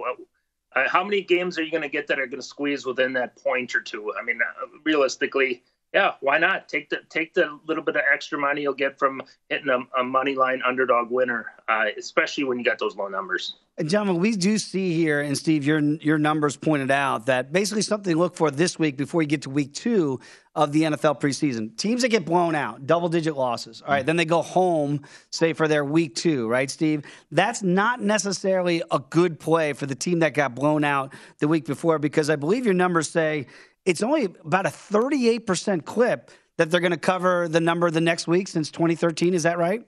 Uh, 0.78 0.88
how 0.88 1.04
many 1.04 1.22
games 1.22 1.58
are 1.58 1.64
you 1.64 1.72
going 1.72 1.82
to 1.82 1.90
get 1.90 2.06
that 2.06 2.20
are 2.20 2.28
going 2.28 2.40
to 2.40 2.48
squeeze 2.48 2.86
within 2.86 3.12
that 3.14 3.36
point 3.36 3.74
or 3.74 3.82
two? 3.82 4.14
I 4.20 4.24
mean, 4.24 4.40
uh, 4.42 4.68
realistically, 4.84 5.64
yeah, 5.94 6.14
why 6.20 6.38
not 6.38 6.68
take 6.68 6.90
the 6.90 7.00
take 7.10 7.34
the 7.34 7.60
little 7.66 7.84
bit 7.84 7.96
of 7.96 8.02
extra 8.12 8.38
money 8.38 8.62
you'll 8.62 8.74
get 8.74 9.00
from 9.00 9.22
hitting 9.50 9.70
a, 9.70 10.00
a 10.00 10.04
money 10.04 10.36
line 10.36 10.62
underdog 10.68 11.10
winner, 11.10 11.46
uh, 11.70 11.86
especially 11.98 12.44
when 12.44 12.58
you 12.60 12.66
got 12.66 12.78
those 12.78 12.96
low 12.96 13.08
numbers. 13.08 13.56
And 13.80 13.88
gentlemen, 13.88 14.20
we 14.20 14.36
do 14.36 14.58
see 14.58 14.94
here, 14.94 15.22
and 15.22 15.38
Steve, 15.38 15.64
your 15.64 15.80
your 15.80 16.18
numbers 16.18 16.58
pointed 16.58 16.92
out 16.92 17.28
that 17.28 17.54
basically 17.54 17.84
something 17.84 18.14
to 18.14 18.20
look 18.20 18.36
for 18.36 18.52
this 18.52 18.78
week 18.78 18.98
before 18.98 19.22
you 19.22 19.28
get 19.28 19.44
to 19.44 19.50
week 19.50 19.74
two 19.74 20.20
of 20.56 20.74
the 20.74 20.82
NFL 20.82 21.22
preseason. 21.22 21.78
Teams 21.78 22.02
that 22.02 22.10
get 22.10 22.26
blown 22.26 22.56
out, 22.56 22.86
double 22.86 23.08
digit 23.08 23.38
losses. 23.38 23.82
All 23.82 23.94
right, 23.94 24.06
then 24.06 24.18
they 24.18 24.26
go 24.26 24.42
home, 24.42 25.06
say 25.30 25.54
for 25.54 25.68
their 25.70 25.86
week 25.86 26.16
two, 26.16 26.50
right, 26.50 26.70
Steve? 26.70 27.06
That's 27.32 27.64
not 27.64 28.02
necessarily 28.02 28.82
a 28.92 29.00
good 29.00 29.40
play 29.40 29.74
for 29.74 29.86
the 29.86 29.96
team 29.96 30.20
that 30.20 30.34
got 30.34 30.54
blown 30.54 30.84
out 30.84 31.14
the 31.40 31.48
week 31.48 31.66
before 31.66 31.98
because 31.98 32.30
I 32.30 32.36
believe 32.36 32.66
your 32.66 32.74
numbers 32.74 33.10
say 33.10 33.46
it's 33.88 34.04
only 34.04 34.26
about 34.26 34.66
a 34.66 34.70
38% 34.70 35.86
clip 35.86 36.30
that 36.58 36.70
they're 36.70 36.82
going 36.82 36.92
to 36.92 36.98
cover 36.98 37.48
the 37.48 37.62
number 37.62 37.90
the 37.90 38.02
next 38.02 38.28
week 38.28 38.50
since 38.50 38.70
2013. 38.70 39.34
Is 39.34 39.44
that 39.44 39.58
right? 39.58 39.88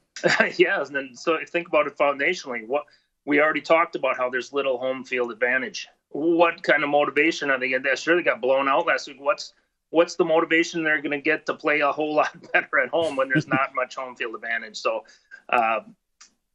yeah, 0.56 0.82
and 0.82 0.94
then 0.94 1.10
so 1.14 1.38
think 1.48 1.68
about 1.68 1.86
it 1.86 1.96
foundationally. 1.96 2.66
What 2.66 2.84
we 3.24 3.40
already 3.40 3.60
talked 3.60 3.94
about 3.94 4.16
how 4.16 4.28
there's 4.28 4.52
little 4.52 4.76
home 4.76 5.04
field 5.04 5.30
advantage. 5.30 5.86
What 6.08 6.64
kind 6.64 6.82
of 6.82 6.88
motivation 6.88 7.50
are 7.50 7.60
they 7.60 7.70
going 7.70 7.82
to 7.82 7.88
getting? 7.88 7.96
Sure, 7.96 8.16
they 8.16 8.22
got 8.24 8.40
blown 8.40 8.68
out 8.68 8.86
last 8.86 9.06
week. 9.06 9.18
What's 9.20 9.52
what's 9.90 10.16
the 10.16 10.24
motivation 10.24 10.82
they're 10.82 11.00
going 11.00 11.12
to 11.12 11.20
get 11.20 11.46
to 11.46 11.54
play 11.54 11.80
a 11.80 11.92
whole 11.92 12.14
lot 12.16 12.30
better 12.52 12.80
at 12.80 12.88
home 12.88 13.14
when 13.14 13.28
there's 13.28 13.46
not 13.46 13.74
much 13.76 13.94
home 13.94 14.16
field 14.16 14.34
advantage? 14.34 14.78
So, 14.78 15.04
uh, 15.50 15.80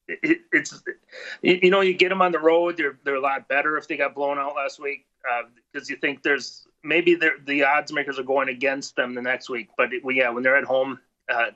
it, 0.09 0.41
it's 0.51 0.83
you 1.41 1.69
know 1.69 1.79
you 1.79 1.93
get 1.93 2.09
them 2.09 2.21
on 2.21 2.33
the 2.33 2.39
road, 2.39 2.75
they're 2.75 2.99
they're 3.05 3.15
a 3.15 3.21
lot 3.21 3.47
better 3.47 3.77
if 3.77 3.87
they 3.87 3.95
got 3.95 4.13
blown 4.13 4.37
out 4.37 4.55
last 4.55 4.81
week 4.81 5.05
because 5.71 5.89
uh, 5.89 5.93
you 5.93 5.95
think 5.95 6.23
there's 6.23 6.67
maybe 6.83 7.15
the 7.15 7.63
odds 7.63 7.91
makers 7.91 8.19
are 8.19 8.23
going 8.23 8.49
against 8.49 8.95
them 8.95 9.15
the 9.15 9.21
next 9.21 9.49
week. 9.49 9.69
But 9.77 9.93
it, 9.93 10.03
yeah, 10.09 10.29
when 10.29 10.43
they're 10.43 10.57
at 10.57 10.63
home, 10.63 10.99
uh, 11.29 11.47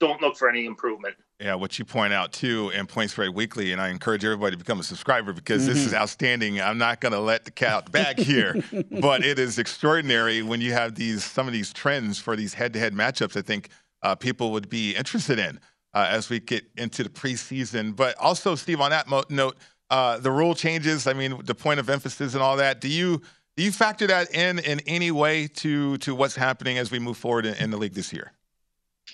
don't 0.00 0.20
look 0.22 0.36
for 0.36 0.48
any 0.48 0.64
improvement. 0.64 1.16
Yeah, 1.40 1.54
what 1.54 1.78
you 1.78 1.84
point 1.84 2.12
out 2.12 2.32
too 2.32 2.70
in 2.70 2.86
Point 2.86 3.10
Spread 3.10 3.30
Weekly, 3.30 3.72
and 3.72 3.80
I 3.80 3.90
encourage 3.90 4.24
everybody 4.24 4.52
to 4.52 4.58
become 4.58 4.80
a 4.80 4.82
subscriber 4.82 5.32
because 5.32 5.62
mm-hmm. 5.62 5.72
this 5.72 5.86
is 5.86 5.92
mm-hmm. 5.92 6.02
outstanding. 6.02 6.60
I'm 6.60 6.78
not 6.78 7.00
going 7.00 7.12
to 7.12 7.20
let 7.20 7.44
the 7.44 7.52
cat 7.52 7.70
out 7.70 7.84
the 7.84 7.90
bag 7.92 8.18
here, 8.18 8.56
but 9.00 9.24
it 9.24 9.38
is 9.38 9.58
extraordinary 9.58 10.42
when 10.42 10.60
you 10.60 10.72
have 10.72 10.96
these 10.96 11.24
some 11.24 11.46
of 11.46 11.52
these 11.52 11.72
trends 11.72 12.18
for 12.18 12.34
these 12.34 12.54
head-to-head 12.54 12.92
matchups. 12.92 13.36
I 13.36 13.42
think 13.42 13.68
uh, 14.02 14.14
people 14.16 14.50
would 14.52 14.68
be 14.68 14.96
interested 14.96 15.38
in 15.38 15.60
uh, 15.94 16.06
as 16.10 16.28
we 16.28 16.40
get 16.40 16.64
into 16.76 17.02
the 17.02 17.08
preseason. 17.08 17.94
But 17.94 18.16
also, 18.18 18.54
Steve, 18.54 18.80
on 18.80 18.90
that 18.90 19.08
mo- 19.08 19.24
note, 19.28 19.56
uh, 19.90 20.18
the 20.18 20.30
rule 20.30 20.54
changes. 20.54 21.06
I 21.06 21.12
mean, 21.12 21.40
the 21.44 21.54
point 21.54 21.80
of 21.80 21.88
emphasis 21.88 22.34
and 22.34 22.42
all 22.42 22.56
that. 22.56 22.80
Do 22.80 22.88
you 22.88 23.22
do 23.58 23.64
you 23.64 23.72
factor 23.72 24.06
that 24.06 24.32
in 24.32 24.60
in 24.60 24.78
any 24.86 25.10
way 25.10 25.48
to 25.48 25.98
to 25.98 26.14
what's 26.14 26.36
happening 26.36 26.78
as 26.78 26.92
we 26.92 27.00
move 27.00 27.16
forward 27.16 27.44
in, 27.44 27.54
in 27.54 27.70
the 27.72 27.76
league 27.76 27.94
this 27.94 28.12
year? 28.12 28.30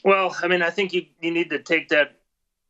Well, 0.05 0.37
I 0.43 0.49
mean, 0.49 0.61
I 0.61 0.69
think 0.69 0.93
you, 0.93 1.07
you 1.23 1.31
need 1.31 1.49
to 1.49 1.59
take 1.59 1.89
that. 1.89 2.19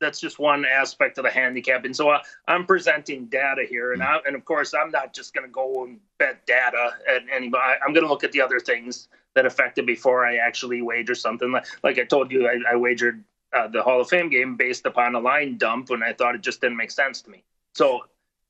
That's 0.01 0.21
just 0.21 0.39
one 0.39 0.65
aspect 0.65 1.19
of 1.19 1.25
the 1.25 1.31
handicap, 1.31 1.85
and 1.85 1.97
so 1.97 2.11
uh, 2.11 2.21
I'm 2.47 2.65
presenting 2.65 3.27
data 3.27 3.65
here, 3.69 3.93
and 3.93 4.05
I, 4.05 4.19
and 4.25 4.37
of 4.37 4.45
course 4.45 4.73
I'm 4.73 4.91
not 4.91 5.15
just 5.15 5.35
going 5.35 5.47
to 5.47 5.51
go 5.51 5.85
and 5.85 5.99
bet 6.19 6.47
data 6.47 6.93
at 7.09 7.23
anybody. 7.33 7.75
I'm 7.85 7.93
going 7.93 8.05
to 8.05 8.11
look 8.11 8.23
at 8.23 8.31
the 8.31 8.41
other 8.41 8.61
things 8.61 9.09
that 9.35 9.45
affected 9.45 9.85
before 9.85 10.25
I 10.25 10.37
actually 10.37 10.81
wager 10.81 11.17
something. 11.17 11.51
Like 11.51 11.67
like 11.83 11.99
I 11.99 12.05
told 12.05 12.31
you, 12.31 12.47
I, 12.47 12.75
I 12.75 12.77
wagered 12.77 13.25
uh, 13.53 13.67
the 13.67 13.83
Hall 13.83 14.01
of 14.01 14.09
Fame 14.09 14.31
game 14.31 14.57
based 14.57 14.87
upon 14.87 15.17
a 15.17 15.21
line 15.21 15.59
dump 15.59 15.91
when 15.91 16.05
I 16.05 16.13
thought 16.13 16.37
it 16.37 16.41
just 16.41 16.61
didn't 16.61 16.77
make 16.77 16.93
sense 16.93 17.21
to 17.23 17.31
me. 17.31 17.43
So 17.75 18.05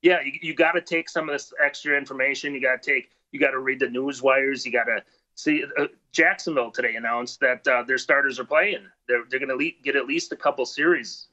yeah, 0.05 0.19
you, 0.23 0.33
you 0.43 0.55
got 0.55 0.73
to 0.73 0.83
take 0.83 1.09
some 1.09 1.31
of 1.31 1.35
this 1.35 1.55
extra 1.65 1.97
information. 1.97 2.55
You 2.55 2.61
got 2.61 2.83
to 2.83 2.93
take, 2.93 3.11
you 3.35 3.41
got 3.41 3.51
to 3.51 3.59
read 3.59 3.81
the 3.81 3.91
news 3.91 4.23
wires. 4.23 4.65
You 4.65 4.73
got 4.73 4.85
to 4.85 5.03
See, 5.37 5.65
uh, 5.79 5.87
Jacksonville 6.13 6.71
today 6.71 6.95
announced 6.95 7.41
that 7.41 7.67
uh, 7.67 7.83
their 7.83 7.99
starters 7.99 8.39
are 8.39 8.45
playing. 8.45 8.87
They're 9.09 9.25
they're 9.29 9.41
going 9.41 9.57
to 9.57 9.71
get 9.83 9.97
at 9.97 10.07
least 10.07 10.33
a 10.33 10.37
couple 10.37 10.65
series. 10.65 11.27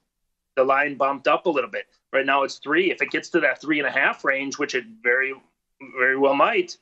The 0.55 0.63
line 0.63 0.95
bumped 0.95 1.27
up 1.27 1.45
a 1.45 1.49
little 1.49 1.69
bit. 1.69 1.85
Right 2.11 2.25
now 2.25 2.43
it's 2.43 2.57
three. 2.57 2.91
If 2.91 3.01
it 3.01 3.11
gets 3.11 3.29
to 3.29 3.39
that 3.41 3.61
three 3.61 3.79
and 3.79 3.87
a 3.87 3.91
half 3.91 4.25
range, 4.25 4.57
which 4.57 4.75
it 4.75 4.85
very 5.03 5.33
very 5.97 6.17
well 6.17 6.35
might, 6.35 6.77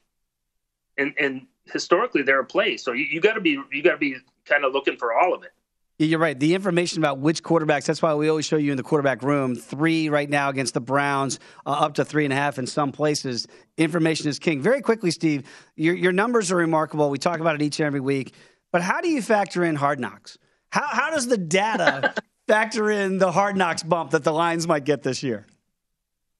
and 0.98 1.14
and 1.20 1.46
historically 1.66 2.22
they're 2.22 2.40
a 2.40 2.46
play. 2.46 2.78
So 2.78 2.94
you, 2.94 3.06
you 3.06 3.20
got 3.20 3.34
to 3.34 3.42
be 3.42 3.62
you 3.72 3.84
got 3.84 3.92
to 3.92 3.98
be 3.98 4.16
kind 4.46 4.64
of 4.64 4.74
looking 4.74 4.96
for 4.96 5.14
all 5.14 5.34
of 5.34 5.44
it. 5.44 5.52
You're 6.02 6.20
right. 6.20 6.40
The 6.40 6.56
information 6.56 7.00
about 7.00 7.20
which 7.20 7.44
quarterbacks, 7.44 7.84
that's 7.84 8.02
why 8.02 8.14
we 8.14 8.30
always 8.30 8.46
show 8.46 8.56
you 8.56 8.72
in 8.72 8.78
the 8.78 8.84
quarterback 8.84 9.22
room. 9.22 9.54
Three 9.54 10.08
right 10.08 10.30
now 10.30 10.48
against 10.48 10.74
the 10.74 10.80
Browns, 10.80 11.42
uh, 11.66 11.72
up 11.72 11.96
to 11.96 12.06
three 12.06 12.24
and 12.24 12.32
a 12.32 12.38
half 12.38 12.58
in 12.58 12.68
some 12.68 12.94
places. 12.94 13.48
Information 13.76 14.30
is 14.30 14.40
king. 14.40 14.62
Very 14.62 14.80
quickly, 14.80 15.12
Steve, 15.12 15.44
your, 15.76 15.94
your 15.94 16.14
numbers 16.14 16.54
are 16.54 16.56
remarkable. 16.56 17.10
We 17.10 17.18
talk 17.18 17.42
about 17.42 17.56
it 17.56 17.62
each 17.62 17.82
and 17.82 17.86
every 17.86 18.00
week. 18.00 18.34
But 18.72 18.82
how 18.82 19.02
do 19.02 19.10
you 19.10 19.22
factor 19.22 19.66
in 19.66 19.76
hard 19.76 20.00
knocks? 20.00 20.38
How, 20.70 20.88
how 20.88 21.10
does 21.10 21.28
the 21.28 21.38
data 21.38 22.14
factor 22.48 22.90
in 22.90 23.18
the 23.18 23.34
hard 23.34 23.58
knocks 23.58 23.84
bump 23.84 24.12
that 24.12 24.24
the 24.24 24.32
Lions 24.32 24.70
might 24.70 24.86
get 24.86 25.04
this 25.04 25.22
year? 25.22 25.46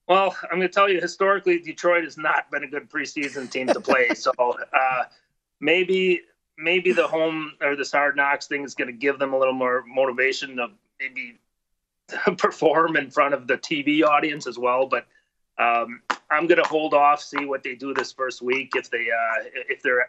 Well, 0.08 0.34
I'm 0.44 0.56
going 0.58 0.68
to 0.68 0.72
tell 0.72 0.88
you, 0.88 1.02
historically, 1.02 1.58
Detroit 1.58 2.04
has 2.04 2.16
not 2.16 2.50
been 2.50 2.64
a 2.64 2.66
good 2.66 2.88
preseason 2.88 3.50
team 3.50 3.66
to 3.66 3.80
play. 3.80 4.08
so 4.14 4.32
uh, 4.38 5.02
maybe 5.60 6.22
maybe 6.60 6.92
the 6.92 7.06
home 7.06 7.52
or 7.60 7.76
this 7.76 7.90
hard 7.90 8.16
knocks 8.16 8.46
thing 8.46 8.64
is 8.64 8.74
going 8.74 8.88
to 8.88 8.96
give 8.96 9.18
them 9.18 9.32
a 9.32 9.38
little 9.38 9.54
more 9.54 9.84
motivation 9.86 10.56
to 10.56 10.68
maybe 11.00 11.38
perform 12.36 12.96
in 12.96 13.10
front 13.10 13.34
of 13.34 13.46
the 13.46 13.56
TV 13.56 14.04
audience 14.04 14.46
as 14.46 14.58
well. 14.58 14.86
But 14.86 15.06
um, 15.58 16.02
I'm 16.30 16.46
going 16.46 16.62
to 16.62 16.68
hold 16.68 16.94
off, 16.94 17.20
see 17.22 17.44
what 17.44 17.62
they 17.62 17.74
do 17.74 17.94
this 17.94 18.12
first 18.12 18.42
week. 18.42 18.72
If 18.74 18.90
they 18.90 19.08
uh, 19.08 19.44
if 19.68 19.82
they're 19.82 20.08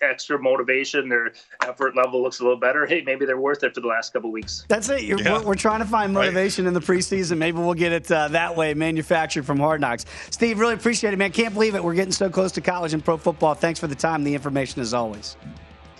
extra 0.00 0.40
motivation, 0.40 1.08
their 1.08 1.32
effort 1.62 1.94
level 1.94 2.22
looks 2.22 2.40
a 2.40 2.42
little 2.42 2.58
better. 2.58 2.86
Hey, 2.86 3.02
maybe 3.02 3.26
they're 3.26 3.40
worth 3.40 3.62
it 3.64 3.74
for 3.74 3.80
the 3.80 3.86
last 3.86 4.12
couple 4.12 4.32
weeks. 4.32 4.64
That's 4.68 4.88
it. 4.88 5.02
Yeah. 5.02 5.38
We're, 5.38 5.48
we're, 5.48 5.54
trying 5.54 5.80
to 5.80 5.86
find 5.86 6.12
motivation 6.12 6.64
right. 6.64 6.68
in 6.68 6.74
the 6.74 6.80
preseason. 6.80 7.38
Maybe 7.38 7.58
we'll 7.58 7.74
get 7.74 7.92
it 7.92 8.10
uh, 8.10 8.28
that 8.28 8.56
way, 8.56 8.72
manufactured 8.74 9.44
from 9.44 9.58
Hard 9.58 9.80
Knocks. 9.80 10.06
Steve, 10.30 10.58
really 10.58 10.74
appreciate 10.74 11.12
it, 11.12 11.18
man. 11.18 11.32
Can't 11.32 11.52
believe 11.52 11.74
it. 11.74 11.84
We're 11.84 11.94
getting 11.94 12.12
so 12.12 12.30
close 12.30 12.52
to 12.52 12.60
college 12.60 12.94
and 12.94 13.04
pro 13.04 13.16
football. 13.16 13.54
Thanks 13.54 13.78
for 13.78 13.86
the 13.86 13.94
time, 13.94 14.24
the 14.24 14.34
information, 14.34 14.80
as 14.80 14.94
always. 14.94 15.36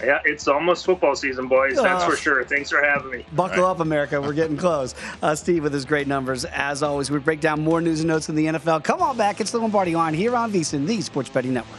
Yeah, 0.02 0.20
it's 0.24 0.48
almost 0.48 0.84
football 0.84 1.14
season, 1.14 1.46
boys. 1.46 1.76
That's 1.76 2.04
for 2.04 2.16
sure. 2.16 2.44
Thanks 2.44 2.70
for 2.70 2.82
having 2.82 3.10
me. 3.10 3.24
Buckle 3.32 3.62
right. 3.62 3.70
up, 3.70 3.80
America. 3.80 4.20
We're 4.20 4.32
getting 4.32 4.56
close. 4.56 4.94
Uh, 5.22 5.34
Steve 5.34 5.62
with 5.62 5.72
his 5.72 5.84
great 5.84 6.08
numbers. 6.08 6.44
As 6.46 6.82
always, 6.82 7.10
we 7.10 7.18
break 7.20 7.40
down 7.40 7.60
more 7.60 7.80
news 7.80 8.00
and 8.00 8.08
notes 8.08 8.28
in 8.28 8.34
the 8.34 8.46
NFL. 8.46 8.82
Come 8.82 9.00
on 9.00 9.16
back. 9.16 9.40
It's 9.40 9.52
the 9.52 9.58
Lombardi 9.58 9.94
line 9.94 10.14
here 10.14 10.34
on 10.34 10.52
VSIN, 10.52 10.86
the 10.86 11.00
Sports 11.00 11.30
Betting 11.30 11.54
Network. 11.54 11.78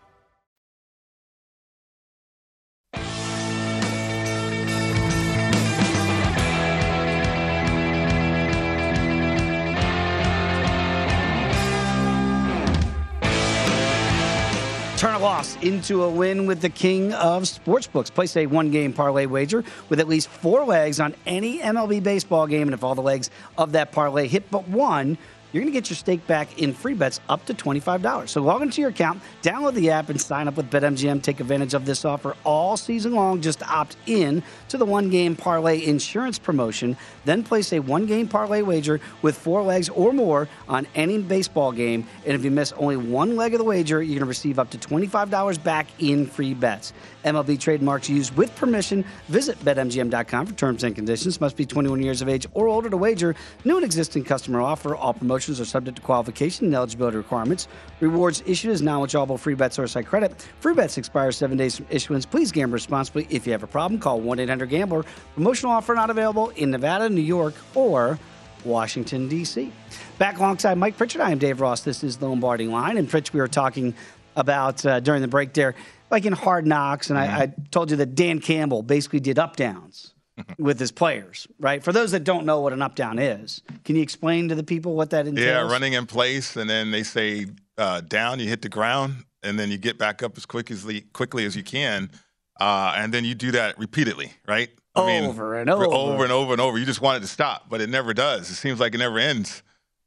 Turn 15.01 15.15
a 15.15 15.19
loss 15.19 15.55
into 15.63 16.03
a 16.03 16.09
win 16.11 16.45
with 16.45 16.61
the 16.61 16.69
king 16.69 17.11
of 17.13 17.41
sportsbooks. 17.45 18.13
Place 18.13 18.37
a 18.37 18.45
one 18.45 18.69
game 18.69 18.93
parlay 18.93 19.25
wager 19.25 19.63
with 19.89 19.99
at 19.99 20.07
least 20.07 20.27
four 20.27 20.63
legs 20.63 20.99
on 20.99 21.15
any 21.25 21.57
MLB 21.57 22.03
baseball 22.03 22.45
game. 22.45 22.67
And 22.67 22.75
if 22.75 22.83
all 22.83 22.93
the 22.93 23.01
legs 23.01 23.31
of 23.57 23.71
that 23.71 23.91
parlay 23.91 24.27
hit 24.27 24.51
but 24.51 24.67
one, 24.67 25.17
you're 25.51 25.61
going 25.61 25.71
to 25.71 25.77
get 25.77 25.89
your 25.89 25.97
stake 25.97 26.25
back 26.27 26.61
in 26.61 26.73
free 26.73 26.93
bets 26.93 27.19
up 27.29 27.45
to 27.45 27.53
$25. 27.53 28.29
So 28.29 28.41
log 28.41 28.61
into 28.61 28.81
your 28.81 28.89
account, 28.89 29.21
download 29.41 29.73
the 29.73 29.89
app, 29.89 30.09
and 30.09 30.19
sign 30.19 30.47
up 30.47 30.57
with 30.57 30.69
BetMGM. 30.69 31.21
Take 31.21 31.39
advantage 31.39 31.73
of 31.73 31.85
this 31.85 32.05
offer 32.05 32.35
all 32.43 32.77
season 32.77 33.13
long. 33.13 33.41
Just 33.41 33.61
opt 33.63 33.97
in 34.05 34.43
to 34.69 34.77
the 34.77 34.85
one 34.85 35.09
game 35.09 35.35
parlay 35.35 35.83
insurance 35.85 36.39
promotion. 36.39 36.95
Then 37.25 37.43
place 37.43 37.73
a 37.73 37.79
one 37.79 38.05
game 38.05 38.27
parlay 38.27 38.61
wager 38.61 38.99
with 39.21 39.37
four 39.37 39.61
legs 39.61 39.89
or 39.89 40.13
more 40.13 40.47
on 40.67 40.87
any 40.95 41.17
baseball 41.21 41.71
game. 41.71 42.07
And 42.25 42.33
if 42.33 42.43
you 42.43 42.51
miss 42.51 42.71
only 42.73 42.97
one 42.97 43.35
leg 43.35 43.53
of 43.53 43.59
the 43.59 43.65
wager, 43.65 44.01
you're 44.01 44.15
going 44.15 44.19
to 44.19 44.25
receive 44.25 44.59
up 44.59 44.69
to 44.71 44.77
$25 44.77 45.63
back 45.63 45.87
in 45.99 46.25
free 46.25 46.53
bets. 46.53 46.93
MLB 47.23 47.59
trademarks 47.59 48.09
used 48.09 48.35
with 48.35 48.55
permission. 48.55 49.05
Visit 49.29 49.59
BetMGM.com 49.65 50.45
for 50.47 50.53
terms 50.53 50.83
and 50.83 50.95
conditions. 50.95 51.39
Must 51.39 51.55
be 51.55 51.65
21 51.65 52.01
years 52.01 52.21
of 52.21 52.29
age 52.29 52.47
or 52.53 52.67
older 52.67 52.89
to 52.89 52.97
wager. 52.97 53.35
New 53.65 53.75
and 53.75 53.85
existing 53.85 54.23
customer 54.23 54.61
offer. 54.61 54.95
All 54.95 55.13
promotions 55.13 55.59
are 55.59 55.65
subject 55.65 55.97
to 55.97 56.01
qualification 56.01 56.65
and 56.65 56.75
eligibility 56.75 57.17
requirements. 57.17 57.67
Rewards 57.99 58.43
issued 58.45 58.71
as 58.71 58.81
non-withdrawable 58.81 59.39
free 59.39 59.55
bets 59.55 59.77
or 59.77 59.87
site 59.87 60.07
credit. 60.07 60.33
Free 60.59 60.73
bets 60.73 60.97
expire 60.97 61.31
seven 61.31 61.57
days 61.57 61.77
from 61.77 61.87
issuance. 61.89 62.25
Please 62.25 62.51
gamble 62.51 62.73
responsibly. 62.73 63.27
If 63.29 63.45
you 63.45 63.51
have 63.51 63.63
a 63.63 63.67
problem, 63.67 63.99
call 63.99 64.21
1-800-GAMBLER. 64.21 65.05
Promotional 65.35 65.73
offer 65.73 65.93
not 65.93 66.09
available 66.09 66.49
in 66.49 66.71
Nevada, 66.71 67.09
New 67.09 67.21
York, 67.21 67.53
or 67.75 68.19
Washington, 68.65 69.27
D.C. 69.27 69.71
Back 70.17 70.37
alongside 70.37 70.77
Mike 70.77 70.97
Pritchard, 70.97 71.21
I 71.21 71.31
am 71.31 71.39
Dave 71.39 71.61
Ross. 71.61 71.81
This 71.81 72.03
is 72.03 72.17
the 72.17 72.27
Lombardi 72.27 72.67
Line. 72.67 72.97
And 72.97 73.09
Pritch, 73.09 73.33
we 73.33 73.39
were 73.39 73.47
talking 73.47 73.95
about 74.35 74.85
uh, 74.85 74.99
during 74.99 75.21
the 75.21 75.27
break 75.27 75.53
there, 75.53 75.75
like 76.11 76.25
in 76.25 76.33
Hard 76.33 76.67
Knocks, 76.67 77.09
and 77.09 77.17
I, 77.17 77.41
I 77.43 77.53
told 77.71 77.89
you 77.89 77.97
that 77.97 78.15
Dan 78.15 78.39
Campbell 78.39 78.83
basically 78.83 79.21
did 79.21 79.39
up 79.39 79.55
downs 79.55 80.13
with 80.59 80.79
his 80.79 80.91
players, 80.91 81.47
right? 81.59 81.83
For 81.83 81.91
those 81.91 82.11
that 82.11 82.23
don't 82.23 82.45
know 82.45 82.59
what 82.59 82.73
an 82.73 82.81
up 82.81 82.95
down 82.95 83.17
is, 83.17 83.61
can 83.85 83.95
you 83.95 84.01
explain 84.01 84.49
to 84.49 84.55
the 84.55 84.63
people 84.63 84.95
what 84.95 85.09
that 85.11 85.27
entails? 85.27 85.45
Yeah, 85.45 85.71
running 85.71 85.93
in 85.93 86.05
place, 86.05 86.55
and 86.57 86.69
then 86.69 86.91
they 86.91 87.03
say 87.03 87.47
uh, 87.77 88.01
down, 88.01 88.39
you 88.39 88.47
hit 88.47 88.61
the 88.61 88.69
ground, 88.69 89.23
and 89.41 89.57
then 89.57 89.71
you 89.71 89.77
get 89.77 89.97
back 89.97 90.21
up 90.21 90.37
as 90.37 90.45
quick 90.45 90.69
as 90.69 90.85
quickly 91.13 91.45
as 91.45 91.55
you 91.55 91.63
can, 91.63 92.11
uh, 92.59 92.93
and 92.97 93.13
then 93.13 93.25
you 93.25 93.33
do 93.33 93.51
that 93.51 93.79
repeatedly, 93.79 94.33
right? 94.47 94.69
I 94.93 95.19
over 95.19 95.55
and 95.55 95.69
over, 95.69 95.85
over 95.85 96.23
and 96.23 96.31
over 96.33 96.51
and 96.51 96.61
over. 96.61 96.77
You 96.77 96.85
just 96.85 97.01
want 97.01 97.17
it 97.17 97.21
to 97.21 97.27
stop, 97.27 97.69
but 97.69 97.79
it 97.79 97.89
never 97.89 98.13
does. 98.13 98.49
It 98.49 98.55
seems 98.55 98.79
like 98.79 98.93
it 98.93 98.97
never 98.97 99.19
ends. 99.19 99.63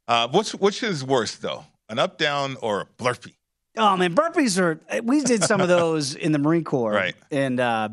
Uh, 0.07 0.27
which 0.27 0.51
which 0.51 0.83
is 0.83 1.03
worse 1.03 1.35
though, 1.37 1.65
an 1.89 1.97
up 1.97 2.19
down 2.19 2.55
or 2.61 2.81
a 2.81 2.85
burpee? 2.97 3.35
Oh 3.77 3.97
man, 3.97 4.15
burpees 4.15 4.59
are. 4.59 4.79
We 5.01 5.21
did 5.21 5.43
some 5.43 5.61
of 5.61 5.67
those 5.67 6.15
in 6.15 6.31
the 6.31 6.39
Marine 6.39 6.63
Corps, 6.63 6.91
right? 6.91 7.15
And 7.31 7.59
uh, 7.59 7.89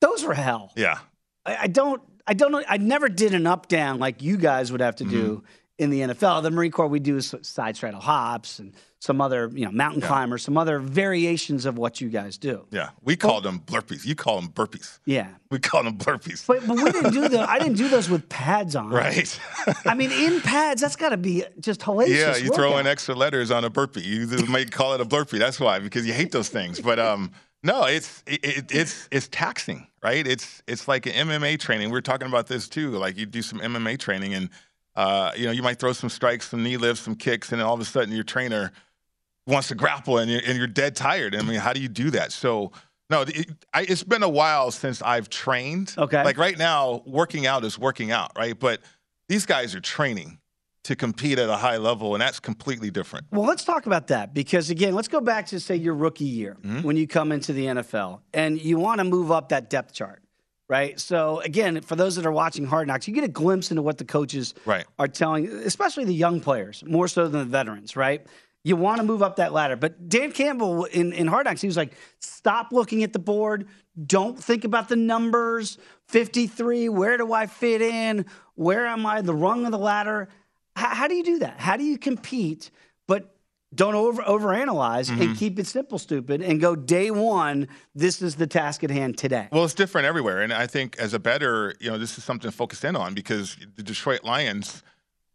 those 0.00 0.24
were 0.24 0.34
hell. 0.34 0.72
Yeah, 0.76 0.98
I, 1.44 1.56
I, 1.62 1.66
don't. 1.66 2.02
I 2.26 2.34
don't 2.34 2.52
know. 2.52 2.62
I 2.68 2.76
never 2.76 3.08
did 3.08 3.34
an 3.34 3.46
up 3.46 3.68
down 3.68 3.98
like 3.98 4.22
you 4.22 4.36
guys 4.36 4.70
would 4.72 4.80
have 4.80 4.96
to 4.96 5.04
do 5.04 5.36
mm-hmm. 5.36 5.46
In 5.78 5.90
the 5.90 6.00
NFL. 6.00 6.42
The 6.42 6.50
Marine 6.50 6.70
Corps 6.70 6.86
we 6.86 7.00
do 7.00 7.20
side 7.20 7.76
straddle 7.76 8.00
hops 8.00 8.58
and 8.58 8.72
some 9.00 9.20
other, 9.20 9.50
you 9.52 9.66
know, 9.66 9.70
mountain 9.70 10.00
yeah. 10.00 10.06
climbers, 10.08 10.42
some 10.42 10.56
other 10.56 10.78
variations 10.78 11.66
of 11.66 11.76
what 11.76 12.00
you 12.00 12.08
guys 12.08 12.38
do. 12.38 12.66
Yeah, 12.70 12.90
we 13.02 13.16
call 13.16 13.40
them 13.40 13.60
burpees. 13.60 14.06
You 14.06 14.14
call 14.14 14.40
them 14.40 14.50
burpees. 14.50 14.98
Yeah, 15.04 15.28
we 15.50 15.58
call 15.58 15.82
them 15.82 15.98
burpees. 15.98 16.46
But, 16.46 16.66
but 16.66 16.76
we 16.76 16.90
didn't 16.90 17.12
do 17.12 17.28
the. 17.28 17.40
I 17.48 17.58
didn't 17.58 17.76
do 17.76 17.88
those 17.88 18.08
with 18.08 18.28
pads 18.28 18.76
on. 18.76 18.90
Right. 18.90 19.38
I 19.84 19.94
mean, 19.94 20.10
in 20.10 20.40
pads, 20.40 20.80
that's 20.80 20.96
got 20.96 21.10
to 21.10 21.16
be 21.16 21.44
just 21.60 21.82
hilarious. 21.82 22.18
Yeah, 22.18 22.36
you 22.36 22.50
workout. 22.50 22.56
throw 22.56 22.78
in 22.78 22.86
extra 22.86 23.14
letters 23.14 23.50
on 23.50 23.64
a 23.64 23.70
burpee. 23.70 24.02
You 24.02 24.26
might 24.46 24.70
call 24.70 24.94
it 24.94 25.00
a 25.00 25.04
burpee. 25.04 25.38
That's 25.38 25.60
why 25.60 25.80
because 25.80 26.06
you 26.06 26.12
hate 26.12 26.32
those 26.32 26.48
things. 26.48 26.80
But 26.80 26.98
um, 26.98 27.32
no, 27.62 27.84
it's 27.84 28.22
it, 28.26 28.72
it's 28.72 29.08
it's 29.10 29.28
taxing, 29.28 29.86
right? 30.02 30.26
It's 30.26 30.62
it's 30.66 30.88
like 30.88 31.06
an 31.06 31.12
MMA 31.12 31.58
training. 31.58 31.90
We 31.90 31.98
are 31.98 32.02
talking 32.02 32.28
about 32.28 32.46
this 32.46 32.68
too. 32.68 32.90
Like 32.92 33.18
you 33.18 33.26
do 33.26 33.42
some 33.42 33.58
MMA 33.58 33.98
training, 33.98 34.34
and 34.34 34.48
uh, 34.96 35.32
you 35.36 35.46
know 35.46 35.52
you 35.52 35.62
might 35.62 35.78
throw 35.78 35.92
some 35.92 36.10
strikes, 36.10 36.48
some 36.48 36.62
knee 36.62 36.76
lifts, 36.76 37.02
some 37.02 37.16
kicks, 37.16 37.52
and 37.52 37.60
then 37.60 37.66
all 37.66 37.74
of 37.74 37.80
a 37.80 37.84
sudden 37.84 38.14
your 38.14 38.24
trainer 38.24 38.72
wants 39.46 39.68
to 39.68 39.74
grapple 39.74 40.18
and 40.18 40.30
you're, 40.30 40.40
and 40.46 40.56
you're 40.56 40.66
dead 40.66 40.96
tired. 40.96 41.34
I 41.34 41.42
mean, 41.42 41.60
how 41.60 41.72
do 41.72 41.80
you 41.80 41.88
do 41.88 42.10
that? 42.10 42.32
So, 42.32 42.72
no, 43.10 43.22
it, 43.22 43.50
I, 43.72 43.82
it's 43.82 44.02
been 44.02 44.22
a 44.22 44.28
while 44.28 44.70
since 44.70 45.02
I've 45.02 45.28
trained. 45.28 45.94
Okay. 45.98 46.24
Like 46.24 46.38
right 46.38 46.56
now, 46.56 47.02
working 47.06 47.46
out 47.46 47.64
is 47.64 47.78
working 47.78 48.10
out, 48.10 48.32
right? 48.36 48.58
But 48.58 48.80
these 49.28 49.46
guys 49.46 49.74
are 49.74 49.80
training 49.80 50.38
to 50.84 50.94
compete 50.94 51.38
at 51.38 51.48
a 51.48 51.56
high 51.56 51.78
level, 51.78 52.14
and 52.14 52.20
that's 52.20 52.38
completely 52.38 52.90
different. 52.90 53.26
Well, 53.30 53.46
let's 53.46 53.64
talk 53.64 53.86
about 53.86 54.08
that 54.08 54.34
because, 54.34 54.68
again, 54.68 54.94
let's 54.94 55.08
go 55.08 55.20
back 55.20 55.46
to 55.46 55.60
say 55.60 55.76
your 55.76 55.94
rookie 55.94 56.24
year 56.24 56.58
mm-hmm. 56.62 56.82
when 56.82 56.96
you 56.96 57.06
come 57.06 57.32
into 57.32 57.52
the 57.54 57.66
NFL 57.66 58.20
and 58.34 58.60
you 58.60 58.78
want 58.78 58.98
to 58.98 59.04
move 59.04 59.30
up 59.30 59.48
that 59.48 59.70
depth 59.70 59.94
chart. 59.94 60.23
Right. 60.66 60.98
So 60.98 61.40
again, 61.40 61.82
for 61.82 61.94
those 61.94 62.16
that 62.16 62.24
are 62.24 62.32
watching 62.32 62.64
Hard 62.64 62.88
Knocks, 62.88 63.06
you 63.06 63.14
get 63.14 63.24
a 63.24 63.28
glimpse 63.28 63.70
into 63.70 63.82
what 63.82 63.98
the 63.98 64.04
coaches 64.04 64.54
right. 64.64 64.86
are 64.98 65.08
telling, 65.08 65.46
especially 65.46 66.04
the 66.04 66.14
young 66.14 66.40
players, 66.40 66.82
more 66.86 67.06
so 67.06 67.28
than 67.28 67.40
the 67.40 67.44
veterans, 67.44 67.96
right? 67.96 68.26
You 68.62 68.76
want 68.76 68.96
to 68.96 69.04
move 69.04 69.22
up 69.22 69.36
that 69.36 69.52
ladder. 69.52 69.76
But 69.76 70.08
Dan 70.08 70.32
Campbell 70.32 70.84
in, 70.84 71.12
in 71.12 71.26
Hard 71.26 71.44
Knocks, 71.44 71.60
he 71.60 71.66
was 71.66 71.76
like, 71.76 71.92
stop 72.18 72.72
looking 72.72 73.02
at 73.02 73.12
the 73.12 73.18
board. 73.18 73.68
Don't 74.06 74.42
think 74.42 74.64
about 74.64 74.88
the 74.88 74.96
numbers. 74.96 75.76
53, 76.08 76.88
where 76.88 77.18
do 77.18 77.30
I 77.34 77.46
fit 77.46 77.82
in? 77.82 78.24
Where 78.54 78.86
am 78.86 79.04
I? 79.04 79.20
The 79.20 79.34
rung 79.34 79.66
of 79.66 79.72
the 79.72 79.78
ladder. 79.78 80.28
H- 80.78 80.84
how 80.86 81.08
do 81.08 81.14
you 81.14 81.24
do 81.24 81.38
that? 81.40 81.60
How 81.60 81.76
do 81.76 81.84
you 81.84 81.98
compete, 81.98 82.70
don't 83.74 83.94
over 83.94 84.22
overanalyze 84.22 85.10
mm-hmm. 85.10 85.22
and 85.22 85.36
keep 85.36 85.58
it 85.58 85.66
simple, 85.66 85.98
stupid, 85.98 86.42
and 86.42 86.60
go 86.60 86.76
day 86.76 87.10
one. 87.10 87.68
This 87.94 88.22
is 88.22 88.36
the 88.36 88.46
task 88.46 88.84
at 88.84 88.90
hand 88.90 89.18
today. 89.18 89.48
Well, 89.52 89.64
it's 89.64 89.74
different 89.74 90.06
everywhere, 90.06 90.42
and 90.42 90.52
I 90.52 90.66
think 90.66 90.96
as 90.98 91.14
a 91.14 91.18
better, 91.18 91.74
you 91.80 91.90
know, 91.90 91.98
this 91.98 92.18
is 92.18 92.24
something 92.24 92.50
to 92.50 92.56
focus 92.56 92.84
in 92.84 92.96
on 92.96 93.14
because 93.14 93.56
the 93.76 93.82
Detroit 93.82 94.24
Lions, 94.24 94.82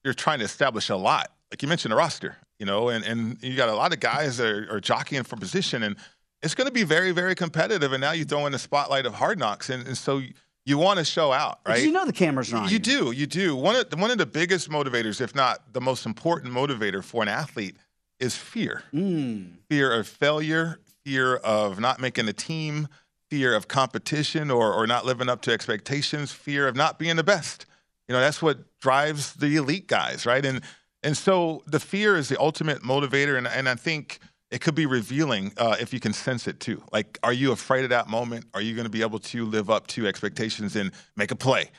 you're 0.04 0.14
trying 0.14 0.40
to 0.40 0.46
establish 0.46 0.90
a 0.90 0.96
lot. 0.96 1.32
Like 1.52 1.62
you 1.62 1.68
mentioned, 1.68 1.94
a 1.94 1.98
roster 1.98 2.38
you 2.60 2.66
know, 2.66 2.90
and, 2.90 3.04
and 3.06 3.42
you 3.42 3.56
got 3.56 3.70
a 3.70 3.74
lot 3.74 3.94
of 3.94 4.00
guys 4.00 4.38
that 4.38 4.48
are, 4.48 4.76
are 4.76 4.80
jockeying 4.82 5.24
for 5.24 5.38
position, 5.38 5.84
and 5.84 5.96
it's 6.44 6.54
going 6.54 6.68
to 6.68 6.74
be 6.74 6.84
very, 6.84 7.12
very 7.12 7.34
competitive. 7.34 7.94
And 7.94 8.02
now 8.02 8.12
you 8.12 8.26
throw 8.26 8.46
in 8.46 8.52
the 8.52 8.60
spotlight 8.60 9.06
of 9.06 9.14
hard 9.14 9.40
knocks, 9.40 9.70
and, 9.70 9.88
and 9.88 9.98
so 9.98 10.22
you 10.66 10.78
want 10.78 11.00
to 11.00 11.06
show 11.06 11.32
out, 11.32 11.60
right? 11.66 11.82
you 11.82 11.92
know 11.92 12.06
the 12.06 12.14
cameras 12.14 12.54
are 12.54 12.58
on. 12.58 12.66
You, 12.66 12.74
you 12.74 12.80
do, 12.80 13.12
you 13.12 13.26
do. 13.26 13.56
One 13.56 13.76
of 13.78 13.88
one 13.98 14.12
of 14.12 14.18
the 14.18 14.26
biggest 14.26 14.70
motivators, 14.70 15.22
if 15.22 15.34
not 15.34 15.74
the 15.74 15.82
most 15.82 16.06
important 16.06 16.54
motivator 16.54 17.04
for 17.04 17.24
an 17.24 17.30
athlete, 17.30 17.78
is 18.20 18.36
fear. 18.36 18.84
Mm. 18.94 19.54
Fear 19.70 19.94
of 19.94 20.08
failure, 20.08 20.80
fear 21.06 21.36
of 21.38 21.80
not 21.80 22.00
making 22.00 22.26
the 22.26 22.34
team, 22.34 22.88
fear 23.30 23.56
of 23.56 23.68
competition 23.68 24.52
or 24.52 24.74
or 24.74 24.88
not 24.88 25.06
living 25.06 25.30
up 25.30 25.42
to 25.44 25.52
expectations, 25.52 26.32
fear 26.32 26.68
of 26.68 26.76
not 26.76 27.00
being 27.00 27.16
the 27.16 27.24
best. 27.24 27.66
You 28.08 28.14
know, 28.14 28.22
that's 28.22 28.42
what 28.42 28.80
drives 28.80 29.34
the 29.34 29.56
elite 29.56 29.88
guys, 29.88 30.26
right? 30.26 30.46
And 30.46 30.62
and 31.04 31.16
so 31.16 31.64
the 31.66 31.80
fear 31.80 32.18
is 32.18 32.28
the 32.28 32.40
ultimate 32.40 32.82
motivator, 32.82 33.38
and, 33.38 33.48
and 33.48 33.70
I 33.70 33.76
think 33.76 34.20
it 34.52 34.62
could 34.62 34.76
be 34.76 34.86
revealing 34.86 35.54
uh, 35.58 35.76
if 35.80 35.94
you 35.94 36.00
can 36.00 36.12
sense 36.12 36.48
it 36.48 36.60
too. 36.60 36.84
Like, 36.92 37.20
are 37.24 37.34
you 37.34 37.52
afraid 37.52 37.84
of 37.84 37.92
that 37.92 38.10
moment? 38.10 38.46
Are 38.54 38.62
you 38.62 38.74
going 38.74 38.86
to 38.86 38.92
be 38.92 39.02
able 39.02 39.20
to 39.20 39.46
live 39.46 39.70
up 39.70 39.88
to 39.88 40.08
expectations 40.08 40.76
and 40.76 40.92
make 41.16 41.32
a 41.32 41.36
play 41.36 41.70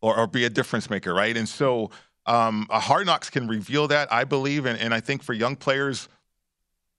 or, 0.00 0.16
or 0.16 0.26
be 0.26 0.44
a 0.44 0.50
difference 0.50 0.88
maker, 0.88 1.12
right? 1.12 1.36
And 1.36 1.48
so 1.48 1.90
um, 2.26 2.66
a 2.70 2.80
hard 2.80 3.06
knocks 3.06 3.30
can 3.30 3.48
reveal 3.48 3.88
that, 3.88 4.12
I 4.12 4.24
believe. 4.24 4.66
And, 4.66 4.78
and 4.78 4.94
I 4.94 5.00
think 5.00 5.22
for 5.22 5.32
young 5.32 5.56
players 5.56 6.08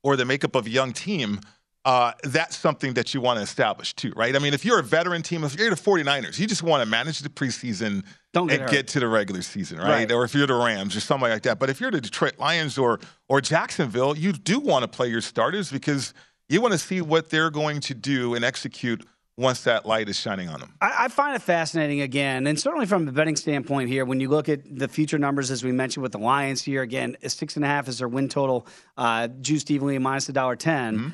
or 0.04 0.16
the 0.16 0.26
makeup 0.26 0.56
of 0.56 0.66
a 0.66 0.70
young 0.70 0.94
team, 0.94 1.40
uh, 1.84 2.12
that's 2.24 2.56
something 2.56 2.94
that 2.94 3.14
you 3.14 3.22
want 3.22 3.38
to 3.38 3.44
establish 3.44 3.94
too, 3.96 4.14
right? 4.16 4.36
I 4.36 4.40
mean, 4.40 4.54
if 4.54 4.64
you're 4.64 4.80
a 4.80 4.84
veteran 4.84 5.24
team, 5.24 5.44
if 5.44 5.58
you're 5.58 5.70
the 5.70 5.76
49ers, 5.76 6.38
you 6.38 6.46
just 6.46 6.62
want 6.62 6.84
to 6.84 6.90
manage 6.90 7.20
the 7.20 7.30
preseason 7.30 8.04
Don't 8.34 8.48
get 8.48 8.54
and 8.54 8.62
hurt. 8.64 8.72
get 8.72 8.88
to 8.90 9.00
the 9.00 9.08
regular 9.08 9.42
season, 9.42 9.80
right? 9.80 9.88
Right. 9.88 10.12
Or 10.12 10.24
if 10.24 10.36
you're 10.36 10.46
the 10.46 10.54
Rams 10.54 10.96
or 10.96 11.00
somebody 11.00 11.34
like 11.34 11.44
that. 11.44 11.58
But 11.58 11.72
if 11.72 11.82
you're 11.82 11.90
the 11.90 12.02
Detroit 12.02 12.38
Lions 12.38 12.78
or 12.78 13.00
or 13.28 13.42
Jacksonville, 13.42 14.16
you 14.16 14.32
do 14.32 14.60
want 14.60 14.84
to 14.84 14.88
play 14.88 15.08
your 15.08 15.22
starters 15.22 15.72
because 15.72 16.14
you 16.50 16.62
want 16.62 16.74
to 16.74 16.78
see 16.78 17.02
what 17.02 17.32
they're 17.32 17.50
going 17.50 17.80
to 17.82 17.96
do 17.96 18.36
and 18.36 18.46
execute 18.46 19.04
once 19.38 19.64
that 19.64 19.86
light 19.86 20.10
is 20.10 20.20
shining 20.20 20.50
on 20.50 20.60
them. 20.60 20.74
I, 20.82 21.06
I 21.06 21.08
find 21.08 21.36
it 21.36 21.42
fascinating 21.42 22.02
again, 22.02 22.48
and 22.48 22.60
certainly 22.60 22.86
from 22.86 23.08
a 23.08 23.12
betting 23.12 23.36
standpoint 23.36 23.90
here, 23.90 24.06
when 24.06 24.20
you 24.20 24.30
look 24.30 24.50
at 24.50 24.78
the 24.78 24.88
future 24.88 25.18
numbers, 25.18 25.52
as 25.52 25.64
we 25.64 25.72
mentioned 25.72 26.04
with 26.04 26.12
the 26.12 26.20
Lions 26.20 26.62
here, 26.62 26.82
again, 26.82 27.18
six 27.28 27.56
and 27.56 27.66
a 27.66 27.68
half 27.68 27.88
is 27.88 28.00
their 28.00 28.08
win 28.08 28.30
total, 28.30 28.68
uh, 28.98 29.28
juiced 29.28 29.72
evenly 29.72 29.98
minus 29.98 30.30
a 30.30 30.34
dollar 30.34 30.56
10. 30.56 30.98
Mm-hmm. 30.98 31.10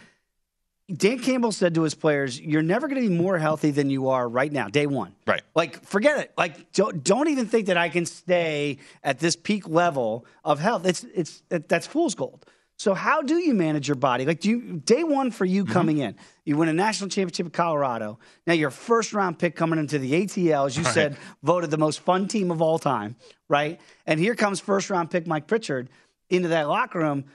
Dan 0.96 1.20
Campbell 1.20 1.52
said 1.52 1.76
to 1.76 1.82
his 1.82 1.94
players, 1.94 2.40
"You're 2.40 2.62
never 2.62 2.88
going 2.88 3.02
to 3.02 3.10
be 3.10 3.14
more 3.14 3.38
healthy 3.38 3.72
than 3.72 3.90
you 3.90 4.08
are 4.08 4.28
right 4.28 4.52
now, 4.52 4.70
day 4.70 4.88
one. 4.88 5.14
Right. 5.26 5.42
Like, 5.54 5.84
forget 5.84 6.18
it. 6.20 6.32
Like, 6.38 6.72
don't, 6.72 7.04
don't 7.04 7.28
even 7.28 7.46
think 7.46 7.68
that 7.68 7.76
I 7.76 7.90
can 7.90 8.06
stay 8.06 8.78
at 9.04 9.20
this 9.20 9.36
peak 9.36 9.68
level 9.68 10.26
of 10.46 10.62
health. 10.62 10.86
It's 10.86 11.04
it's 11.14 11.44
that, 11.50 11.68
that's 11.68 11.88
fool's 11.88 12.16
gold. 12.16 12.46
So, 12.80 12.94
how 12.94 13.24
do 13.24 13.38
you 13.38 13.56
manage 13.56 13.88
your 13.88 13.96
body? 13.96 14.24
Like, 14.24 14.40
do 14.40 14.50
you 14.50 14.74
day 14.86 15.04
one 15.04 15.32
for 15.32 15.46
you 15.46 15.66
coming 15.66 15.98
in? 15.98 16.16
You 16.46 16.58
win 16.58 16.70
a 16.70 16.74
national 16.74 17.10
championship 17.10 17.48
in 17.48 17.52
Colorado. 17.52 18.20
Now, 18.46 18.54
your 18.54 18.70
first 18.70 19.14
round 19.14 19.40
pick 19.40 19.56
coming 19.56 19.80
into 19.80 19.98
the 19.98 20.14
ATL, 20.14 20.68
as 20.68 20.78
you 20.78 20.84
Right. 20.84 20.94
said, 20.94 21.18
voted 21.42 21.72
the 21.72 21.78
most 21.80 22.02
fun 22.02 22.28
team 22.28 22.52
of 22.52 22.62
all 22.62 22.78
time, 22.78 23.16
right? 23.50 23.82
And 24.06 24.20
here 24.20 24.36
comes 24.36 24.60
first 24.60 24.92
round 24.92 25.10
pick 25.10 25.26
Mike 25.26 25.48
Pritchard 25.48 25.90
into 26.30 26.50
that 26.50 26.68
locker 26.68 27.00
room. 27.00 27.26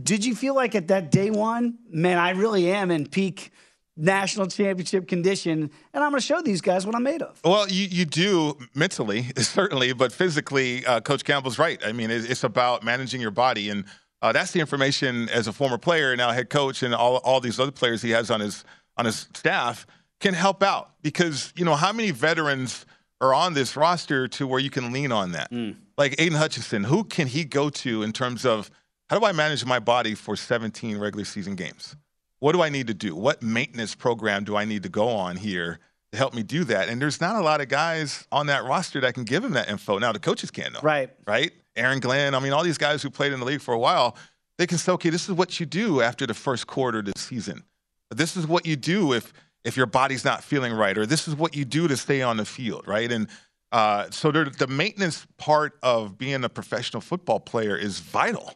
Did 0.00 0.26
you 0.26 0.34
feel 0.34 0.54
like 0.54 0.74
at 0.74 0.88
that 0.88 1.10
day 1.10 1.30
one, 1.30 1.78
man, 1.88 2.18
I 2.18 2.30
really 2.30 2.70
am 2.70 2.90
in 2.90 3.06
peak 3.06 3.50
national 3.96 4.46
championship 4.46 5.06
condition, 5.08 5.70
and 5.94 6.04
I'm 6.04 6.10
going 6.10 6.20
to 6.20 6.26
show 6.26 6.40
these 6.42 6.60
guys 6.62 6.86
what 6.86 6.94
I'm 6.94 7.02
made 7.02 7.20
of? 7.22 7.38
Well, 7.44 7.68
you, 7.68 7.86
you 7.90 8.04
do 8.06 8.58
mentally, 8.74 9.26
certainly, 9.38 9.92
but 9.92 10.12
physically, 10.12 10.84
uh, 10.84 11.00
Coach 11.00 11.24
Campbell's 11.24 11.58
right. 11.58 11.80
I 11.84 11.92
mean, 11.92 12.10
it, 12.10 12.30
it's 12.30 12.44
about 12.44 12.82
managing 12.84 13.20
your 13.20 13.30
body. 13.30 13.68
And 13.68 13.84
uh, 14.22 14.32
that's 14.32 14.52
the 14.52 14.60
information 14.60 15.28
as 15.28 15.48
a 15.48 15.52
former 15.52 15.76
player, 15.78 16.16
now 16.16 16.30
head 16.30 16.48
coach, 16.48 16.82
and 16.82 16.94
all, 16.94 17.16
all 17.18 17.40
these 17.40 17.58
other 17.60 17.72
players 17.72 18.00
he 18.00 18.10
has 18.10 18.30
on 18.30 18.40
his, 18.40 18.64
on 18.96 19.04
his 19.04 19.28
staff 19.34 19.86
can 20.20 20.32
help 20.32 20.62
out. 20.62 20.92
Because, 21.02 21.52
you 21.56 21.64
know, 21.64 21.74
how 21.74 21.92
many 21.92 22.12
veterans 22.12 22.86
are 23.20 23.34
on 23.34 23.54
this 23.54 23.76
roster 23.76 24.28
to 24.28 24.46
where 24.46 24.60
you 24.60 24.70
can 24.70 24.92
lean 24.92 25.10
on 25.12 25.32
that? 25.32 25.50
Like 25.98 26.14
Aidan 26.18 26.38
Hutchinson, 26.38 26.84
who 26.84 27.04
can 27.04 27.26
he 27.26 27.44
go 27.44 27.68
to 27.70 28.02
in 28.02 28.12
terms 28.12 28.46
of 28.46 28.70
how 29.10 29.18
do 29.18 29.26
I 29.26 29.32
manage 29.32 29.64
my 29.66 29.78
body 29.78 30.14
for 30.14 30.36
17 30.36 30.96
regular 30.98 31.24
season 31.24 31.54
games? 31.54 31.96
What 32.38 32.52
do 32.52 32.62
I 32.62 32.70
need 32.70 32.86
to 32.86 32.94
do? 32.94 33.14
What 33.14 33.42
maintenance 33.42 33.94
program 33.94 34.44
do 34.44 34.56
I 34.56 34.64
need 34.64 34.84
to 34.84 34.88
go 34.88 35.08
on 35.08 35.36
here 35.36 35.78
to 36.12 36.18
help 36.18 36.32
me 36.34 36.42
do 36.42 36.64
that? 36.64 36.88
And 36.88 37.00
there's 37.00 37.20
not 37.20 37.36
a 37.36 37.40
lot 37.42 37.60
of 37.60 37.68
guys 37.68 38.26
on 38.32 38.46
that 38.46 38.64
roster 38.64 39.00
that 39.00 39.14
can 39.14 39.24
give 39.24 39.44
him 39.44 39.52
that 39.52 39.68
info. 39.68 39.98
Now 39.98 40.12
the 40.12 40.18
coaches 40.18 40.50
can 40.50 40.72
though. 40.72 40.80
Right. 40.80 41.10
Right? 41.26 41.52
Aaron 41.76 42.00
Glenn, 42.00 42.34
I 42.34 42.40
mean, 42.40 42.52
all 42.52 42.62
these 42.62 42.78
guys 42.78 43.02
who 43.02 43.10
played 43.10 43.32
in 43.32 43.40
the 43.40 43.46
league 43.46 43.60
for 43.60 43.74
a 43.74 43.78
while, 43.78 44.16
they 44.58 44.66
can 44.66 44.78
say, 44.78 44.92
okay, 44.92 45.10
this 45.10 45.28
is 45.28 45.34
what 45.34 45.58
you 45.58 45.66
do 45.66 46.02
after 46.02 46.26
the 46.26 46.34
first 46.34 46.66
quarter 46.66 46.98
of 46.98 47.06
the 47.06 47.12
season. 47.16 47.64
This 48.10 48.36
is 48.36 48.46
what 48.46 48.66
you 48.66 48.76
do 48.76 49.12
if 49.12 49.32
if 49.64 49.76
your 49.76 49.86
body's 49.86 50.24
not 50.24 50.42
feeling 50.42 50.72
right, 50.72 50.98
or 50.98 51.06
this 51.06 51.28
is 51.28 51.36
what 51.36 51.54
you 51.54 51.64
do 51.64 51.86
to 51.88 51.96
stay 51.96 52.20
on 52.20 52.36
the 52.36 52.44
field, 52.44 52.86
right? 52.86 53.10
And 53.10 53.28
uh, 53.70 54.10
so 54.10 54.30
the 54.32 54.66
maintenance 54.66 55.26
part 55.38 55.78
of 55.82 56.18
being 56.18 56.44
a 56.44 56.48
professional 56.48 57.00
football 57.00 57.40
player 57.40 57.76
is 57.76 58.00
vital. 58.00 58.54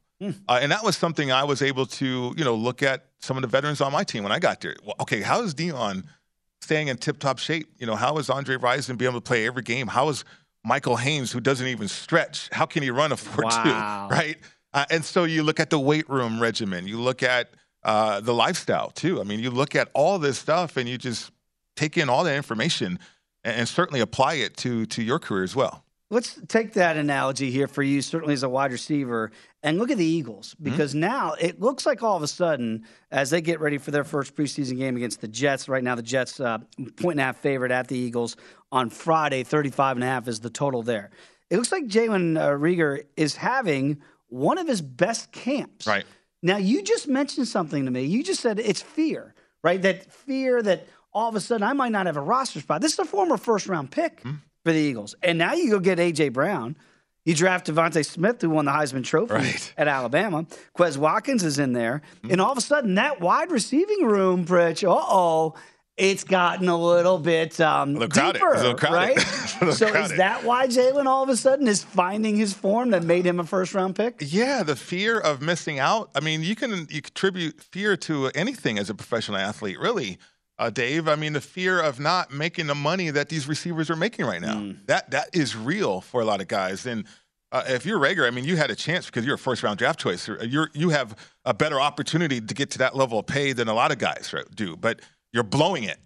Uh, 0.48 0.58
and 0.60 0.72
that 0.72 0.82
was 0.82 0.96
something 0.96 1.30
I 1.30 1.44
was 1.44 1.62
able 1.62 1.86
to, 1.86 2.34
you 2.36 2.44
know, 2.44 2.54
look 2.54 2.82
at 2.82 3.06
some 3.20 3.36
of 3.36 3.42
the 3.42 3.48
veterans 3.48 3.80
on 3.80 3.92
my 3.92 4.02
team 4.02 4.22
when 4.24 4.32
I 4.32 4.38
got 4.38 4.60
there. 4.60 4.74
Well, 4.84 4.96
okay, 5.00 5.20
how 5.20 5.42
is 5.42 5.54
Deion 5.54 6.04
staying 6.60 6.88
in 6.88 6.96
tip-top 6.96 7.38
shape? 7.38 7.68
You 7.78 7.86
know, 7.86 7.96
how 7.96 8.18
is 8.18 8.28
Andre 8.28 8.56
Rison 8.56 8.98
being 8.98 9.10
able 9.10 9.20
to 9.20 9.24
play 9.24 9.46
every 9.46 9.62
game? 9.62 9.86
How 9.86 10.08
is 10.08 10.24
Michael 10.66 10.96
Haynes, 10.96 11.30
who 11.32 11.40
doesn't 11.40 11.66
even 11.68 11.86
stretch, 11.88 12.48
how 12.52 12.66
can 12.66 12.82
he 12.82 12.90
run 12.90 13.12
a 13.12 13.16
4-2, 13.36 13.44
Wow. 13.44 14.08
right? 14.10 14.36
Uh, 14.74 14.84
and 14.90 15.04
so 15.04 15.24
you 15.24 15.42
look 15.42 15.60
at 15.60 15.70
the 15.70 15.78
weight 15.78 16.08
room 16.10 16.40
regimen, 16.40 16.86
you 16.88 17.00
look 17.00 17.22
at 17.22 17.48
uh, 17.84 18.20
the 18.20 18.34
lifestyle 18.34 18.90
too. 18.90 19.20
I 19.20 19.24
mean, 19.24 19.40
you 19.40 19.50
look 19.50 19.74
at 19.76 19.88
all 19.94 20.18
this 20.18 20.38
stuff 20.38 20.76
and 20.76 20.88
you 20.88 20.98
just 20.98 21.30
take 21.76 21.96
in 21.96 22.08
all 22.10 22.24
that 22.24 22.34
information 22.36 22.98
and, 23.44 23.56
and 23.60 23.68
certainly 23.68 24.00
apply 24.00 24.34
it 24.34 24.56
to 24.58 24.84
to 24.86 25.02
your 25.02 25.18
career 25.20 25.44
as 25.44 25.54
well. 25.54 25.84
Let's 26.08 26.38
take 26.46 26.74
that 26.74 26.96
analogy 26.96 27.50
here 27.50 27.66
for 27.66 27.82
you, 27.82 28.00
certainly 28.00 28.32
as 28.34 28.44
a 28.44 28.48
wide 28.48 28.70
receiver, 28.70 29.32
and 29.64 29.76
look 29.76 29.90
at 29.90 29.98
the 29.98 30.04
Eagles 30.04 30.54
because 30.62 30.94
now 30.94 31.32
it 31.32 31.60
looks 31.60 31.84
like 31.84 32.00
all 32.00 32.16
of 32.16 32.22
a 32.22 32.28
sudden, 32.28 32.84
as 33.10 33.30
they 33.30 33.40
get 33.40 33.58
ready 33.60 33.76
for 33.78 33.90
their 33.90 34.04
first 34.04 34.36
preseason 34.36 34.76
game 34.78 34.96
against 34.96 35.20
the 35.20 35.26
Jets, 35.26 35.68
right 35.68 35.82
now 35.82 35.96
the 35.96 36.02
Jets 36.02 36.38
uh, 36.38 36.58
point 36.96 37.14
and 37.14 37.20
a 37.20 37.24
half 37.24 37.38
favorite 37.38 37.72
at 37.72 37.88
the 37.88 37.98
Eagles 37.98 38.36
on 38.70 38.88
Friday, 38.88 39.42
35 39.42 39.96
and 39.96 40.04
a 40.04 40.06
half 40.06 40.28
is 40.28 40.38
the 40.38 40.50
total 40.50 40.84
there. 40.84 41.10
It 41.50 41.56
looks 41.56 41.72
like 41.72 41.86
Jalen 41.86 42.38
uh, 42.40 42.50
Reagor 42.50 43.02
is 43.16 43.34
having 43.34 44.00
one 44.28 44.58
of 44.58 44.68
his 44.68 44.80
best 44.82 45.32
camps. 45.32 45.88
Right. 45.88 46.04
Now, 46.40 46.58
you 46.58 46.82
just 46.82 47.08
mentioned 47.08 47.48
something 47.48 47.84
to 47.84 47.90
me. 47.90 48.04
You 48.04 48.22
just 48.22 48.40
said 48.40 48.60
it's 48.60 48.82
fear, 48.82 49.34
right? 49.64 49.82
That 49.82 50.12
fear 50.12 50.62
that 50.62 50.86
all 51.12 51.28
of 51.28 51.34
a 51.34 51.40
sudden 51.40 51.66
I 51.66 51.72
might 51.72 51.90
not 51.92 52.06
have 52.06 52.16
a 52.16 52.20
roster 52.20 52.60
spot. 52.60 52.80
This 52.80 52.92
is 52.92 52.98
a 53.00 53.04
former 53.04 53.36
first 53.36 53.66
round 53.66 53.90
pick 53.90 54.20
Hmm. 54.22 54.34
For 54.66 54.72
the 54.72 54.78
Eagles. 54.80 55.14
And 55.22 55.38
now 55.38 55.54
you 55.54 55.70
go 55.70 55.78
get 55.78 56.00
A.J. 56.00 56.30
Brown. 56.30 56.76
You 57.24 57.34
draft 57.36 57.68
DeVonta 57.68 58.04
Smith, 58.04 58.42
who 58.42 58.50
won 58.50 58.64
the 58.64 58.72
Heisman 58.72 59.04
Trophy 59.04 59.34
Right. 59.34 59.74
at 59.76 59.86
Alabama. 59.86 60.44
Quez 60.76 60.96
Watkins 60.96 61.44
is 61.44 61.60
in 61.60 61.72
there. 61.72 62.02
Hmm. 62.22 62.32
And 62.32 62.40
all 62.40 62.50
of 62.50 62.58
a 62.58 62.60
sudden, 62.60 62.96
that 62.96 63.20
wide 63.20 63.52
receiving 63.52 64.04
room, 64.06 64.44
Pritch, 64.44 64.82
uh 64.82 64.92
oh, 64.92 65.54
it's 65.96 66.24
gotten 66.24 66.68
a 66.68 66.76
little 66.76 67.18
bit 67.18 67.60
um, 67.60 67.94
little 67.94 68.08
crowded. 68.08 68.40
deeper, 68.40 68.52
a 68.54 68.56
little 68.56 68.74
crowded. 68.74 68.96
right? 68.96 69.16
It's 69.16 69.54
a 69.60 69.64
little 69.64 69.72
so 69.74 69.86
is 69.94 70.16
that 70.16 70.42
why 70.42 70.66
Jalen 70.66 71.06
all 71.06 71.22
of 71.22 71.28
a 71.28 71.36
sudden 71.36 71.68
is 71.68 71.84
finding 71.84 72.34
his 72.36 72.52
form 72.52 72.90
that 72.90 73.04
made 73.04 73.24
him 73.24 73.38
a 73.38 73.44
first 73.44 73.72
round 73.72 73.94
pick? 73.94 74.16
Yeah, 74.20 74.62
the 74.64 74.74
fear 74.76 75.16
of 75.18 75.40
missing 75.40 75.78
out. 75.78 76.10
I 76.16 76.20
mean, 76.20 76.42
you 76.42 76.56
can 76.56 76.88
you 76.90 77.02
contribute 77.02 77.60
fear 77.62 77.96
to 77.98 78.30
anything 78.34 78.78
as 78.78 78.90
a 78.90 78.94
professional 78.94 79.38
athlete, 79.38 79.78
really, 79.78 80.18
uh, 80.58 80.70
Dave. 80.70 81.08
I 81.08 81.16
mean, 81.16 81.32
the 81.32 81.40
fear 81.40 81.80
of 81.80 82.00
not 82.00 82.32
making 82.32 82.66
the 82.66 82.74
money 82.74 83.10
that 83.10 83.28
these 83.28 83.46
receivers 83.46 83.90
are 83.90 83.96
making 83.96 84.26
right 84.26 84.40
now. 84.40 84.72
That 84.86 85.10
that 85.10 85.30
is 85.34 85.56
real 85.56 86.00
for 86.00 86.20
a 86.20 86.24
lot 86.24 86.40
of 86.40 86.48
guys. 86.48 86.86
And 86.86 87.04
uh, 87.52 87.64
if 87.68 87.86
you're 87.86 87.98
Reagor, 87.98 88.26
I 88.26 88.30
mean, 88.30 88.44
you 88.44 88.56
had 88.56 88.70
a 88.70 88.76
chance 88.76 89.06
because 89.06 89.24
you're 89.24 89.36
a 89.36 89.38
first 89.38 89.62
round 89.62 89.78
draft 89.78 90.00
choice. 90.00 90.28
You're 90.28 90.70
you 90.74 90.90
have 90.90 91.16
a 91.44 91.54
better 91.54 91.80
opportunity 91.80 92.40
to 92.40 92.54
get 92.54 92.70
to 92.72 92.78
that 92.78 92.96
level 92.96 93.18
of 93.18 93.26
pay 93.26 93.52
than 93.52 93.68
a 93.68 93.74
lot 93.74 93.92
of 93.92 93.98
guys 93.98 94.34
do. 94.54 94.76
But 94.76 95.00
you're 95.32 95.42
blowing 95.42 95.84
it 95.84 95.98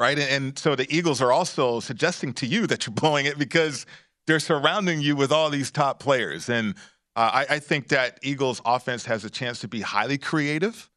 right? 0.00 0.18
And, 0.18 0.30
and 0.30 0.58
so 0.58 0.74
the 0.74 0.86
Eagles 0.94 1.20
are 1.20 1.32
also 1.32 1.80
suggesting 1.80 2.32
to 2.34 2.46
you 2.46 2.66
that 2.66 2.86
you're 2.86 2.94
blowing 2.94 3.26
it 3.26 3.38
because 3.38 3.86
they're 4.26 4.40
surrounding 4.40 5.00
you 5.00 5.16
with 5.16 5.32
all 5.32 5.50
these 5.50 5.70
top 5.70 6.00
players. 6.00 6.48
And 6.48 6.74
uh, 7.16 7.44
I, 7.48 7.54
I 7.54 7.58
think 7.58 7.88
that 7.88 8.18
Eagles 8.22 8.60
offense 8.64 9.04
has 9.06 9.24
a 9.24 9.30
chance 9.30 9.60
to 9.60 9.68
be 9.68 9.80
highly 9.80 10.18
creative 10.18 10.90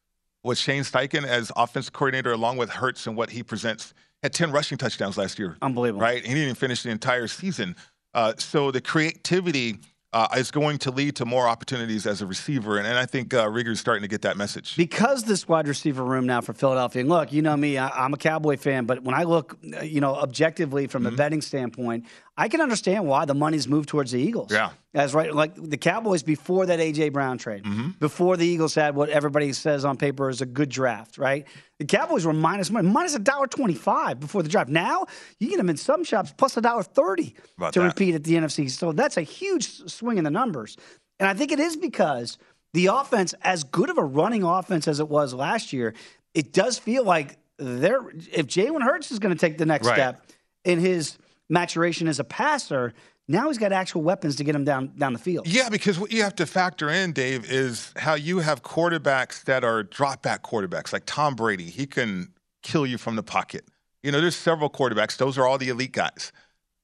with 0.44 0.58
Shane 0.58 0.82
Steichen 0.82 1.24
as 1.24 1.52
offense 1.56 1.88
coordinator, 1.90 2.32
along 2.32 2.56
with 2.56 2.70
Hurts 2.70 3.06
and 3.06 3.16
what 3.16 3.30
he 3.30 3.42
presents. 3.42 3.94
Had 4.22 4.32
10 4.32 4.52
rushing 4.52 4.78
touchdowns 4.78 5.18
last 5.18 5.38
year. 5.38 5.56
Unbelievable. 5.62 6.00
Right? 6.02 6.22
He 6.22 6.28
didn't 6.28 6.42
even 6.42 6.54
finish 6.54 6.82
the 6.82 6.90
entire 6.90 7.26
season. 7.28 7.74
Uh, 8.14 8.34
so 8.38 8.70
the 8.70 8.80
creativity 8.80 9.78
uh, 10.12 10.28
is 10.36 10.50
going 10.50 10.76
to 10.76 10.90
lead 10.90 11.16
to 11.16 11.24
more 11.24 11.48
opportunities 11.48 12.06
as 12.06 12.20
a 12.20 12.26
receiver. 12.26 12.76
And, 12.76 12.86
and 12.86 12.98
I 12.98 13.06
think 13.06 13.32
uh, 13.32 13.48
Reagor's 13.48 13.80
starting 13.80 14.02
to 14.02 14.08
get 14.08 14.20
that 14.22 14.36
message. 14.36 14.76
because 14.76 15.24
this 15.24 15.48
wide 15.48 15.66
receiver 15.66 16.04
room 16.04 16.26
now 16.26 16.42
for 16.42 16.52
Philadelphia, 16.52 17.00
and 17.00 17.08
look, 17.08 17.32
you 17.32 17.40
know 17.40 17.56
me, 17.56 17.78
I, 17.78 17.88
I'm 17.88 18.12
a 18.12 18.18
Cowboy 18.18 18.58
fan, 18.58 18.84
but 18.84 19.02
when 19.02 19.14
I 19.14 19.22
look, 19.22 19.56
uh, 19.74 19.80
you 19.80 20.00
know, 20.02 20.14
objectively 20.14 20.86
from 20.86 21.04
Mm-hmm. 21.04 21.14
a 21.14 21.16
betting 21.16 21.40
standpoint, 21.40 22.04
I 22.42 22.48
can 22.48 22.60
understand 22.60 23.06
why 23.06 23.24
the 23.24 23.34
money's 23.34 23.68
moved 23.68 23.88
towards 23.88 24.10
the 24.10 24.18
Eagles. 24.20 24.50
Yeah. 24.50 24.70
As 24.94 25.14
right, 25.14 25.32
like 25.32 25.54
the 25.54 25.76
Cowboys 25.76 26.22
before 26.24 26.66
that 26.66 26.80
AJ 26.80 27.12
Brown 27.12 27.38
trade, 27.38 27.62
Mm-hmm. 27.62 27.90
before 28.00 28.36
the 28.36 28.46
Eagles 28.46 28.74
had 28.74 28.94
what 28.96 29.08
everybody 29.10 29.52
says 29.52 29.84
on 29.84 29.96
paper 29.96 30.28
is 30.28 30.40
a 30.40 30.46
good 30.46 30.68
draft, 30.68 31.18
right? 31.18 31.46
The 31.78 31.84
Cowboys 31.84 32.26
were 32.26 32.32
minus 32.32 32.70
money, 32.70 32.88
minus 32.88 33.14
a 33.14 33.18
dollar 33.20 33.46
twenty-five 33.46 34.18
before 34.18 34.42
the 34.42 34.48
draft. 34.48 34.68
Now 34.70 35.06
you 35.38 35.48
get 35.50 35.56
them 35.58 35.70
in 35.70 35.76
some 35.76 36.02
shops 36.04 36.34
plus 36.36 36.56
a 36.56 36.60
dollar 36.60 36.82
thirty 36.82 37.30
to 37.30 37.70
that. 37.70 37.76
repeat 37.78 38.14
at 38.16 38.24
the 38.24 38.34
NFC. 38.34 38.68
So 38.70 38.92
that's 38.92 39.16
a 39.16 39.22
huge 39.22 39.64
swing 39.90 40.18
in 40.18 40.24
the 40.24 40.30
numbers, 40.30 40.76
and 41.20 41.28
I 41.28 41.34
think 41.34 41.52
it 41.52 41.60
is 41.60 41.76
because 41.76 42.38
the 42.74 42.86
offense, 42.86 43.34
as 43.42 43.62
good 43.64 43.88
of 43.90 43.98
a 43.98 44.04
running 44.04 44.42
offense 44.42 44.88
as 44.88 44.98
it 45.00 45.08
was 45.08 45.32
last 45.32 45.72
year, 45.72 45.94
it 46.34 46.52
does 46.52 46.78
feel 46.78 47.04
like 47.04 47.36
they're 47.58 48.02
if 48.32 48.46
Jalen 48.46 48.82
Hurts 48.82 49.12
is 49.12 49.18
going 49.20 49.34
to 49.34 49.40
take 49.40 49.58
the 49.58 49.66
next 49.66 49.86
Right. 49.86 49.94
step 49.96 50.26
in 50.64 50.78
his 50.80 51.18
maturation 51.52 52.08
as 52.08 52.18
a 52.18 52.24
passer, 52.24 52.94
now 53.28 53.48
he's 53.48 53.58
got 53.58 53.72
actual 53.72 54.02
weapons 54.02 54.36
to 54.36 54.44
get 54.44 54.54
him 54.56 54.64
down 54.64 54.92
down 54.98 55.12
the 55.12 55.18
field. 55.18 55.46
Yeah, 55.46 55.68
because 55.68 56.00
what 56.00 56.10
you 56.10 56.22
have 56.22 56.34
to 56.36 56.46
factor 56.46 56.90
in, 56.90 57.12
Dave, 57.12 57.50
is 57.50 57.92
how 57.96 58.14
you 58.14 58.40
have 58.40 58.62
quarterbacks 58.62 59.44
that 59.44 59.62
are 59.62 59.84
drop 59.84 60.22
back 60.22 60.42
quarterbacks, 60.42 60.92
like 60.92 61.04
Tom 61.06 61.36
Brady. 61.36 61.64
He 61.70 61.86
can 61.86 62.32
kill 62.62 62.86
you 62.86 62.98
from 62.98 63.14
the 63.16 63.22
pocket. 63.22 63.64
You 64.02 64.10
know, 64.10 64.20
there's 64.20 64.34
several 64.34 64.68
quarterbacks. 64.68 65.16
Those 65.16 65.38
are 65.38 65.46
all 65.46 65.58
the 65.58 65.68
elite 65.68 65.92
guys. 65.92 66.32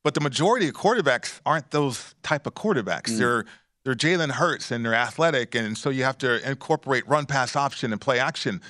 But 0.04 0.14
the 0.14 0.20
majority 0.20 0.68
of 0.68 0.74
quarterbacks 0.74 1.40
aren't 1.44 1.70
those 1.72 2.14
type 2.22 2.46
of 2.46 2.54
quarterbacks. 2.54 3.10
Mm. 3.10 3.18
They're 3.18 3.44
they're 3.84 3.94
Jalen 3.94 4.30
Hurts 4.32 4.70
and 4.70 4.84
they're 4.84 4.94
athletic, 4.94 5.54
and 5.54 5.76
so 5.76 5.88
you 5.88 6.04
have 6.04 6.18
to 6.18 6.46
incorporate 6.48 7.08
run 7.08 7.26
pass 7.26 7.56
option 7.56 7.90
and 7.90 8.00
play 8.00 8.18
action. 8.20 8.60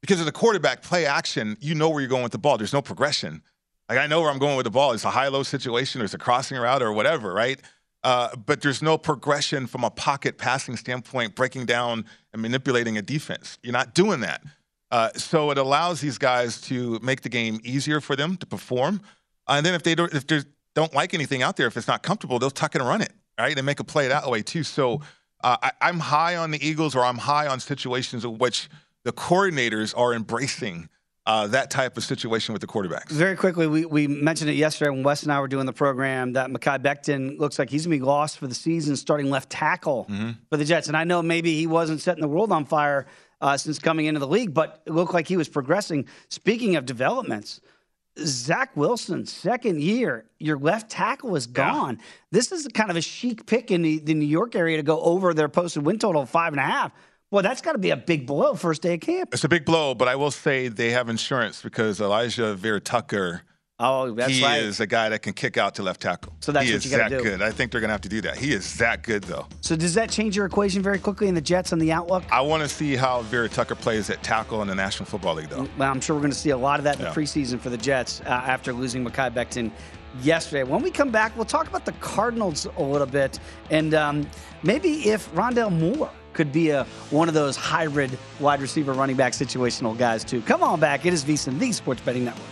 because 0.00 0.20
of 0.20 0.26
the 0.26 0.32
quarterback 0.32 0.82
play 0.82 1.06
action, 1.06 1.56
you 1.60 1.74
know 1.74 1.90
where 1.90 2.00
you're 2.00 2.08
going 2.08 2.22
with 2.22 2.32
the 2.32 2.38
ball. 2.38 2.56
There's 2.56 2.72
no 2.72 2.82
progression. 2.82 3.42
Like 3.90 3.98
I 3.98 4.06
know 4.06 4.20
where 4.20 4.30
I'm 4.30 4.38
going 4.38 4.56
with 4.56 4.62
the 4.62 4.70
ball. 4.70 4.92
It's 4.92 5.04
a 5.04 5.10
high-low 5.10 5.42
situation, 5.42 6.00
or 6.00 6.04
it's 6.04 6.14
a 6.14 6.18
crossing 6.18 6.56
route, 6.56 6.80
or 6.80 6.92
whatever, 6.92 7.34
right? 7.34 7.60
Uh, 8.04 8.36
but 8.36 8.60
there's 8.60 8.82
no 8.82 8.96
progression 8.96 9.66
from 9.66 9.82
a 9.82 9.90
pocket 9.90 10.38
passing 10.38 10.76
standpoint, 10.76 11.34
breaking 11.34 11.66
down 11.66 12.04
and 12.32 12.40
manipulating 12.40 12.98
a 12.98 13.02
defense. 13.02 13.58
You're 13.64 13.72
not 13.72 13.92
doing 13.92 14.20
that. 14.20 14.44
Uh, 14.92 15.10
so 15.14 15.50
it 15.50 15.58
allows 15.58 16.00
these 16.00 16.18
guys 16.18 16.60
to 16.62 17.00
make 17.02 17.22
the 17.22 17.28
game 17.28 17.60
easier 17.64 18.00
for 18.00 18.14
them 18.14 18.36
to 18.36 18.46
perform. 18.46 19.00
Uh, 19.48 19.54
and 19.54 19.66
then 19.66 19.74
if 19.74 19.82
they 19.82 19.96
don't, 19.96 20.14
if 20.14 20.24
they 20.24 20.42
don't 20.76 20.94
like 20.94 21.12
anything 21.12 21.42
out 21.42 21.56
there, 21.56 21.66
if 21.66 21.76
it's 21.76 21.88
not 21.88 22.04
comfortable, 22.04 22.38
they'll 22.38 22.48
tuck 22.48 22.76
and 22.76 22.86
run 22.86 23.02
it, 23.02 23.12
right, 23.40 23.56
and 23.56 23.66
make 23.66 23.80
a 23.80 23.84
play 23.84 24.06
that 24.06 24.30
way 24.30 24.40
too. 24.40 24.62
So 24.62 25.00
uh, 25.42 25.56
I, 25.60 25.72
I'm 25.80 25.98
high 25.98 26.36
on 26.36 26.52
the 26.52 26.64
Eagles, 26.64 26.94
or 26.94 27.04
I'm 27.04 27.18
high 27.18 27.48
on 27.48 27.58
situations 27.58 28.24
in 28.24 28.38
which 28.38 28.68
the 29.02 29.12
coordinators 29.12 29.98
are 29.98 30.14
embracing 30.14 30.88
uh, 31.26 31.46
that 31.48 31.70
type 31.70 31.96
of 31.96 32.04
situation 32.04 32.52
with 32.52 32.60
the 32.60 32.66
quarterbacks. 32.66 33.10
Very 33.10 33.36
quickly, 33.36 33.66
we, 33.66 33.84
we 33.84 34.06
mentioned 34.06 34.50
it 34.50 34.54
yesterday 34.54 34.90
when 34.90 35.02
Wes 35.02 35.22
and 35.22 35.30
I 35.32 35.40
were 35.40 35.48
doing 35.48 35.66
the 35.66 35.72
program 35.72 36.32
that 36.32 36.50
Mekhi 36.50 36.78
Becton 36.82 37.38
looks 37.38 37.58
like 37.58 37.68
he's 37.70 37.86
going 37.86 37.98
to 37.98 38.02
be 38.02 38.06
lost 38.06 38.38
for 38.38 38.46
the 38.46 38.54
season, 38.54 38.96
starting 38.96 39.30
left 39.30 39.50
tackle 39.50 40.06
Mm-hmm. 40.10 40.30
for 40.48 40.56
the 40.56 40.64
Jets. 40.64 40.88
And 40.88 40.96
I 40.96 41.04
know 41.04 41.22
maybe 41.22 41.54
he 41.54 41.66
wasn't 41.66 42.00
setting 42.00 42.22
the 42.22 42.28
world 42.28 42.52
on 42.52 42.64
fire 42.64 43.06
uh, 43.40 43.56
since 43.56 43.78
coming 43.78 44.06
into 44.06 44.18
the 44.20 44.26
league, 44.26 44.52
but 44.54 44.82
it 44.86 44.92
looked 44.92 45.14
like 45.14 45.28
he 45.28 45.36
was 45.36 45.48
progressing. 45.48 46.06
Speaking 46.28 46.76
of 46.76 46.84
developments, 46.86 47.60
Zach 48.18 48.76
Wilson, 48.76 49.24
second 49.24 49.80
year, 49.80 50.24
your 50.38 50.58
left 50.58 50.90
tackle 50.90 51.36
is 51.36 51.46
gone. 51.46 52.00
This 52.32 52.50
is 52.52 52.66
kind 52.74 52.90
of 52.90 52.96
a 52.96 53.00
chic 53.00 53.46
pick 53.46 53.70
in 53.70 53.82
the, 53.82 53.98
the 54.00 54.14
New 54.14 54.26
York 54.26 54.54
area 54.56 54.76
to 54.78 54.82
go 54.82 55.00
over 55.00 55.32
their 55.32 55.48
posted 55.48 55.84
win 55.86 55.98
total 55.98 56.22
of 56.22 56.28
five 56.30 56.52
and 56.52 56.60
a 56.60 56.64
half. 56.64 56.92
Well, 57.30 57.42
that's 57.44 57.60
got 57.60 57.72
to 57.72 57.78
be 57.78 57.90
a 57.90 57.96
big 57.96 58.26
blow 58.26 58.54
first 58.54 58.82
day 58.82 58.94
of 58.94 59.00
camp. 59.00 59.30
It's 59.32 59.44
a 59.44 59.48
big 59.48 59.64
blow, 59.64 59.94
but 59.94 60.08
I 60.08 60.16
will 60.16 60.32
say 60.32 60.66
they 60.68 60.90
have 60.90 61.08
insurance 61.08 61.62
because 61.62 62.00
Alijah 62.00 62.56
Vera 62.56 62.80
Tucker. 62.80 63.42
Oh, 63.82 64.12
that's 64.12 64.32
he 64.32 64.44
right. 64.44 64.60
is 64.62 64.80
a 64.80 64.86
guy 64.86 65.08
that 65.08 65.22
can 65.22 65.32
kick 65.32 65.56
out 65.56 65.76
to 65.76 65.82
left 65.82 66.02
tackle. 66.02 66.34
So 66.40 66.52
that's 66.52 66.66
he 66.66 66.74
what 66.74 66.84
you 66.84 66.90
gotta 66.90 67.08
that 67.14 67.22
do. 67.22 67.22
good. 67.22 67.40
I 67.40 67.50
think 67.50 67.72
they're 67.72 67.80
going 67.80 67.88
to 67.88 67.92
have 67.92 68.00
to 68.02 68.10
do 68.10 68.20
that. 68.22 68.36
He 68.36 68.52
is 68.52 68.76
that 68.76 69.02
good, 69.04 69.24
though. 69.24 69.46
So 69.62 69.74
does 69.74 69.94
that 69.94 70.10
change 70.10 70.36
your 70.36 70.44
equation 70.44 70.82
very 70.82 70.98
quickly 70.98 71.28
in 71.28 71.34
the 71.34 71.40
Jets 71.40 71.72
and 71.72 71.80
the 71.80 71.90
outlook? 71.92 72.24
I 72.30 72.42
want 72.42 72.62
to 72.62 72.68
see 72.68 72.94
how 72.94 73.22
Vera 73.22 73.48
Tucker 73.48 73.74
plays 73.76 74.10
at 74.10 74.22
tackle 74.22 74.60
in 74.60 74.68
the 74.68 74.74
National 74.74 75.06
Football 75.06 75.36
League, 75.36 75.48
though. 75.48 75.66
Well, 75.78 75.90
I'm 75.90 76.00
sure 76.00 76.14
we're 76.16 76.20
going 76.20 76.32
to 76.32 76.36
see 76.38 76.50
a 76.50 76.58
lot 76.58 76.78
of 76.78 76.84
that 76.84 76.96
in 76.98 77.04
Yeah. 77.06 77.12
the 77.12 77.18
preseason 77.20 77.58
for 77.58 77.70
the 77.70 77.78
Jets 77.78 78.20
uh, 78.26 78.28
after 78.28 78.74
losing 78.74 79.02
Mekhi 79.02 79.32
Becton 79.32 79.70
yesterday. 80.20 80.64
When 80.64 80.82
we 80.82 80.90
come 80.90 81.10
back, 81.10 81.34
we'll 81.36 81.46
talk 81.46 81.66
about 81.68 81.86
the 81.86 81.92
Cardinals 81.92 82.66
a 82.76 82.82
little 82.82 83.06
bit 83.06 83.38
and 83.70 83.94
um, 83.94 84.28
maybe 84.62 85.08
if 85.08 85.32
Rondale 85.32 85.72
Moore 85.72 86.10
could 86.40 86.52
be 86.52 86.70
a 86.70 86.84
one 87.10 87.28
of 87.28 87.34
those 87.34 87.54
hybrid 87.54 88.18
wide 88.38 88.62
receiver 88.62 88.94
running 88.94 89.14
back 89.14 89.34
situational 89.34 89.96
guys 89.96 90.24
too. 90.24 90.40
Come 90.40 90.62
on 90.62 90.80
back. 90.80 91.04
It 91.04 91.12
is 91.12 91.22
VSiN, 91.22 91.58
the 91.58 91.70
Sports 91.70 92.00
Betting 92.00 92.24
Network. 92.24 92.46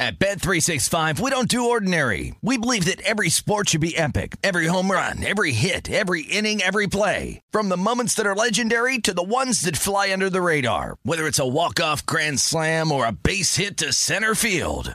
At 0.00 0.18
Bet365, 0.18 1.20
we 1.20 1.30
don't 1.30 1.48
do 1.48 1.70
ordinary. 1.70 2.34
We 2.40 2.56
believe 2.56 2.84
that 2.86 3.00
every 3.02 3.30
sport 3.30 3.68
should 3.68 3.80
be 3.80 3.96
epic. 3.96 4.36
Every 4.42 4.66
home 4.66 4.90
run, 4.90 5.24
every 5.24 5.52
hit, 5.52 5.90
every 5.90 6.22
inning, 6.22 6.62
every 6.62 6.86
play. 6.86 7.40
From 7.50 7.68
the 7.68 7.76
moments 7.76 8.14
that 8.14 8.26
are 8.26 8.34
legendary 8.34 8.98
to 8.98 9.12
the 9.12 9.24
ones 9.24 9.60
that 9.62 9.76
fly 9.76 10.12
under 10.12 10.30
the 10.30 10.40
radar. 10.40 10.96
Whether 11.02 11.26
it's 11.26 11.40
a 11.40 11.46
walk-off 11.46 12.06
grand 12.06 12.38
slam 12.40 12.90
or 12.90 13.06
a 13.06 13.12
base 13.12 13.56
hit 13.56 13.76
to 13.78 13.92
center 13.92 14.34
field. 14.34 14.94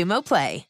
Xumo 0.00 0.22
Play. 0.22 0.69